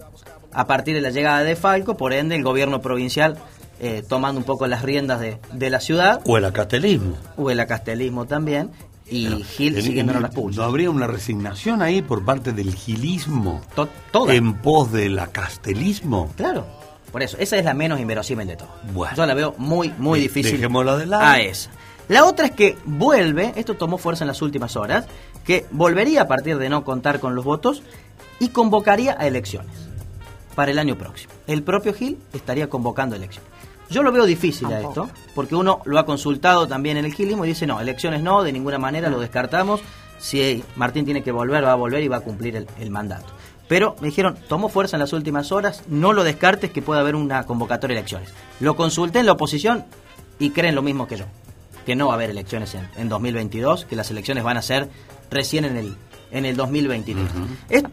a 0.52 0.66
partir 0.68 0.96
de 0.96 1.02
la 1.02 1.12
llegada 1.12 1.44
de 1.44 1.56
Falco, 1.56 1.96
por 1.98 2.12
ende 2.14 2.36
el 2.36 2.44
gobierno 2.44 2.82
provincial 2.82 3.38
eh, 3.80 4.04
tomando 4.08 4.40
un 4.40 4.46
poco 4.46 4.66
las 4.68 4.82
riendas 4.82 5.20
de, 5.20 5.38
de 5.52 5.70
la 5.70 5.80
ciudad, 5.80 6.22
O 6.26 6.38
el 6.38 6.46
acastelismo. 6.46 7.18
o 7.38 7.52
el 7.52 7.60
acastelismo 7.60 8.26
también, 8.26 8.72
y 9.10 9.28
Gil 9.44 9.82
siguiendo 9.82 10.12
en- 10.14 10.18
en 10.18 10.24
las 10.24 10.32
públicas. 10.34 10.58
¿No 10.58 10.64
habría 10.64 10.90
una 10.90 11.08
resignación 11.08 11.82
ahí 11.82 12.02
por 12.02 12.24
parte 12.26 12.52
del 12.54 12.74
gilismo 12.74 13.62
toda. 14.12 14.34
en 14.34 14.56
pos 14.56 14.92
del 14.92 15.18
acastelismo? 15.20 16.32
Claro, 16.36 16.66
por 17.12 17.22
eso, 17.24 17.38
esa 17.40 17.58
es 17.58 17.66
la 17.66 17.74
menos 17.74 18.00
inverosímil 18.00 18.48
de 18.48 18.56
todo. 18.58 18.70
Bueno. 18.94 19.16
Yo 19.16 19.26
la 19.26 19.34
veo 19.34 19.54
muy, 19.58 19.94
muy 19.98 20.20
difícil 20.20 20.54
dejémosla 20.54 20.98
de 20.98 21.06
lado. 21.06 21.24
a 21.24 21.40
esa. 21.40 21.70
La 22.08 22.24
otra 22.26 22.46
es 22.48 22.52
que 22.52 22.78
vuelve, 22.86 23.54
esto 23.56 23.76
tomó 23.76 23.98
fuerza 23.98 24.24
en 24.24 24.28
las 24.28 24.42
últimas 24.42 24.76
horas, 24.76 25.06
que 25.44 25.66
volvería 25.72 26.22
a 26.24 26.28
partir 26.28 26.58
de 26.58 26.70
no 26.70 26.84
contar 26.84 27.20
con 27.20 27.34
los 27.36 27.44
votos 27.46 27.82
y 28.40 28.50
convocaría 28.50 29.16
a 29.20 29.26
elecciones 29.28 29.72
para 30.56 30.72
el 30.72 30.80
año 30.80 30.98
próximo. 30.98 31.34
El 31.48 31.64
propio 31.64 31.94
Gil 31.94 32.18
estaría 32.34 32.70
convocando 32.70 33.16
elecciones. 33.16 33.50
Yo 33.90 34.02
lo 34.04 34.12
veo 34.12 34.26
difícil 34.26 34.68
a 34.68 34.80
esto, 34.90 35.10
porque 35.36 35.56
uno 35.56 35.82
lo 35.86 36.00
ha 36.00 36.06
consultado 36.06 36.68
también 36.68 36.98
en 36.98 37.06
el 37.06 37.14
Gilismo 37.14 37.46
y 37.46 37.50
dice, 37.50 37.68
no, 37.68 37.80
elecciones 37.80 38.22
no, 38.24 38.44
de 38.44 38.52
ninguna 38.52 38.78
manera 38.80 39.10
lo 39.10 39.20
descartamos. 39.20 39.82
Si 40.18 40.64
Martín 40.76 41.06
tiene 41.06 41.22
que 41.24 41.32
volver, 41.32 41.64
va 41.64 41.74
a 41.74 41.76
volver 41.76 42.02
y 42.04 42.08
va 42.08 42.18
a 42.18 42.22
cumplir 42.22 42.56
el, 42.56 42.68
el 42.80 42.90
mandato. 42.90 43.26
Pero 43.68 43.96
me 44.00 44.08
dijeron, 44.08 44.38
tomó 44.48 44.70
fuerza 44.70 44.96
en 44.96 45.02
las 45.02 45.14
últimas 45.14 45.52
horas, 45.52 45.84
no 45.88 46.14
lo 46.14 46.24
descartes 46.24 46.72
que 46.72 46.82
pueda 46.82 47.02
haber 47.02 47.16
una 47.16 47.46
convocatoria 47.46 47.96
de 47.96 48.00
elecciones. 48.00 48.30
Lo 48.60 48.76
consulté 48.76 49.20
en 49.20 49.26
la 49.26 49.34
oposición 49.34 49.86
y 50.40 50.52
creen 50.52 50.76
lo 50.76 50.82
mismo 50.82 51.08
que 51.08 51.18
yo, 51.18 51.26
que 51.86 51.96
no 51.96 52.08
va 52.08 52.14
a 52.14 52.16
haber 52.16 52.30
elecciones 52.30 52.74
en, 52.76 52.88
en 52.98 53.10
2022, 53.10 53.86
que 53.86 53.96
las 53.96 54.10
elecciones 54.12 54.44
van 54.44 54.58
a 54.58 54.62
ser 54.62 54.88
recién 55.32 55.66
en 55.66 55.78
el, 55.78 55.96
en 56.32 56.46
el 56.46 56.56
2023. 56.56 57.26
Es- 57.70 57.84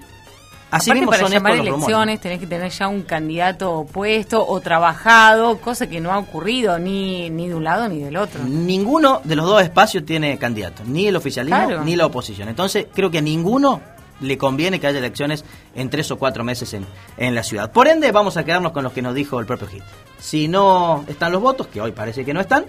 así 0.73 0.91
Aparte, 0.91 0.95
mismo 0.95 1.11
para 1.11 1.23
son 1.23 1.31
llamar 1.33 1.53
elecciones 1.55 2.21
tenés 2.21 2.41
que 2.41 2.47
tener 2.49 2.71
ya 2.73 2.89
un 2.89 3.03
candidato 3.03 3.71
opuesto 3.73 4.45
o 4.45 4.61
trabajado, 4.61 5.59
cosa 5.59 5.87
que 5.89 6.01
no 6.01 6.11
ha 6.13 6.19
ocurrido 6.19 6.81
ni, 6.81 7.31
ni 7.31 7.47
de 7.49 7.55
un 7.55 7.63
lado 7.63 7.89
ni 7.89 8.01
del 8.01 8.17
otro. 8.17 8.43
Ninguno 8.43 9.21
de 9.23 9.37
los 9.37 9.47
dos 9.47 9.63
espacios 9.63 10.05
tiene 10.05 10.37
candidato, 10.39 10.83
ni 10.85 11.07
el 11.07 11.15
oficialismo 11.15 11.67
Claro. 11.67 11.85
ni 11.85 11.95
la 11.95 12.07
oposición. 12.07 12.49
Entonces, 12.49 12.87
creo 12.93 13.11
que 13.11 13.19
a 13.19 13.23
ninguno 13.23 13.81
le 14.21 14.37
conviene 14.39 14.81
que 14.81 14.87
haya 14.87 14.99
elecciones 14.99 15.45
en 15.75 15.91
tres 15.91 16.11
o 16.11 16.17
cuatro 16.19 16.43
meses 16.45 16.73
en, 16.75 16.87
en 17.17 17.35
la 17.35 17.43
ciudad. 17.43 17.71
Por 17.71 17.89
ende, 17.89 18.11
vamos 18.13 18.37
a 18.37 18.45
quedarnos 18.45 18.73
con 18.73 18.85
los 18.85 18.93
que 18.93 19.03
nos 19.03 19.15
dijo 19.15 19.39
el 19.41 19.47
propio 19.47 19.69
Gil. 19.69 19.83
Si 20.19 20.49
no 20.49 21.05
están 21.09 21.33
los 21.33 21.41
votos, 21.43 21.67
que 21.67 21.81
hoy 21.81 21.93
parece 21.93 22.25
que 22.25 22.33
no 22.33 22.41
están, 22.41 22.65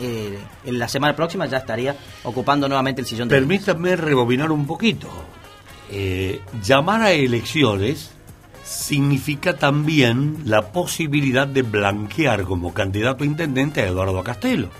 eh, 0.00 0.36
en 0.64 0.78
la 0.78 0.88
semana 0.88 1.14
próxima 1.14 1.46
ya 1.46 1.58
estaría 1.58 1.94
ocupando 2.24 2.66
nuevamente 2.66 3.00
el 3.00 3.06
sillón 3.06 3.28
de 3.28 3.36
Permítanme 3.36 3.94
rebobinar 3.94 4.50
un 4.50 4.66
poquito. 4.66 5.06
Eh, 5.94 6.40
llamar 6.62 7.02
a 7.02 7.12
elecciones 7.12 8.12
significa 8.64 9.58
también 9.58 10.38
la 10.46 10.72
posibilidad 10.72 11.46
de 11.46 11.60
blanquear 11.60 12.44
como 12.44 12.72
candidato 12.72 13.24
a 13.24 13.26
intendente 13.26 13.82
a 13.82 13.88
Eduardo 13.88 14.24
Castelo. 14.24 14.70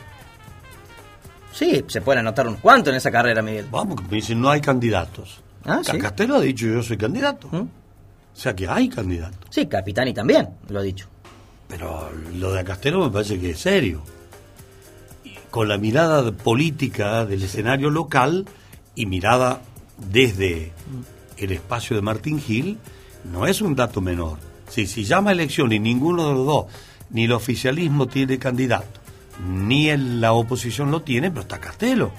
Sí, 1.52 1.84
se 1.86 2.00
pueden 2.00 2.20
anotar 2.20 2.48
unos 2.48 2.60
cuantos 2.60 2.92
en 2.92 2.96
esa 2.96 3.10
carrera, 3.10 3.42
Miguel. 3.42 3.66
Vamos, 3.70 4.00
que 4.00 4.08
me 4.08 4.16
dicen 4.16 4.40
no 4.40 4.48
hay 4.48 4.62
candidatos. 4.62 5.40
Ah, 5.66 5.82
sí. 5.84 5.98
Castelo 5.98 6.36
ha 6.36 6.40
dicho 6.40 6.66
yo 6.66 6.82
soy 6.82 6.96
candidato. 6.96 7.48
O 7.52 7.68
sea 8.32 8.56
que 8.56 8.66
hay 8.66 8.88
candidatos. 8.88 9.38
Sí, 9.50 9.66
Capitani 9.66 10.14
también 10.14 10.48
lo 10.70 10.78
ha 10.78 10.82
dicho. 10.82 11.08
Pero 11.68 12.10
lo 12.36 12.54
de 12.54 12.64
Castelo 12.64 13.04
me 13.04 13.10
parece 13.10 13.38
que 13.38 13.50
es 13.50 13.58
serio. 13.58 14.02
Y 15.24 15.34
Con 15.50 15.68
la 15.68 15.76
mirada 15.76 16.32
política 16.32 17.26
del 17.26 17.42
escenario 17.42 17.90
local 17.90 18.46
y 18.94 19.04
mirada 19.04 19.60
desde 20.10 20.72
el 21.36 21.52
espacio 21.52 21.96
de 21.96 22.02
Martín 22.02 22.40
Gil, 22.40 22.78
no 23.32 23.46
es 23.46 23.60
un 23.60 23.74
dato 23.74 24.00
menor. 24.00 24.38
Si, 24.68 24.86
si 24.86 25.04
llama 25.04 25.32
elección 25.32 25.72
y 25.72 25.78
ninguno 25.78 26.28
de 26.28 26.34
los 26.34 26.46
dos, 26.46 26.66
ni 27.10 27.24
el 27.24 27.32
oficialismo 27.32 28.06
tiene 28.08 28.38
candidato, 28.38 29.00
ni 29.46 29.88
el- 29.88 30.20
la 30.20 30.32
oposición 30.32 30.90
lo 30.90 31.02
tiene, 31.02 31.30
pero 31.30 31.42
está 31.42 31.60
Castelo. 31.60 32.10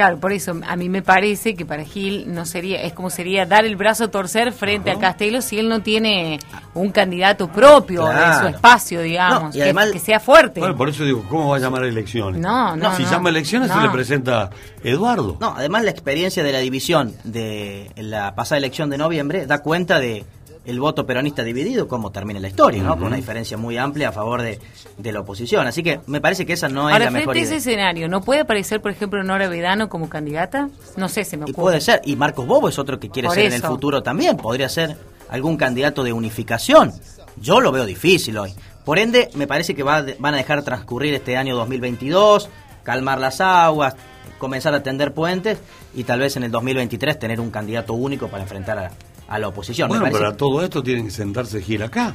Claro, 0.00 0.18
por 0.18 0.32
eso 0.32 0.54
a 0.66 0.76
mí 0.76 0.88
me 0.88 1.02
parece 1.02 1.54
que 1.54 1.66
para 1.66 1.84
Gil 1.84 2.32
no 2.32 2.46
sería, 2.46 2.80
es 2.80 2.94
como 2.94 3.10
sería 3.10 3.44
dar 3.44 3.66
el 3.66 3.76
brazo 3.76 4.04
a 4.04 4.08
torcer 4.10 4.50
frente 4.50 4.90
a 4.90 4.98
Castelo 4.98 5.42
si 5.42 5.58
él 5.58 5.68
no 5.68 5.82
tiene 5.82 6.38
un 6.72 6.90
candidato 6.90 7.48
propio 7.48 8.06
de 8.06 8.12
Claro. 8.12 8.40
su 8.40 8.46
espacio, 8.54 9.02
digamos, 9.02 9.42
No, 9.42 9.48
y 9.50 9.52
que- 9.52 9.62
además- 9.64 9.90
que, 9.90 9.98
sea 9.98 10.18
fuerte. 10.18 10.60
Bueno, 10.60 10.74
por 10.74 10.88
eso 10.88 11.04
digo, 11.04 11.22
¿cómo 11.28 11.50
va 11.50 11.56
a 11.56 11.60
llamar 11.60 11.82
a 11.82 11.88
elecciones? 11.88 12.40
No, 12.40 12.74
no, 12.76 12.96
Si 12.96 13.02
no. 13.02 13.10
llama 13.10 13.28
a 13.28 13.32
elecciones, 13.32 13.70
se 13.70 13.78
le 13.78 13.90
presenta 13.90 14.48
Eduardo. 14.82 15.36
No, 15.38 15.52
además 15.54 15.84
la 15.84 15.90
experiencia 15.90 16.42
de 16.42 16.50
la 16.52 16.60
división 16.60 17.12
de 17.24 17.90
la 17.96 18.34
pasada 18.34 18.56
elección 18.56 18.88
de 18.88 18.96
noviembre 18.96 19.44
da 19.44 19.58
cuenta 19.58 20.00
de 20.00 20.24
el 20.70 20.80
voto 20.80 21.04
peronista 21.06 21.42
dividido, 21.42 21.86
cómo 21.88 22.10
termina 22.10 22.40
la 22.40 22.48
historia, 22.48 22.82
¿no? 22.82 22.96
Con 22.96 23.08
una 23.08 23.16
diferencia 23.16 23.56
muy 23.56 23.76
amplia 23.76 24.08
a 24.08 24.12
favor 24.12 24.40
de, 24.42 24.58
de 24.96 25.12
la 25.12 25.20
oposición. 25.20 25.66
Así 25.66 25.82
que 25.82 26.00
me 26.06 26.20
parece 26.20 26.46
que 26.46 26.52
esa 26.54 26.68
no 26.68 26.88
es 26.88 26.92
Ahora, 26.92 27.06
la 27.06 27.10
mejor 27.10 27.36
ese 27.36 27.56
escenario, 27.56 28.08
¿no 28.08 28.20
puede 28.20 28.40
aparecer, 28.40 28.80
por 28.80 28.90
ejemplo, 28.90 29.22
Nora 29.22 29.48
Vedano 29.48 29.88
como 29.88 30.08
candidata? 30.08 30.68
No 30.96 31.08
sé, 31.08 31.24
se 31.24 31.36
me 31.36 31.42
Y 31.46 31.50
ocurre. 31.50 31.62
puede 31.62 31.80
ser, 31.80 32.00
y 32.04 32.16
Marcos 32.16 32.46
Bobo 32.46 32.68
es 32.68 32.78
otro 32.78 32.98
que 32.98 33.10
quiere 33.10 33.28
Por 33.28 33.34
ser 33.34 33.46
en 33.46 33.52
el 33.54 33.62
futuro 33.62 34.02
también, 34.02 34.36
podría 34.36 34.68
ser 34.68 34.96
algún 35.28 35.56
candidato 35.56 36.02
de 36.02 36.12
unificación. 36.12 36.92
Yo 37.40 37.60
lo 37.60 37.72
veo 37.72 37.84
difícil 37.86 38.36
hoy. 38.38 38.52
Por 38.84 38.98
ende, 38.98 39.30
me 39.34 39.46
parece 39.46 39.74
que 39.74 39.82
va- 39.82 40.04
van 40.18 40.34
a 40.34 40.38
dejar 40.38 40.62
transcurrir 40.62 41.14
este 41.14 41.36
año 41.36 41.54
2022, 41.56 42.48
calmar 42.82 43.18
las 43.18 43.40
aguas, 43.40 43.94
comenzar 44.38 44.74
a 44.74 44.82
tender 44.82 45.12
puentes 45.12 45.58
y 45.94 46.04
tal 46.04 46.20
vez 46.20 46.36
en 46.36 46.44
el 46.44 46.50
2023 46.50 47.18
tener 47.18 47.40
un 47.40 47.50
candidato 47.50 47.92
único 47.92 48.28
para 48.28 48.42
enfrentar 48.42 48.78
a, 48.78 48.90
a 49.30 49.38
la 49.38 49.48
oposición. 49.48 49.88
Bueno, 49.88 50.02
parece- 50.04 50.18
para 50.20 50.36
todo 50.36 50.62
esto 50.62 50.82
tienen 50.82 51.06
que 51.06 51.10
sentarse 51.10 51.62
Gil 51.62 51.82
acá. 51.82 52.14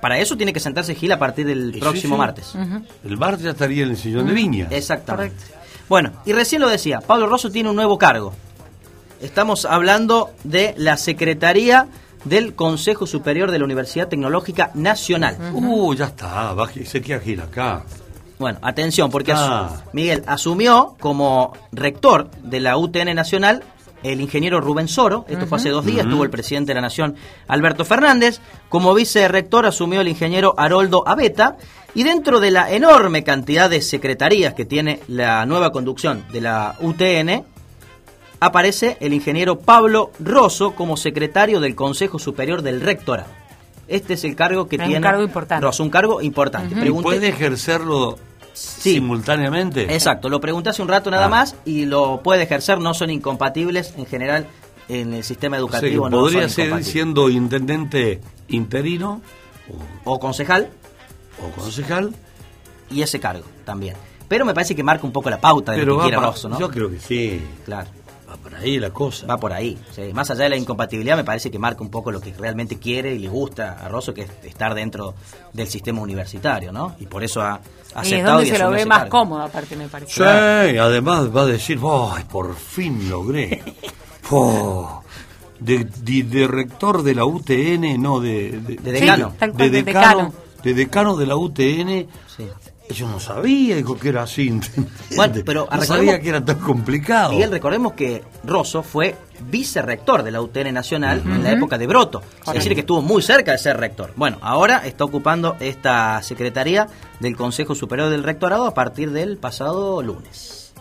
Para 0.00 0.18
eso 0.18 0.34
tiene 0.36 0.52
que 0.54 0.60
sentarse 0.60 0.94
Gil 0.94 1.12
a 1.12 1.18
partir 1.18 1.44
del 1.46 1.74
Sí, 1.74 1.80
próximo 1.80 2.14
sí. 2.14 2.18
martes. 2.18 2.54
El 3.04 3.18
martes 3.18 3.42
ya 3.44 3.50
estaría 3.50 3.82
en 3.84 3.90
el 3.90 3.96
sillón 3.98 4.26
de 4.26 4.32
Viña. 4.32 4.68
Exactamente. 4.70 5.36
Bueno, 5.90 6.12
y 6.24 6.32
recién 6.32 6.62
lo 6.62 6.68
decía, 6.68 7.00
Pablo 7.00 7.26
Rosso 7.26 7.50
tiene 7.50 7.68
un 7.68 7.76
nuevo 7.76 7.98
cargo. 7.98 8.32
Estamos 9.20 9.66
hablando 9.66 10.30
de 10.44 10.74
la 10.78 10.96
Secretaría 10.96 11.88
del 12.24 12.54
Consejo 12.54 13.06
Superior 13.06 13.50
de 13.50 13.58
la 13.58 13.64
Universidad 13.66 14.08
Tecnológica 14.08 14.70
Nacional. 14.74 15.36
Uh, 15.52 15.92
ya 15.94 16.06
está, 16.06 16.54
va, 16.54 16.68
se 16.70 17.02
queda 17.02 17.20
Gil 17.20 17.40
acá. 17.40 17.82
Bueno, 18.38 18.58
atención, 18.62 19.10
porque 19.10 19.32
asu-. 19.34 19.82
Miguel 19.92 20.22
asumió 20.26 20.96
como 21.00 21.52
rector 21.72 22.30
de 22.42 22.60
la 22.60 22.78
UTN 22.78 23.14
Nacional 23.14 23.62
el 24.02 24.20
ingeniero 24.20 24.60
Rubén 24.60 24.88
Soro, 24.88 25.24
esto 25.28 25.46
fue 25.46 25.58
hace 25.58 25.68
dos 25.70 25.84
días, 25.84 26.06
estuvo 26.06 26.24
el 26.24 26.30
presidente 26.30 26.70
de 26.70 26.74
la 26.76 26.80
Nación 26.82 27.16
Alberto 27.48 27.84
Fernández, 27.84 28.40
como 28.68 28.94
vicerrector 28.94 29.66
asumió 29.66 30.00
el 30.00 30.08
ingeniero 30.08 30.54
Haroldo 30.56 31.02
Abeta, 31.06 31.56
y 31.94 32.04
dentro 32.04 32.40
de 32.40 32.50
la 32.50 32.70
enorme 32.70 33.24
cantidad 33.24 33.68
de 33.68 33.82
secretarías 33.82 34.54
que 34.54 34.64
tiene 34.64 35.00
la 35.08 35.44
nueva 35.46 35.70
conducción 35.72 36.24
de 36.32 36.40
la 36.40 36.76
UTN, 36.80 37.44
aparece 38.40 38.96
el 39.00 39.12
ingeniero 39.12 39.58
Pablo 39.58 40.12
Rosso 40.20 40.72
como 40.74 40.96
secretario 40.96 41.60
del 41.60 41.74
Consejo 41.74 42.18
Superior 42.18 42.62
del 42.62 42.80
Rectorado. 42.80 43.28
Este 43.88 44.14
es 44.14 44.24
el 44.24 44.36
cargo 44.36 44.68
que 44.68 44.76
Es 44.76 44.82
un 44.82 44.88
tiene 44.88 45.02
cargo 45.02 45.22
importante. 45.22 45.66
Rosso, 45.66 45.82
un 45.82 45.90
cargo 45.90 46.22
importante. 46.22 46.74
¿Y 46.74 46.78
Pregunté- 46.78 47.02
puede 47.02 47.28
ejercerlo 47.28 48.18
simultáneamente? 48.52 49.92
Exacto, 49.94 50.28
lo 50.28 50.40
pregunté 50.40 50.70
hace 50.70 50.82
un 50.82 50.88
rato 50.88 51.10
nada 51.10 51.26
Ah. 51.26 51.28
más 51.28 51.56
y 51.64 51.84
lo 51.86 52.22
puede 52.22 52.42
ejercer, 52.42 52.78
no 52.78 52.94
son 52.94 53.10
incompatibles 53.10 53.94
en 53.96 54.06
general 54.06 54.46
en 54.88 55.14
el 55.14 55.22
sistema 55.24 55.56
O 55.56 55.68
sea, 55.68 55.78
educativo. 55.78 56.10
no 56.10 56.18
podría 56.20 56.42
son 56.42 56.50
ser 56.50 56.84
siendo 56.84 57.28
intendente 57.28 58.20
interino 58.48 59.20
o 60.04 60.18
concejal 60.18 60.70
o 61.42 61.50
concejal 61.60 62.12
y 62.90 63.02
ese 63.02 63.20
cargo 63.20 63.44
también. 63.64 63.96
Pero 64.28 64.44
me 64.44 64.54
parece 64.54 64.76
que 64.76 64.82
marca 64.84 65.04
un 65.06 65.12
poco 65.12 65.28
la 65.30 65.40
pauta 65.40 65.72
de 65.72 65.78
Pero 65.78 65.96
lo 65.96 66.04
que 66.04 66.14
para- 66.14 66.28
Rosso, 66.28 66.48
¿no? 66.48 66.58
yo 66.58 66.68
creo 66.70 66.90
que 66.90 67.00
sí. 67.00 67.40
Claro. 67.64 67.88
Ahí 68.60 68.78
la 68.78 68.90
cosa. 68.90 69.26
Va 69.26 69.36
por 69.38 69.52
ahí. 69.52 69.78
sí. 69.94 70.12
Más 70.12 70.30
allá 70.30 70.44
de 70.44 70.50
la 70.50 70.56
incompatibilidad, 70.56 71.16
me 71.16 71.24
parece 71.24 71.50
que 71.50 71.58
marca 71.58 71.82
un 71.82 71.90
poco 71.90 72.10
lo 72.12 72.20
que 72.20 72.32
realmente 72.34 72.78
quiere 72.78 73.14
y 73.14 73.18
le 73.18 73.28
gusta 73.28 73.78
a 73.84 73.88
Rosso, 73.88 74.12
que 74.14 74.22
es 74.22 74.30
estar 74.44 74.74
dentro 74.74 75.14
del 75.52 75.66
sistema 75.66 76.00
universitario, 76.02 76.70
¿no? 76.72 76.94
Y 77.00 77.06
por 77.06 77.24
eso 77.24 77.40
ha 77.42 77.60
y 77.62 77.90
es 77.90 77.96
aceptado 77.96 78.36
donde 78.36 78.48
y 78.48 78.50
se 78.52 78.58
lo 78.58 78.70
ve 78.70 78.86
más 78.86 78.98
cargo. 79.00 79.10
cómodo, 79.18 79.42
aparte, 79.42 79.76
me 79.76 79.88
parece. 79.88 80.12
Sí, 80.12 80.76
además 80.78 81.34
va 81.34 81.42
a 81.42 81.46
decir, 81.46 81.78
¡ay, 81.82 82.24
por 82.30 82.54
fin 82.54 83.08
logré! 83.10 83.62
Oh, 84.32 85.02
de, 85.58 85.84
de- 85.84 86.22
de 86.22 86.46
rector 86.46 87.02
de 87.02 87.16
la 87.16 87.24
UTN, 87.24 88.00
no, 88.00 88.20
de... 88.20 88.60
De, 88.60 88.76
De 88.76 88.92
decano. 88.92 89.32
Sí, 89.40 89.46
de 89.56 89.70
decano, 89.70 90.00
decano. 90.00 90.32
de 90.62 90.74
decano 90.74 91.16
de 91.16 91.26
la 91.26 91.36
UTN. 91.36 92.06
Yo 92.94 93.08
no 93.08 93.20
sabía, 93.20 93.76
dijo 93.76 93.98
que 93.98 94.08
era 94.08 94.22
así. 94.22 94.50
Bueno, 95.16 95.34
pero 95.44 95.68
no 95.70 95.82
sabía 95.82 96.20
que 96.20 96.28
era 96.28 96.44
tan 96.44 96.58
complicado. 96.58 97.32
Miguel, 97.32 97.50
recordemos 97.50 97.92
que 97.94 98.22
Rosso 98.44 98.82
fue 98.82 99.16
vicerrector 99.50 100.22
de 100.22 100.30
la 100.30 100.40
UTN 100.40 100.72
Nacional 100.72 101.22
en 101.24 101.42
la 101.42 101.52
época 101.52 101.78
de 101.78 101.86
Broto. 101.86 102.22
Es 102.46 102.54
decir, 102.54 102.74
que 102.74 102.80
estuvo 102.80 103.02
muy 103.02 103.22
cerca 103.22 103.52
de 103.52 103.58
ser 103.58 103.76
rector. 103.78 104.12
Bueno, 104.16 104.38
ahora 104.40 104.86
está 104.86 105.04
ocupando 105.04 105.56
esta 105.60 106.22
secretaría 106.22 106.88
del 107.20 107.36
Consejo 107.36 107.74
Superior 107.74 108.10
del 108.10 108.22
Rectorado 108.22 108.66
a 108.66 108.74
partir 108.74 109.10
del 109.10 109.36
pasado 109.36 110.02
lunes. 110.02 110.72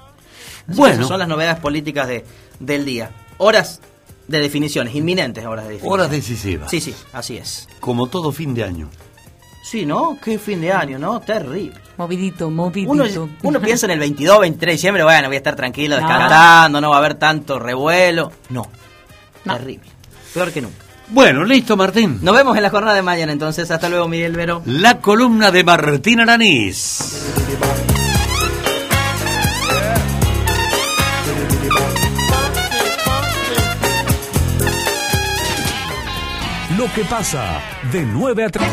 Así 0.68 0.78
Bueno. 0.78 0.96
esas 0.96 1.08
son 1.08 1.20
las 1.20 1.28
novedades 1.28 1.60
políticas 1.60 2.08
de, 2.08 2.26
del 2.60 2.86
día. 2.86 3.12
Horas 3.38 3.82
de 4.28 4.40
definiciones, 4.40 4.94
inminentes 4.96 5.46
horas 5.46 5.66
de 5.66 5.74
definiciones. 5.74 5.94
Horas 6.06 6.12
decisivas. 6.12 6.70
Sí, 6.70 6.80
sí, 6.82 6.94
así 7.14 7.38
es. 7.38 7.68
Como 7.80 8.08
todo 8.08 8.32
fin 8.32 8.54
de 8.54 8.64
año. 8.64 8.90
Sí, 9.70 9.86
¿no? 9.86 10.18
Qué 10.20 10.40
fin 10.40 10.62
de 10.62 10.74
año, 10.74 10.98
¿no? 10.98 11.20
Terrible. 11.20 11.80
Movidito, 11.96 12.50
movidito. 12.50 12.92
Uno, 12.92 13.06
uno 13.44 13.62
piensa 13.62 13.86
en 13.86 13.92
el 13.92 14.00
22, 14.00 14.40
23 14.40 14.68
de 14.68 14.72
diciembre, 14.72 15.04
bueno, 15.04 15.28
voy 15.28 15.36
a 15.36 15.38
estar 15.38 15.56
tranquilo, 15.56 15.96
descansando, 15.96 16.82
no 16.82 16.90
va 16.90 16.96
a 16.96 16.98
haber 16.98 17.14
tanto 17.14 17.60
revuelo. 17.60 18.32
No, 18.50 18.68
terrible. 19.44 19.88
Peor 20.34 20.52
que 20.52 20.64
nunca. 20.64 20.78
Bueno, 21.10 21.44
listo, 21.44 21.78
Martín. 21.78 22.18
Nos 22.24 22.36
vemos 22.36 22.58
en 22.58 22.64
la 22.64 22.72
jornada 22.72 22.96
de 22.96 23.04
mañana, 23.04 23.32
entonces. 23.32 23.70
Hasta 23.70 23.90
luego, 23.90 24.08
Miguel 24.08 24.32
Vero. 24.32 24.64
La 24.66 25.00
columna 25.02 25.52
de 25.52 25.64
Martín 25.64 26.20
Aranís. 26.20 27.28
Lo 36.80 36.86
que 36.94 37.04
pasa 37.04 37.62
de 37.92 38.04
9 38.04 38.46
a 38.46 38.50
3. 38.50 38.68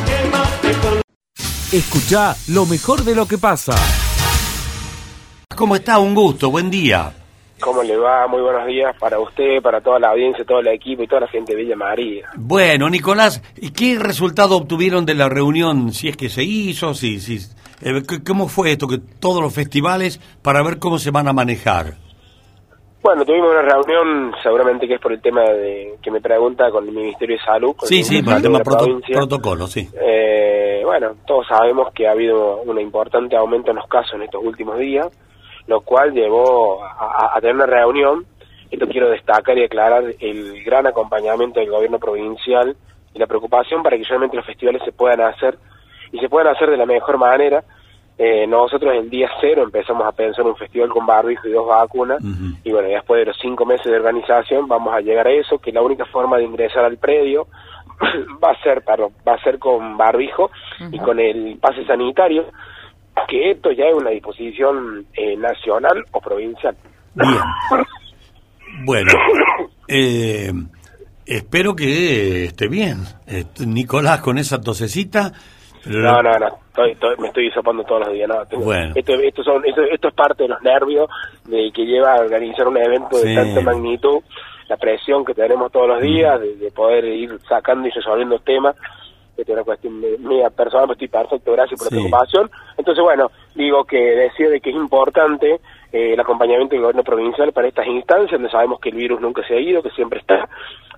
Escucha 1.72 2.36
lo 2.50 2.64
mejor 2.64 3.02
de 3.02 3.16
lo 3.16 3.26
que 3.26 3.36
pasa. 3.36 3.74
¿Cómo 5.56 5.74
está? 5.74 5.98
Un 5.98 6.14
gusto, 6.14 6.48
buen 6.48 6.70
día. 6.70 7.12
¿Cómo 7.58 7.82
le 7.82 7.96
va? 7.96 8.28
Muy 8.28 8.42
buenos 8.42 8.64
días 8.68 8.94
para 9.00 9.18
usted, 9.18 9.60
para 9.60 9.80
toda 9.80 9.98
la 9.98 10.10
audiencia, 10.10 10.44
todo 10.44 10.60
el 10.60 10.68
equipo 10.68 11.02
y 11.02 11.08
toda 11.08 11.22
la 11.22 11.26
gente 11.26 11.56
de 11.56 11.62
Villa 11.64 11.74
María. 11.74 12.28
Bueno, 12.36 12.88
Nicolás, 12.88 13.42
¿y 13.56 13.70
qué 13.70 13.98
resultado 13.98 14.56
obtuvieron 14.56 15.04
de 15.04 15.14
la 15.14 15.28
reunión? 15.28 15.92
Si 15.92 16.06
es 16.06 16.16
que 16.16 16.28
se 16.28 16.44
hizo, 16.44 16.94
si, 16.94 17.18
si, 17.18 17.40
eh, 17.82 18.02
¿cómo 18.24 18.46
fue 18.46 18.70
esto? 18.70 18.86
Que 18.86 18.98
todos 18.98 19.42
los 19.42 19.52
festivales 19.52 20.20
para 20.42 20.62
ver 20.62 20.78
cómo 20.78 21.00
se 21.00 21.10
van 21.10 21.26
a 21.26 21.32
manejar. 21.32 22.05
Bueno, 23.06 23.24
tuvimos 23.24 23.52
una 23.52 23.62
reunión, 23.62 24.34
seguramente 24.42 24.88
que 24.88 24.94
es 24.94 25.00
por 25.00 25.12
el 25.12 25.20
tema 25.20 25.42
de 25.42 25.94
que 26.02 26.10
me 26.10 26.20
pregunta 26.20 26.72
con 26.72 26.88
el 26.88 26.92
Ministerio 26.92 27.36
de 27.36 27.44
Salud. 27.44 27.76
con 27.76 27.88
Sí, 27.88 27.98
el 28.00 28.04
sí, 28.04 28.20
para 28.22 28.38
el 28.38 28.42
tema 28.42 28.58
proto- 28.58 29.00
protocolo, 29.12 29.68
sí. 29.68 29.88
Eh, 30.00 30.82
bueno, 30.84 31.14
todos 31.24 31.46
sabemos 31.46 31.92
que 31.94 32.08
ha 32.08 32.10
habido 32.10 32.62
un 32.62 32.80
importante 32.80 33.36
aumento 33.36 33.70
en 33.70 33.76
los 33.76 33.86
casos 33.86 34.14
en 34.14 34.22
estos 34.22 34.42
últimos 34.42 34.76
días, 34.78 35.06
lo 35.68 35.82
cual 35.82 36.14
llevó 36.14 36.82
a, 36.82 36.88
a- 36.88 37.36
a 37.36 37.40
tener 37.40 37.54
una 37.54 37.66
reunión. 37.66 38.26
Esto 38.72 38.88
quiero 38.88 39.08
destacar 39.08 39.56
y 39.56 39.62
aclarar 39.62 40.02
el 40.18 40.64
gran 40.64 40.88
acompañamiento 40.88 41.60
del 41.60 41.70
gobierno 41.70 42.00
provincial 42.00 42.76
y 43.14 43.18
la 43.20 43.28
preocupación 43.28 43.84
para 43.84 43.96
que 43.96 44.02
realmente 44.02 44.36
los 44.36 44.44
festivales 44.46 44.82
se 44.84 44.90
puedan 44.90 45.20
hacer 45.20 45.56
y 46.10 46.18
se 46.18 46.28
puedan 46.28 46.52
hacer 46.52 46.70
de 46.70 46.76
la 46.76 46.86
mejor 46.86 47.18
manera. 47.18 47.62
Eh, 48.18 48.46
nosotros 48.46 48.94
el 48.94 49.10
día 49.10 49.28
cero 49.42 49.62
empezamos 49.62 50.06
a 50.06 50.12
pensar 50.12 50.46
un 50.46 50.56
festival 50.56 50.88
con 50.88 51.04
barbijo 51.04 51.48
y 51.48 51.52
dos 51.52 51.66
vacunas 51.66 52.18
y 52.64 52.72
bueno, 52.72 52.88
después 52.88 53.20
de 53.20 53.26
los 53.26 53.36
cinco 53.38 53.66
meses 53.66 53.84
de 53.84 53.96
organización 53.96 54.66
vamos 54.66 54.94
a 54.94 55.00
llegar 55.00 55.26
a 55.26 55.32
eso, 55.32 55.58
que 55.58 55.70
la 55.70 55.82
única 55.82 56.06
forma 56.06 56.38
de 56.38 56.44
ingresar 56.44 56.84
al 56.84 56.96
predio 56.96 57.46
va 58.42 58.52
a 58.52 58.62
ser, 58.62 58.82
perdón, 58.82 59.12
va 59.26 59.34
a 59.34 59.42
ser 59.42 59.58
con 59.58 59.98
barbijo 59.98 60.50
y 60.90 60.98
con 60.98 61.20
el 61.20 61.58
pase 61.60 61.84
sanitario, 61.84 62.46
que 63.28 63.50
esto 63.50 63.70
ya 63.72 63.84
es 63.84 63.94
una 63.94 64.10
disposición 64.10 65.04
eh, 65.12 65.36
nacional 65.36 66.02
o 66.12 66.20
provincial. 66.20 66.76
Bien. 67.14 67.40
Bueno, 68.84 69.10
eh, 69.88 70.52
espero 71.24 71.74
que 71.74 72.44
esté 72.44 72.68
bien. 72.68 73.04
Nicolás, 73.64 74.20
con 74.20 74.36
esa 74.36 74.60
tosecita. 74.60 75.32
No, 75.86 76.22
no, 76.22 76.38
no, 76.38 76.46
estoy- 76.68 76.92
estoy- 76.92 77.16
me 77.18 77.28
estoy 77.28 77.46
hisopando 77.48 77.84
todos 77.84 78.00
los 78.06 78.12
días. 78.12 78.28
No, 78.28 78.44
tengo- 78.46 78.64
Bueno. 78.64 78.92
esto, 78.96 79.14
esto, 79.14 79.42
son, 79.44 79.64
esto, 79.64 79.82
esto 79.82 80.08
es 80.08 80.14
parte 80.14 80.42
de 80.44 80.48
los 80.48 80.62
nervios 80.62 81.08
de 81.44 81.70
que 81.72 81.84
lleva 81.84 82.14
a 82.14 82.20
organizar 82.20 82.66
un 82.68 82.76
evento 82.76 83.16
Sí. 83.16 83.28
de 83.28 83.34
tanta 83.34 83.60
magnitud, 83.60 84.18
la 84.68 84.76
presión 84.76 85.24
que 85.24 85.34
tenemos 85.34 85.70
todos 85.70 85.88
los 85.88 86.00
días 86.00 86.40
de, 86.40 86.56
de 86.56 86.70
poder 86.72 87.04
ir 87.04 87.38
sacando 87.48 87.86
y 87.86 87.90
resolviendo 87.90 88.38
temas. 88.40 88.74
Esta 89.36 89.52
es 89.52 89.56
una 89.56 89.64
cuestión 89.64 90.00
de- 90.00 90.16
mía 90.18 90.48
personal, 90.48 90.86
pues 90.86 90.96
estoy 90.96 91.08
perfecto, 91.08 91.52
gracias 91.52 91.78
por 91.78 91.88
Sí. 91.88 91.94
la 91.94 92.00
preocupación. 92.00 92.50
Entonces, 92.78 93.04
bueno, 93.04 93.30
digo 93.54 93.84
que 93.84 93.98
decir 93.98 94.48
de 94.48 94.60
que 94.60 94.70
es 94.70 94.76
importante 94.76 95.60
eh, 95.92 96.14
el 96.14 96.20
acompañamiento 96.20 96.74
del 96.74 96.82
gobierno 96.82 97.04
provincial 97.04 97.52
para 97.52 97.68
estas 97.68 97.86
instancias, 97.86 98.32
donde 98.32 98.50
sabemos 98.50 98.80
que 98.80 98.88
el 98.88 98.96
virus 98.96 99.20
nunca 99.20 99.46
se 99.46 99.54
ha 99.54 99.60
ido, 99.60 99.82
que 99.82 99.90
siempre 99.90 100.18
está. 100.20 100.48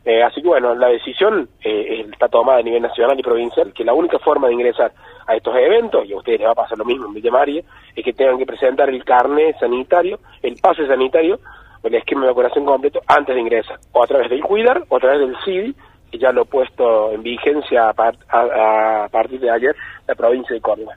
Eh, 0.04 0.22
así 0.22 0.40
que, 0.40 0.48
bueno, 0.48 0.74
la 0.74 0.88
decisión 0.88 1.48
eh, 1.62 2.06
está 2.12 2.28
tomada 2.28 2.58
a 2.60 2.62
nivel 2.62 2.82
nacional 2.82 3.18
y 3.18 3.22
provincial, 3.22 3.72
que 3.74 3.84
la 3.84 3.92
única 3.92 4.18
forma 4.18 4.48
de 4.48 4.54
ingresar 4.54 4.92
a 5.26 5.34
estos 5.36 5.54
eventos, 5.56 6.06
y 6.08 6.12
a 6.12 6.16
ustedes 6.16 6.38
les 6.38 6.48
va 6.48 6.52
a 6.52 6.62
pasar 6.62 6.78
lo 6.78 6.84
mismo 6.84 7.06
en 7.06 7.14
Villa 7.14 7.30
María, 7.30 7.62
es 7.94 8.04
que 8.04 8.12
tengan 8.12 8.38
que 8.38 8.46
presentar 8.46 8.88
el 8.88 9.04
carnet 9.04 9.58
sanitario, 9.58 10.18
el 10.42 10.56
pase 10.56 10.86
sanitario, 10.86 11.38
el 11.82 11.94
esquema 11.94 12.22
de 12.22 12.28
vacunación 12.28 12.64
completo 12.64 13.00
antes 13.06 13.34
de 13.34 13.40
ingresar, 13.40 13.78
o 13.92 14.02
a 14.02 14.06
través 14.06 14.30
del 14.30 14.40
Cuidar, 14.40 14.82
o 14.88 14.96
a 14.96 15.00
través 15.00 15.20
del 15.20 15.36
CIDI, 15.44 15.74
que 16.10 16.18
ya 16.18 16.32
lo 16.32 16.42
he 16.42 16.46
puesto 16.46 17.12
en 17.12 17.22
vigencia 17.22 17.90
a- 17.90 19.04
a 19.04 19.08
partir 19.10 19.40
de 19.40 19.50
ayer 19.50 19.76
la 20.06 20.14
provincia 20.14 20.54
de 20.54 20.60
Córdoba. 20.62 20.94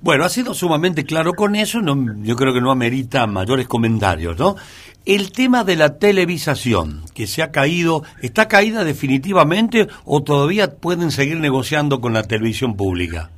Bueno, 0.00 0.24
ha 0.24 0.28
sido 0.28 0.52
sumamente 0.54 1.04
claro 1.04 1.32
con 1.32 1.54
eso, 1.54 1.80
no, 1.80 1.94
yo 2.22 2.34
creo 2.36 2.52
que 2.52 2.60
no 2.60 2.70
amerita 2.70 3.26
mayores 3.26 3.66
comentarios, 3.68 4.38
¿no? 4.38 4.56
El 5.04 5.32
tema 5.32 5.64
de 5.64 5.74
la 5.76 5.98
televisación, 5.98 7.02
que 7.14 7.26
se 7.26 7.42
ha 7.42 7.50
caído, 7.50 8.02
¿está 8.22 8.46
caída 8.46 8.84
definitivamente 8.84 9.88
o 10.04 10.22
todavía 10.22 10.68
pueden 10.80 11.10
seguir 11.10 11.38
negociando 11.40 12.00
con 12.00 12.12
la 12.12 12.22
televisión 12.22 12.76
pública? 12.76 13.30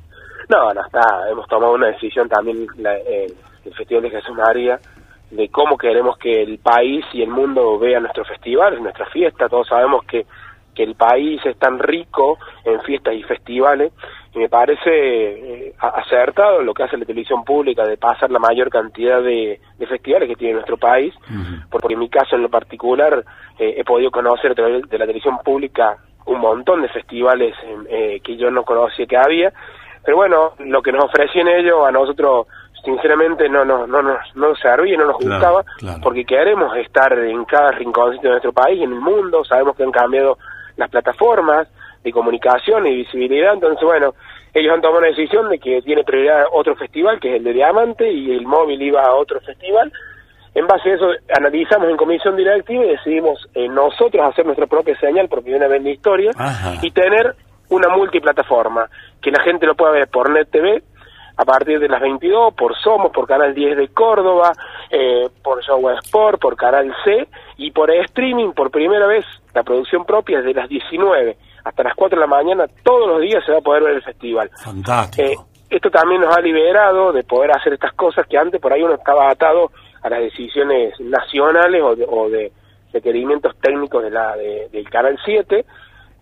No, 0.47 0.71
no 0.75 0.85
está. 0.85 1.01
Hemos 1.31 1.47
tomado 1.47 1.73
una 1.73 1.87
decisión 1.87 2.29
también, 2.29 2.67
la- 2.77 2.95
eh, 2.97 3.33
el 3.65 3.73
Festival 3.73 4.03
de 4.03 4.11
Jesús 4.11 4.35
María, 4.35 4.79
de 5.31 5.49
cómo 5.49 5.75
queremos 5.75 6.19
que 6.19 6.43
el 6.43 6.59
país 6.59 7.03
y 7.13 7.23
el 7.23 7.29
mundo 7.29 7.79
vean 7.79 8.03
nuestros 8.03 8.27
festivales, 8.27 8.79
nuestra 8.79 9.07
fiesta. 9.07 9.49
Todos 9.49 9.67
sabemos 9.67 10.05
que, 10.05 10.27
que 10.75 10.83
el 10.83 10.93
país 10.93 11.41
es 11.45 11.57
tan 11.57 11.79
rico 11.79 12.37
en 12.63 12.79
fiestas 12.81 13.15
y 13.15 13.23
festivales 13.23 13.91
me 14.35 14.49
parece 14.49 14.89
eh, 14.89 15.73
acertado 15.79 16.61
lo 16.61 16.73
que 16.73 16.83
hace 16.83 16.97
la 16.97 17.05
televisión 17.05 17.43
pública 17.43 17.85
de 17.85 17.97
pasar 17.97 18.29
la 18.31 18.39
mayor 18.39 18.69
cantidad 18.69 19.21
de, 19.21 19.59
de 19.77 19.87
festivales 19.87 20.27
que 20.29 20.35
tiene 20.35 20.55
nuestro 20.55 20.77
país, 20.77 21.13
porque 21.71 21.93
en 21.93 21.99
mi 21.99 22.09
caso 22.09 22.35
en 22.35 22.41
lo 22.41 22.49
particular 22.49 23.23
eh, 23.57 23.75
he 23.77 23.83
podido 23.83 24.11
conocer 24.11 24.51
a 24.51 24.55
través 24.55 24.89
de 24.89 24.97
la 24.97 25.05
televisión 25.05 25.37
pública 25.43 25.97
un 26.25 26.39
montón 26.39 26.81
de 26.81 26.89
festivales 26.89 27.55
eh, 27.89 28.19
que 28.23 28.35
yo 28.35 28.51
no 28.51 28.63
conocía 28.63 29.05
que 29.05 29.17
había, 29.17 29.53
pero 30.03 30.17
bueno, 30.17 30.51
lo 30.59 30.81
que 30.81 30.91
nos 30.91 31.05
ofrecían 31.05 31.47
ellos 31.47 31.85
a 31.87 31.91
nosotros 31.91 32.47
sinceramente 32.83 33.49
no 33.49 33.65
nos 33.65 33.87
no 33.87 34.01
nos 34.01 34.17
no 34.35 34.49
nos 34.49 34.59
servía, 34.59 34.97
no 34.97 35.05
nos 35.05 35.17
Claro, 35.17 35.35
gustaba, 35.35 35.63
claro. 35.79 35.99
porque 36.03 36.25
queremos 36.25 36.75
estar 36.77 37.17
en 37.17 37.45
cada 37.45 37.71
rinconcito 37.71 38.23
de 38.23 38.29
nuestro 38.31 38.53
país, 38.53 38.81
en 38.81 38.91
el 38.93 38.99
mundo, 38.99 39.43
sabemos 39.45 39.75
que 39.75 39.83
han 39.83 39.91
cambiado 39.91 40.37
las 40.77 40.89
plataformas 40.89 41.67
de 42.03 42.11
comunicación 42.11 42.85
y 42.85 42.95
visibilidad, 42.97 43.53
entonces 43.53 43.83
bueno, 43.83 44.13
ellos 44.55 44.73
han 44.73 44.81
tomado 44.81 44.99
una 44.99 45.09
decisión 45.09 45.49
de 45.49 45.59
que 45.59 45.81
tiene 45.81 46.05
prioridad 46.05 46.45
otro 46.53 46.77
festival, 46.77 47.19
que 47.19 47.29
es 47.29 47.35
el 47.35 47.43
de 47.43 47.51
Diamante, 47.51 48.09
y 48.09 48.31
el 48.31 48.47
móvil 48.47 48.81
iba 48.81 49.03
a 49.03 49.13
otro 49.13 49.41
festival. 49.41 49.91
En 50.53 50.65
base 50.65 50.91
a 50.91 50.95
eso, 50.95 51.09
analizamos 51.37 51.89
en 51.89 51.97
comisión 51.97 52.37
directiva 52.37 52.85
y 52.85 52.89
decidimos 52.91 53.45
eh, 53.53 53.67
nosotros 53.67 54.25
hacer 54.25 54.45
nuestra 54.45 54.65
propia 54.65 54.97
señal 54.97 55.27
por 55.27 55.43
primera 55.43 55.67
vez 55.67 55.79
en 55.79 55.83
la 55.83 55.89
historia 55.89 56.31
Ajá. 56.37 56.75
y 56.81 56.89
tener 56.91 57.35
una 57.67 57.89
multiplataforma, 57.89 58.89
que 59.21 59.29
la 59.29 59.43
gente 59.43 59.65
lo 59.65 59.75
pueda 59.75 59.91
ver 59.91 60.07
por 60.07 60.29
Net 60.29 60.47
TV 60.49 60.81
a 61.35 61.43
partir 61.43 61.77
de 61.77 61.89
las 61.89 61.99
22, 61.99 62.53
por 62.53 62.77
Somos, 62.77 63.11
por 63.11 63.27
Canal 63.27 63.53
10 63.53 63.75
de 63.75 63.89
Córdoba, 63.89 64.53
eh, 64.89 65.27
por 65.43 65.61
Show 65.65 65.89
Sport, 65.89 66.39
por 66.39 66.55
Canal 66.55 66.95
C 67.03 67.27
y 67.57 67.71
por 67.71 67.91
streaming 67.91 68.53
por 68.53 68.71
primera 68.71 69.05
vez 69.05 69.25
la 69.53 69.63
producción 69.63 70.05
propia 70.05 70.37
desde 70.37 70.53
las 70.53 70.69
19 70.69 71.35
hasta 71.65 71.83
las 71.83 71.93
4 71.95 72.15
de 72.17 72.21
la 72.21 72.27
mañana, 72.27 72.65
todos 72.83 73.07
los 73.07 73.21
días 73.21 73.43
se 73.45 73.51
va 73.51 73.57
a 73.57 73.61
poder 73.61 73.83
ver 73.83 73.95
el 73.95 74.03
festival. 74.03 74.49
Fantástico. 74.63 75.27
Eh, 75.27 75.35
esto 75.69 75.89
también 75.89 76.21
nos 76.21 76.35
ha 76.37 76.39
liberado 76.39 77.11
de 77.11 77.23
poder 77.23 77.51
hacer 77.51 77.73
estas 77.73 77.91
cosas 77.93 78.25
que 78.27 78.37
antes 78.37 78.61
por 78.61 78.71
ahí 78.71 78.81
uno 78.83 78.93
estaba 78.93 79.29
atado 79.29 79.71
a 80.03 80.09
las 80.09 80.19
decisiones 80.21 80.97
nacionales 80.99 81.81
o 81.83 81.95
de, 81.95 82.05
o 82.07 82.29
de 82.29 82.51
requerimientos 82.93 83.55
técnicos 83.59 84.03
de 84.03 84.11
la 84.11 84.35
de- 84.37 84.69
del 84.71 84.89
Canal 84.89 85.17
7. 85.25 85.65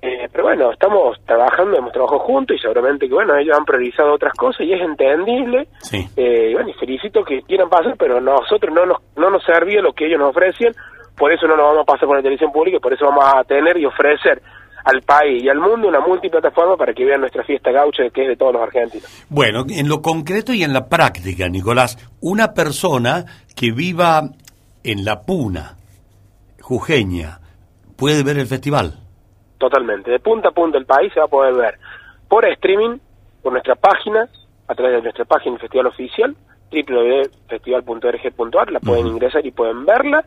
Eh, 0.06 0.28
pero 0.32 0.44
bueno, 0.46 0.72
estamos 0.72 1.18
trabajando, 1.26 1.78
hemos 1.78 1.94
trabajado 1.94 2.20
juntos 2.20 2.58
y 2.58 2.60
seguramente 2.60 3.08
que 3.08 3.14
bueno, 3.14 3.38
ellos 3.38 3.58
han 3.58 3.64
priorizado 3.64 4.14
otras 4.14 4.34
cosas 4.34 4.62
y 4.62 4.74
es 4.74 4.82
entendible. 4.82 5.68
Sí. 5.80 6.06
Eh, 6.18 6.50
y 6.52 6.54
bueno, 6.54 6.70
y 6.70 6.74
felicito 6.74 7.24
que 7.24 7.42
quieran 7.44 7.70
pasar, 7.70 7.96
pero 7.98 8.20
nosotros 8.20 8.74
no 8.74 8.86
nos, 8.86 8.98
no 9.16 9.30
nos 9.30 9.44
servía 9.44 9.82
lo 9.82 9.94
que 9.94 10.08
ellos 10.08 10.20
nos 10.20 10.30
ofrecían, 10.32 10.74
por 11.18 11.32
eso 11.32 11.48
no 11.48 11.56
nos 11.56 11.66
vamos 11.68 11.82
a 11.84 11.92
pasar 11.92 12.08
por 12.08 12.18
la 12.18 12.22
televisión 12.24 12.52
pública 12.52 12.78
y 12.78 12.80
por 12.82 12.92
eso 12.94 13.06
vamos 13.06 13.24
a 13.34 13.44
tener 13.46 13.78
y 13.78 13.86
ofrecer 13.86 14.42
al 14.84 15.02
país 15.02 15.44
y 15.44 15.50
al 15.50 15.60
mundo 15.60 15.88
una 15.88 16.00
multiplataforma 16.00 16.78
para 16.78 16.94
que 16.94 17.06
vean 17.06 17.22
nuestra 17.22 17.44
fiesta 17.44 17.72
gaucha 17.72 18.10
que 18.10 18.24
es 18.24 18.28
de 18.30 18.36
todos 18.36 18.54
los 18.54 18.62
argentinos. 18.62 19.26
Bueno, 19.30 19.66
en 19.70 19.88
lo 19.88 20.02
concreto 20.02 20.54
y 20.54 20.64
en 20.64 20.74
la 20.74 20.90
práctica, 20.90 21.48
Nicolás, 21.48 21.98
una 22.22 22.54
persona 22.54 23.26
que 23.56 23.72
viva 23.72 24.24
en 24.84 25.06
La 25.06 25.22
Puna, 25.22 25.78
Jujeña, 26.62 27.40
puede 27.96 28.24
ver 28.24 28.38
el 28.38 28.48
festival. 28.48 28.96
Totalmente. 29.58 30.12
De 30.12 30.20
punta 30.20 30.50
a 30.50 30.52
punta 30.52 30.78
el 30.78 30.86
país 30.86 31.14
se 31.14 31.20
va 31.20 31.26
a 31.26 31.30
poder 31.30 31.54
ver 31.54 31.80
por 32.28 32.46
streaming, 32.46 32.98
por 33.42 33.54
nuestra 33.54 33.76
página, 33.76 34.28
a 34.68 34.76
través 34.76 34.96
de 34.96 35.02
nuestra 35.04 35.26
página 35.26 35.58
Festival 35.60 35.88
Oficial, 35.88 36.36
www.festival.org.ar, 36.72 38.72
la 38.72 38.80
pueden 38.80 39.08
ingresar 39.08 39.46
y 39.46 39.52
pueden 39.52 39.86
verla. 39.86 40.26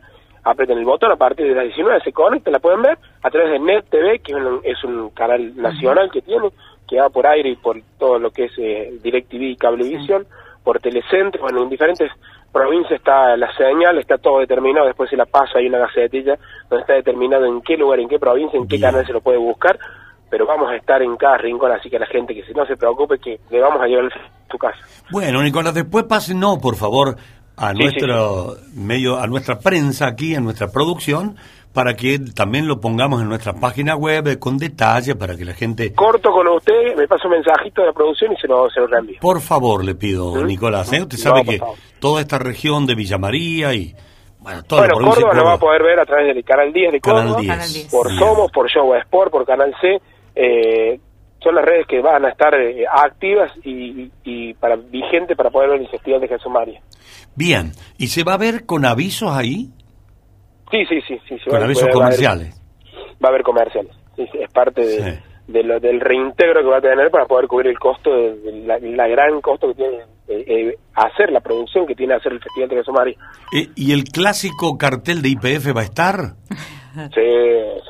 Aprieten 0.49 0.77
el 0.77 0.85
botón 0.85 1.11
a 1.11 1.17
partir 1.17 1.47
de 1.47 1.55
las 1.55 1.65
19, 1.65 2.01
se 2.03 2.13
conectan, 2.13 2.53
la 2.53 2.59
pueden 2.59 2.81
ver 2.81 2.97
a 3.21 3.29
través 3.29 3.51
de 3.51 3.59
Net 3.59 3.85
TV, 3.89 4.19
que 4.19 4.31
es 4.31 4.37
un, 4.37 4.61
es 4.63 4.83
un 4.83 5.09
canal 5.09 5.55
nacional 5.57 6.09
que 6.11 6.21
tiene, 6.21 6.49
que 6.87 6.99
va 6.99 7.09
por 7.09 7.27
aire 7.27 7.49
y 7.49 7.55
por 7.55 7.77
todo 7.99 8.17
lo 8.17 8.31
que 8.31 8.45
es 8.45 8.51
eh, 8.57 8.93
DirecTV 9.03 9.41
y 9.41 9.55
Cablevisión, 9.57 10.25
por 10.63 10.79
Telecentro, 10.79 11.41
bueno, 11.41 11.63
en 11.63 11.69
diferentes 11.69 12.11
provincias 12.51 12.99
está 12.99 13.37
la 13.37 13.53
señal, 13.55 13.97
está 13.99 14.17
todo 14.17 14.39
determinado, 14.39 14.87
después 14.87 15.09
se 15.09 15.15
la 15.15 15.25
pasa, 15.25 15.59
hay 15.59 15.67
una 15.67 15.79
gacetilla 15.79 16.37
donde 16.69 16.81
está 16.81 16.93
determinado 16.93 17.45
en 17.45 17.61
qué 17.61 17.77
lugar, 17.77 17.99
en 17.99 18.09
qué 18.09 18.19
provincia, 18.19 18.57
en 18.57 18.67
qué 18.67 18.79
canal 18.79 19.05
se 19.05 19.13
lo 19.13 19.21
puede 19.21 19.37
buscar, 19.37 19.77
pero 20.29 20.45
vamos 20.45 20.69
a 20.69 20.75
estar 20.75 21.01
en 21.01 21.15
cada 21.17 21.37
rincón, 21.37 21.71
así 21.71 21.89
que 21.89 21.99
la 21.99 22.05
gente 22.07 22.33
que 22.33 22.43
si 22.43 22.53
no 22.53 22.65
se 22.65 22.75
preocupe 22.75 23.19
que 23.19 23.39
le 23.49 23.61
vamos 23.61 23.81
a 23.81 23.85
llevar 23.85 24.05
a 24.05 24.47
tu 24.49 24.57
casa. 24.57 24.79
Bueno, 25.11 25.41
Nicolás, 25.41 25.73
después 25.73 26.05
pásenos, 26.05 26.57
por 26.59 26.75
favor, 26.75 27.15
a 27.57 27.71
Sí, 27.73 27.79
nuestro 27.79 28.55
medio, 28.75 29.17
a 29.19 29.27
nuestra 29.27 29.59
prensa 29.59 30.07
aquí, 30.07 30.35
a 30.35 30.39
nuestra 30.39 30.67
producción, 30.69 31.35
para 31.73 31.95
que 31.95 32.19
también 32.19 32.67
lo 32.67 32.79
pongamos 32.79 33.21
en 33.21 33.29
nuestra 33.29 33.53
página 33.53 33.95
web 33.95 34.27
eh, 34.27 34.39
con 34.39 34.57
detalle 34.57 35.15
para 35.15 35.35
que 35.35 35.43
la 35.45 35.53
gente... 35.53 35.93
Corto 35.93 36.31
con 36.31 36.47
usted, 36.47 36.95
me 36.95 37.07
pasa 37.07 37.27
un 37.27 37.33
mensajito 37.33 37.81
de 37.81 37.87
la 37.87 37.93
producción 37.93 38.31
y 38.33 38.37
se 38.37 38.47
lo, 38.47 38.69
se 38.69 38.79
lo 38.79 38.87
reenvío. 38.87 39.19
Por 39.19 39.41
favor, 39.41 39.83
le 39.83 39.95
pido, 39.95 40.43
Nicolás, 40.45 40.91
¿eh? 40.93 41.01
usted 41.01 41.17
sabe 41.17 41.43
No, 41.43 41.49
que 41.51 41.61
toda 41.99 42.21
esta 42.21 42.39
región 42.39 42.85
de 42.85 42.95
Villa 42.95 43.17
María 43.17 43.73
y... 43.73 43.93
Bueno, 44.39 44.63
toda 44.63 44.81
Bueno, 44.83 44.93
la 44.93 44.97
provincia 44.99 45.23
Córdoba 45.23 45.41
lo 45.43 45.45
va 45.49 45.53
a 45.55 45.59
poder 45.59 45.83
ver 45.83 45.99
a 45.99 46.05
través 46.05 46.33
del 46.33 46.43
Canal 46.45 46.71
10 46.71 46.91
de 46.93 47.01
Canal 47.01 47.21
Córdoba, 47.23 47.41
10. 47.41 47.51
Canal 47.51 47.73
10. 47.73 47.87
por. 47.91 48.11
Somos, 48.17 48.51
por 48.51 48.69
Show 48.69 48.93
Sport, 48.95 49.31
por 49.31 49.45
Canal 49.45 49.75
C. 49.81 49.99
eh, 50.35 50.99
son 51.41 51.55
las 51.55 51.63
redes 51.65 51.85
que 51.87 52.01
van 52.01 52.25
a 52.25 52.29
estar 52.29 52.53
eh, 52.55 52.85
activas 52.89 53.51
y, 53.63 54.11
y 54.23 54.53
para 54.55 54.75
vigente 54.75 55.35
para 55.35 55.49
poder 55.49 55.69
ver 55.71 55.81
el 55.81 55.87
Festival 55.89 56.21
de 56.21 56.27
Jesús 56.27 56.51
María. 56.51 56.81
Bien, 57.35 57.71
¿y 57.97 58.07
se 58.07 58.23
va 58.23 58.33
a 58.33 58.37
ver 58.37 58.65
con 58.65 58.85
avisos 58.85 59.31
ahí? 59.31 59.69
Sí, 60.71 60.85
sí, 60.89 60.99
sí. 61.07 61.19
sí, 61.29 61.37
se 61.39 61.49
Con 61.49 61.59
va- 61.61 61.65
avisos 61.65 61.83
va 61.83 61.87
a 61.87 61.91
haber- 61.91 61.93
comerciales. 62.03 62.61
Va 63.23 63.27
a 63.27 63.29
haber 63.29 63.43
comerciales. 63.43 63.91
Sí, 64.15 64.27
sí, 64.31 64.37
es 64.39 64.51
parte 64.51 64.81
de, 64.85 65.19
de 65.47 65.63
lo- 65.63 65.79
del 65.79 65.99
reintegro 66.01 66.61
que 66.61 66.67
va 66.67 66.77
a 66.77 66.81
tener 66.81 67.09
para 67.11 67.25
poder 67.25 67.47
cubrir 67.47 67.71
el 67.71 67.79
costo, 67.79 68.11
de, 68.13 68.35
de 68.39 68.51
la, 68.65 68.79
la 68.79 69.07
gran 69.07 69.39
costo 69.41 69.67
que 69.69 69.75
tiene 69.75 69.97
eh, 70.27 70.43
eh, 70.47 70.77
hacer 70.95 71.31
la 71.31 71.39
producción 71.39 71.85
que 71.87 71.95
tiene 71.95 72.15
hacer 72.15 72.33
el 72.33 72.41
Festival 72.41 72.69
de 72.69 72.75
Jesús 72.77 72.93
María. 72.93 73.15
Eh, 73.53 73.69
¿Y 73.75 73.93
el 73.93 74.03
clásico 74.05 74.77
cartel 74.77 75.21
de 75.21 75.29
IPF 75.29 75.75
va 75.75 75.81
a 75.81 75.85
estar? 75.85 76.17
Sí, 77.13 77.21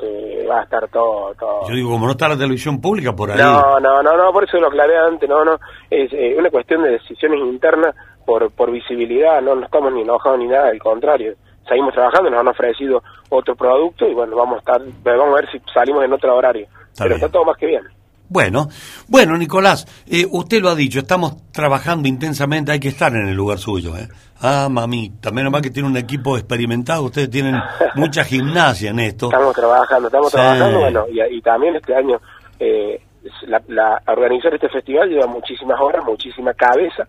sí, 0.00 0.46
va 0.46 0.60
a 0.60 0.62
estar 0.64 0.88
todo, 0.88 1.34
todo. 1.34 1.68
Yo 1.68 1.74
digo, 1.74 1.90
como 1.90 2.06
no 2.06 2.12
está 2.12 2.28
la 2.28 2.36
televisión 2.36 2.80
pública 2.80 3.14
por 3.14 3.30
ahí. 3.30 3.38
No, 3.38 3.80
no, 3.80 4.02
no, 4.02 4.16
no, 4.16 4.32
por 4.32 4.44
eso 4.44 4.58
lo 4.58 4.68
aclaré 4.68 4.98
antes, 4.98 5.28
no, 5.28 5.44
no, 5.44 5.54
es 5.90 6.12
eh, 6.12 6.34
una 6.38 6.50
cuestión 6.50 6.82
de 6.82 6.90
decisiones 6.90 7.40
internas 7.40 7.94
por, 8.26 8.50
por 8.50 8.70
visibilidad, 8.70 9.40
no, 9.40 9.54
no 9.54 9.64
estamos 9.64 9.92
ni 9.92 10.02
enojados 10.02 10.38
ni 10.38 10.46
nada, 10.46 10.68
al 10.68 10.78
contrario, 10.78 11.34
seguimos 11.66 11.94
trabajando, 11.94 12.30
nos 12.30 12.40
han 12.40 12.48
ofrecido 12.48 13.02
otro 13.30 13.56
producto 13.56 14.06
y 14.06 14.14
bueno, 14.14 14.36
vamos 14.36 14.56
a 14.56 14.58
estar, 14.58 14.80
vamos 15.02 15.32
a 15.32 15.40
ver 15.40 15.50
si 15.50 15.60
salimos 15.72 16.04
en 16.04 16.12
otro 16.12 16.36
horario, 16.36 16.66
pero 16.96 17.10
bien. 17.10 17.16
está 17.16 17.30
todo 17.30 17.44
más 17.44 17.56
que 17.56 17.66
bien. 17.66 17.82
Bueno, 18.28 18.68
bueno, 19.06 19.36
Nicolás, 19.38 19.86
eh, 20.06 20.26
usted 20.30 20.60
lo 20.60 20.68
ha 20.70 20.74
dicho, 20.74 20.98
estamos 20.98 21.50
trabajando 21.50 22.08
intensamente, 22.08 22.72
hay 22.72 22.80
que 22.80 22.88
estar 22.88 23.12
en 23.14 23.26
el 23.28 23.34
lugar 23.34 23.58
suyo, 23.58 23.96
¿eh? 23.96 24.08
Ah, 24.42 24.68
mamita, 24.70 25.30
menos 25.30 25.50
mal 25.50 25.62
que 25.62 25.70
tiene 25.70 25.88
un 25.88 25.96
equipo 25.96 26.36
experimentado, 26.36 27.02
ustedes 27.04 27.30
tienen 27.30 27.56
mucha 27.94 28.22
gimnasia 28.24 28.90
en 28.90 29.00
esto. 29.00 29.26
Estamos 29.26 29.54
trabajando, 29.56 30.08
estamos 30.08 30.30
Sí. 30.30 30.36
trabajando, 30.36 30.78
bueno, 30.80 31.04
y, 31.10 31.36
y 31.36 31.40
también 31.40 31.74
este 31.76 31.94
año 31.96 32.20
eh, 32.60 33.00
la, 33.46 33.62
la- 33.68 34.02
organizar 34.06 34.52
este 34.54 34.68
festival 34.68 35.08
lleva 35.08 35.26
muchísimas 35.26 35.80
horas, 35.80 36.04
muchísima 36.04 36.52
cabeza, 36.54 37.04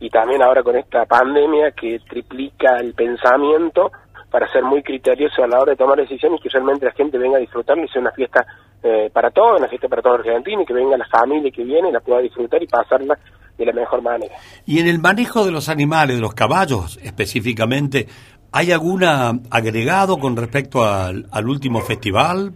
y 0.00 0.08
también 0.10 0.42
ahora 0.42 0.62
con 0.62 0.76
esta 0.76 1.04
pandemia 1.04 1.70
que 1.72 2.00
triplica 2.08 2.76
el 2.80 2.94
pensamiento 2.94 3.92
para 4.32 4.50
ser 4.50 4.64
muy 4.64 4.82
criterioso 4.82 5.44
a 5.44 5.46
la 5.46 5.60
hora 5.60 5.72
de 5.72 5.76
tomar 5.76 5.98
decisiones 5.98 6.40
y 6.40 6.42
que 6.42 6.48
realmente 6.48 6.86
la 6.86 6.92
gente 6.92 7.18
venga 7.18 7.36
a 7.36 7.40
disfrutarlo 7.40 7.84
y 7.84 7.88
sea 7.88 8.00
una 8.00 8.10
fiesta 8.12 8.44
eh, 8.82 9.10
para 9.12 9.30
todos, 9.30 9.60
una 9.60 9.68
fiesta 9.68 9.86
para 9.88 10.02
todos 10.02 10.18
los 10.18 10.26
argentinos, 10.26 10.62
y 10.64 10.66
que 10.66 10.74
venga 10.74 10.96
la 10.96 11.06
familia 11.06 11.52
que 11.52 11.62
viene 11.62 11.90
y 11.90 11.92
la 11.92 12.00
pueda 12.00 12.20
disfrutar 12.20 12.60
y 12.62 12.66
pasarla 12.66 13.16
de 13.58 13.66
la 13.66 13.72
mejor 13.72 14.02
manera. 14.02 14.34
Y 14.66 14.80
en 14.80 14.88
el 14.88 14.98
manejo 14.98 15.44
de 15.44 15.52
los 15.52 15.68
animales, 15.68 16.16
de 16.16 16.22
los 16.22 16.34
caballos 16.34 16.98
específicamente, 17.02 18.06
¿hay 18.50 18.72
alguna 18.72 19.32
agregado 19.50 20.18
con 20.18 20.36
respecto 20.36 20.82
al, 20.84 21.26
al 21.30 21.48
último 21.48 21.80
festival? 21.80 22.52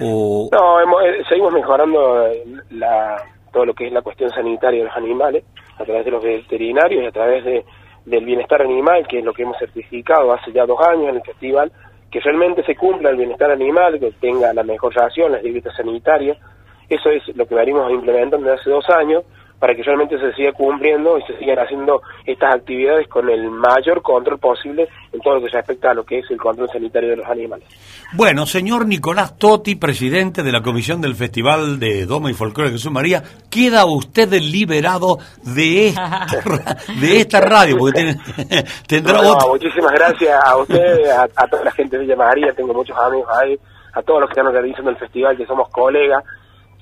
O... 0.00 0.48
No, 0.52 0.80
hemos- 0.80 1.02
eh, 1.04 1.22
seguimos 1.28 1.52
mejorando 1.52 2.26
eh, 2.26 2.44
la, 2.70 3.16
todo 3.52 3.64
lo 3.64 3.74
que 3.74 3.86
es 3.86 3.92
la 3.92 4.02
cuestión 4.02 4.30
sanitaria 4.30 4.80
de 4.80 4.86
los 4.88 4.96
animales 4.96 5.44
a 5.78 5.84
través 5.84 6.04
de 6.04 6.10
los 6.10 6.22
veterinarios 6.22 7.02
y 7.02 7.06
a 7.06 7.10
través 7.12 7.44
de, 7.44 7.64
del 8.04 8.24
bienestar 8.24 8.62
animal, 8.62 9.06
que 9.06 9.18
es 9.18 9.24
lo 9.24 9.32
que 9.32 9.42
hemos 9.42 9.58
certificado 9.58 10.32
hace 10.32 10.52
ya 10.52 10.66
dos 10.66 10.80
años 10.80 11.08
en 11.08 11.16
el 11.16 11.22
festival, 11.22 11.72
que 12.10 12.20
realmente 12.20 12.62
se 12.64 12.76
cumpla 12.76 13.10
el 13.10 13.16
bienestar 13.16 13.50
animal, 13.50 13.98
que 13.98 14.12
tenga 14.12 14.52
la 14.52 14.62
mejor 14.62 14.94
ración, 14.94 15.32
las 15.32 15.42
dietas 15.42 15.74
sanitarias. 15.76 16.38
Eso 16.88 17.10
es 17.10 17.22
lo 17.36 17.46
que 17.46 17.54
venimos 17.54 17.90
implementando 17.90 18.46
desde 18.46 18.60
hace 18.60 18.70
dos 18.70 18.88
años 18.90 19.24
para 19.64 19.74
que 19.74 19.82
realmente 19.82 20.18
se 20.18 20.30
siga 20.34 20.52
cumpliendo 20.52 21.16
y 21.16 21.22
se 21.22 21.38
sigan 21.38 21.58
haciendo 21.58 22.02
estas 22.26 22.54
actividades 22.56 23.08
con 23.08 23.30
el 23.30 23.50
mayor 23.50 24.02
control 24.02 24.38
posible 24.38 24.86
en 25.10 25.20
todo 25.22 25.36
lo 25.36 25.40
que 25.40 25.48
respecta 25.48 25.90
a 25.92 25.94
lo 25.94 26.04
que 26.04 26.18
es 26.18 26.30
el 26.30 26.36
control 26.36 26.68
sanitario 26.70 27.08
de 27.08 27.16
los 27.16 27.26
animales. 27.26 27.66
Bueno, 28.12 28.44
señor 28.44 28.86
Nicolás 28.86 29.38
Totti, 29.38 29.76
presidente 29.76 30.42
de 30.42 30.52
la 30.52 30.60
comisión 30.60 31.00
del 31.00 31.14
Festival 31.14 31.80
de 31.80 32.04
Doma 32.04 32.30
y 32.30 32.34
Folclore 32.34 32.68
de 32.68 32.76
Jesús 32.76 32.92
María, 32.92 33.22
queda 33.50 33.86
usted 33.86 34.30
liberado 34.34 35.16
de 35.42 35.86
esta, 35.88 36.26
de 37.00 37.20
esta 37.20 37.40
radio, 37.40 37.78
porque 37.78 38.00
tiene- 38.02 38.64
tendrá 38.86 39.14
No, 39.14 39.22
no, 39.22 39.30
otro... 39.32 39.48
muchísimas 39.48 39.92
gracias 39.92 40.44
a 40.44 40.56
ustedes, 40.58 41.08
a, 41.08 41.22
a 41.36 41.46
toda 41.48 41.64
la 41.64 41.70
gente 41.72 41.96
de 41.96 42.02
Villa 42.02 42.16
María, 42.16 42.52
tengo 42.52 42.74
muchos 42.74 42.98
amigos 42.98 43.28
ahí, 43.40 43.58
a 43.94 44.02
todos 44.02 44.20
los 44.20 44.28
que 44.28 44.32
están 44.34 44.46
organizando 44.48 44.90
el 44.90 44.96
festival, 44.98 45.38
que 45.38 45.46
somos 45.46 45.70
colegas, 45.70 46.22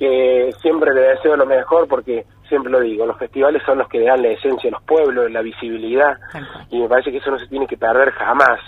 que 0.03 0.53
siempre 0.61 0.93
les 0.93 1.17
deseo 1.17 1.37
lo 1.37 1.47
mejor 1.47 1.87
porque 1.87 2.27
siempre 2.49 2.73
lo 2.73 2.81
digo, 2.81 3.07
los 3.07 3.17
festivales 3.19 3.63
son 3.65 3.79
los 3.79 3.89
que 3.89 4.01
dan 4.01 4.21
la 4.21 4.31
esencia 4.31 4.69
a 4.69 4.73
los 4.73 4.83
pueblos, 4.83 5.31
la 5.31 5.43
visibilidad, 5.43 6.19
y 6.71 6.81
me 6.81 6.89
parece 6.89 7.13
que 7.13 7.19
eso 7.19 7.31
no 7.31 7.39
se 7.39 7.47
tiene 7.47 7.69
que 7.69 7.77
perder 7.77 8.11
jamás. 8.11 8.59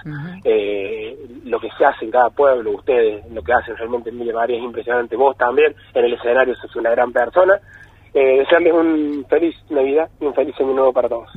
Eh, 0.44 1.18
lo 1.44 1.58
que 1.58 1.70
se 1.76 1.84
hace 1.84 2.04
en 2.04 2.12
cada 2.12 2.30
pueblo, 2.30 2.70
ustedes, 2.70 3.28
lo 3.32 3.42
que 3.42 3.52
hacen 3.52 3.76
realmente 3.76 4.10
en 4.10 4.20
Villa 4.20 4.32
María 4.32 4.58
es 4.58 4.62
impresionante, 4.62 5.16
vos 5.16 5.36
también, 5.36 5.74
en 5.92 6.04
el 6.04 6.12
escenario 6.12 6.54
sos 6.54 6.76
una 6.76 6.90
gran 6.90 7.12
persona. 7.12 7.58
Eh, 8.14 8.38
desearles 8.38 8.72
un 8.72 9.26
feliz 9.28 9.56
Navidad 9.70 10.08
y 10.20 10.26
un 10.26 10.34
feliz 10.34 10.54
año 10.60 10.72
nuevo 10.72 10.92
para 10.92 11.08
todos. 11.08 11.28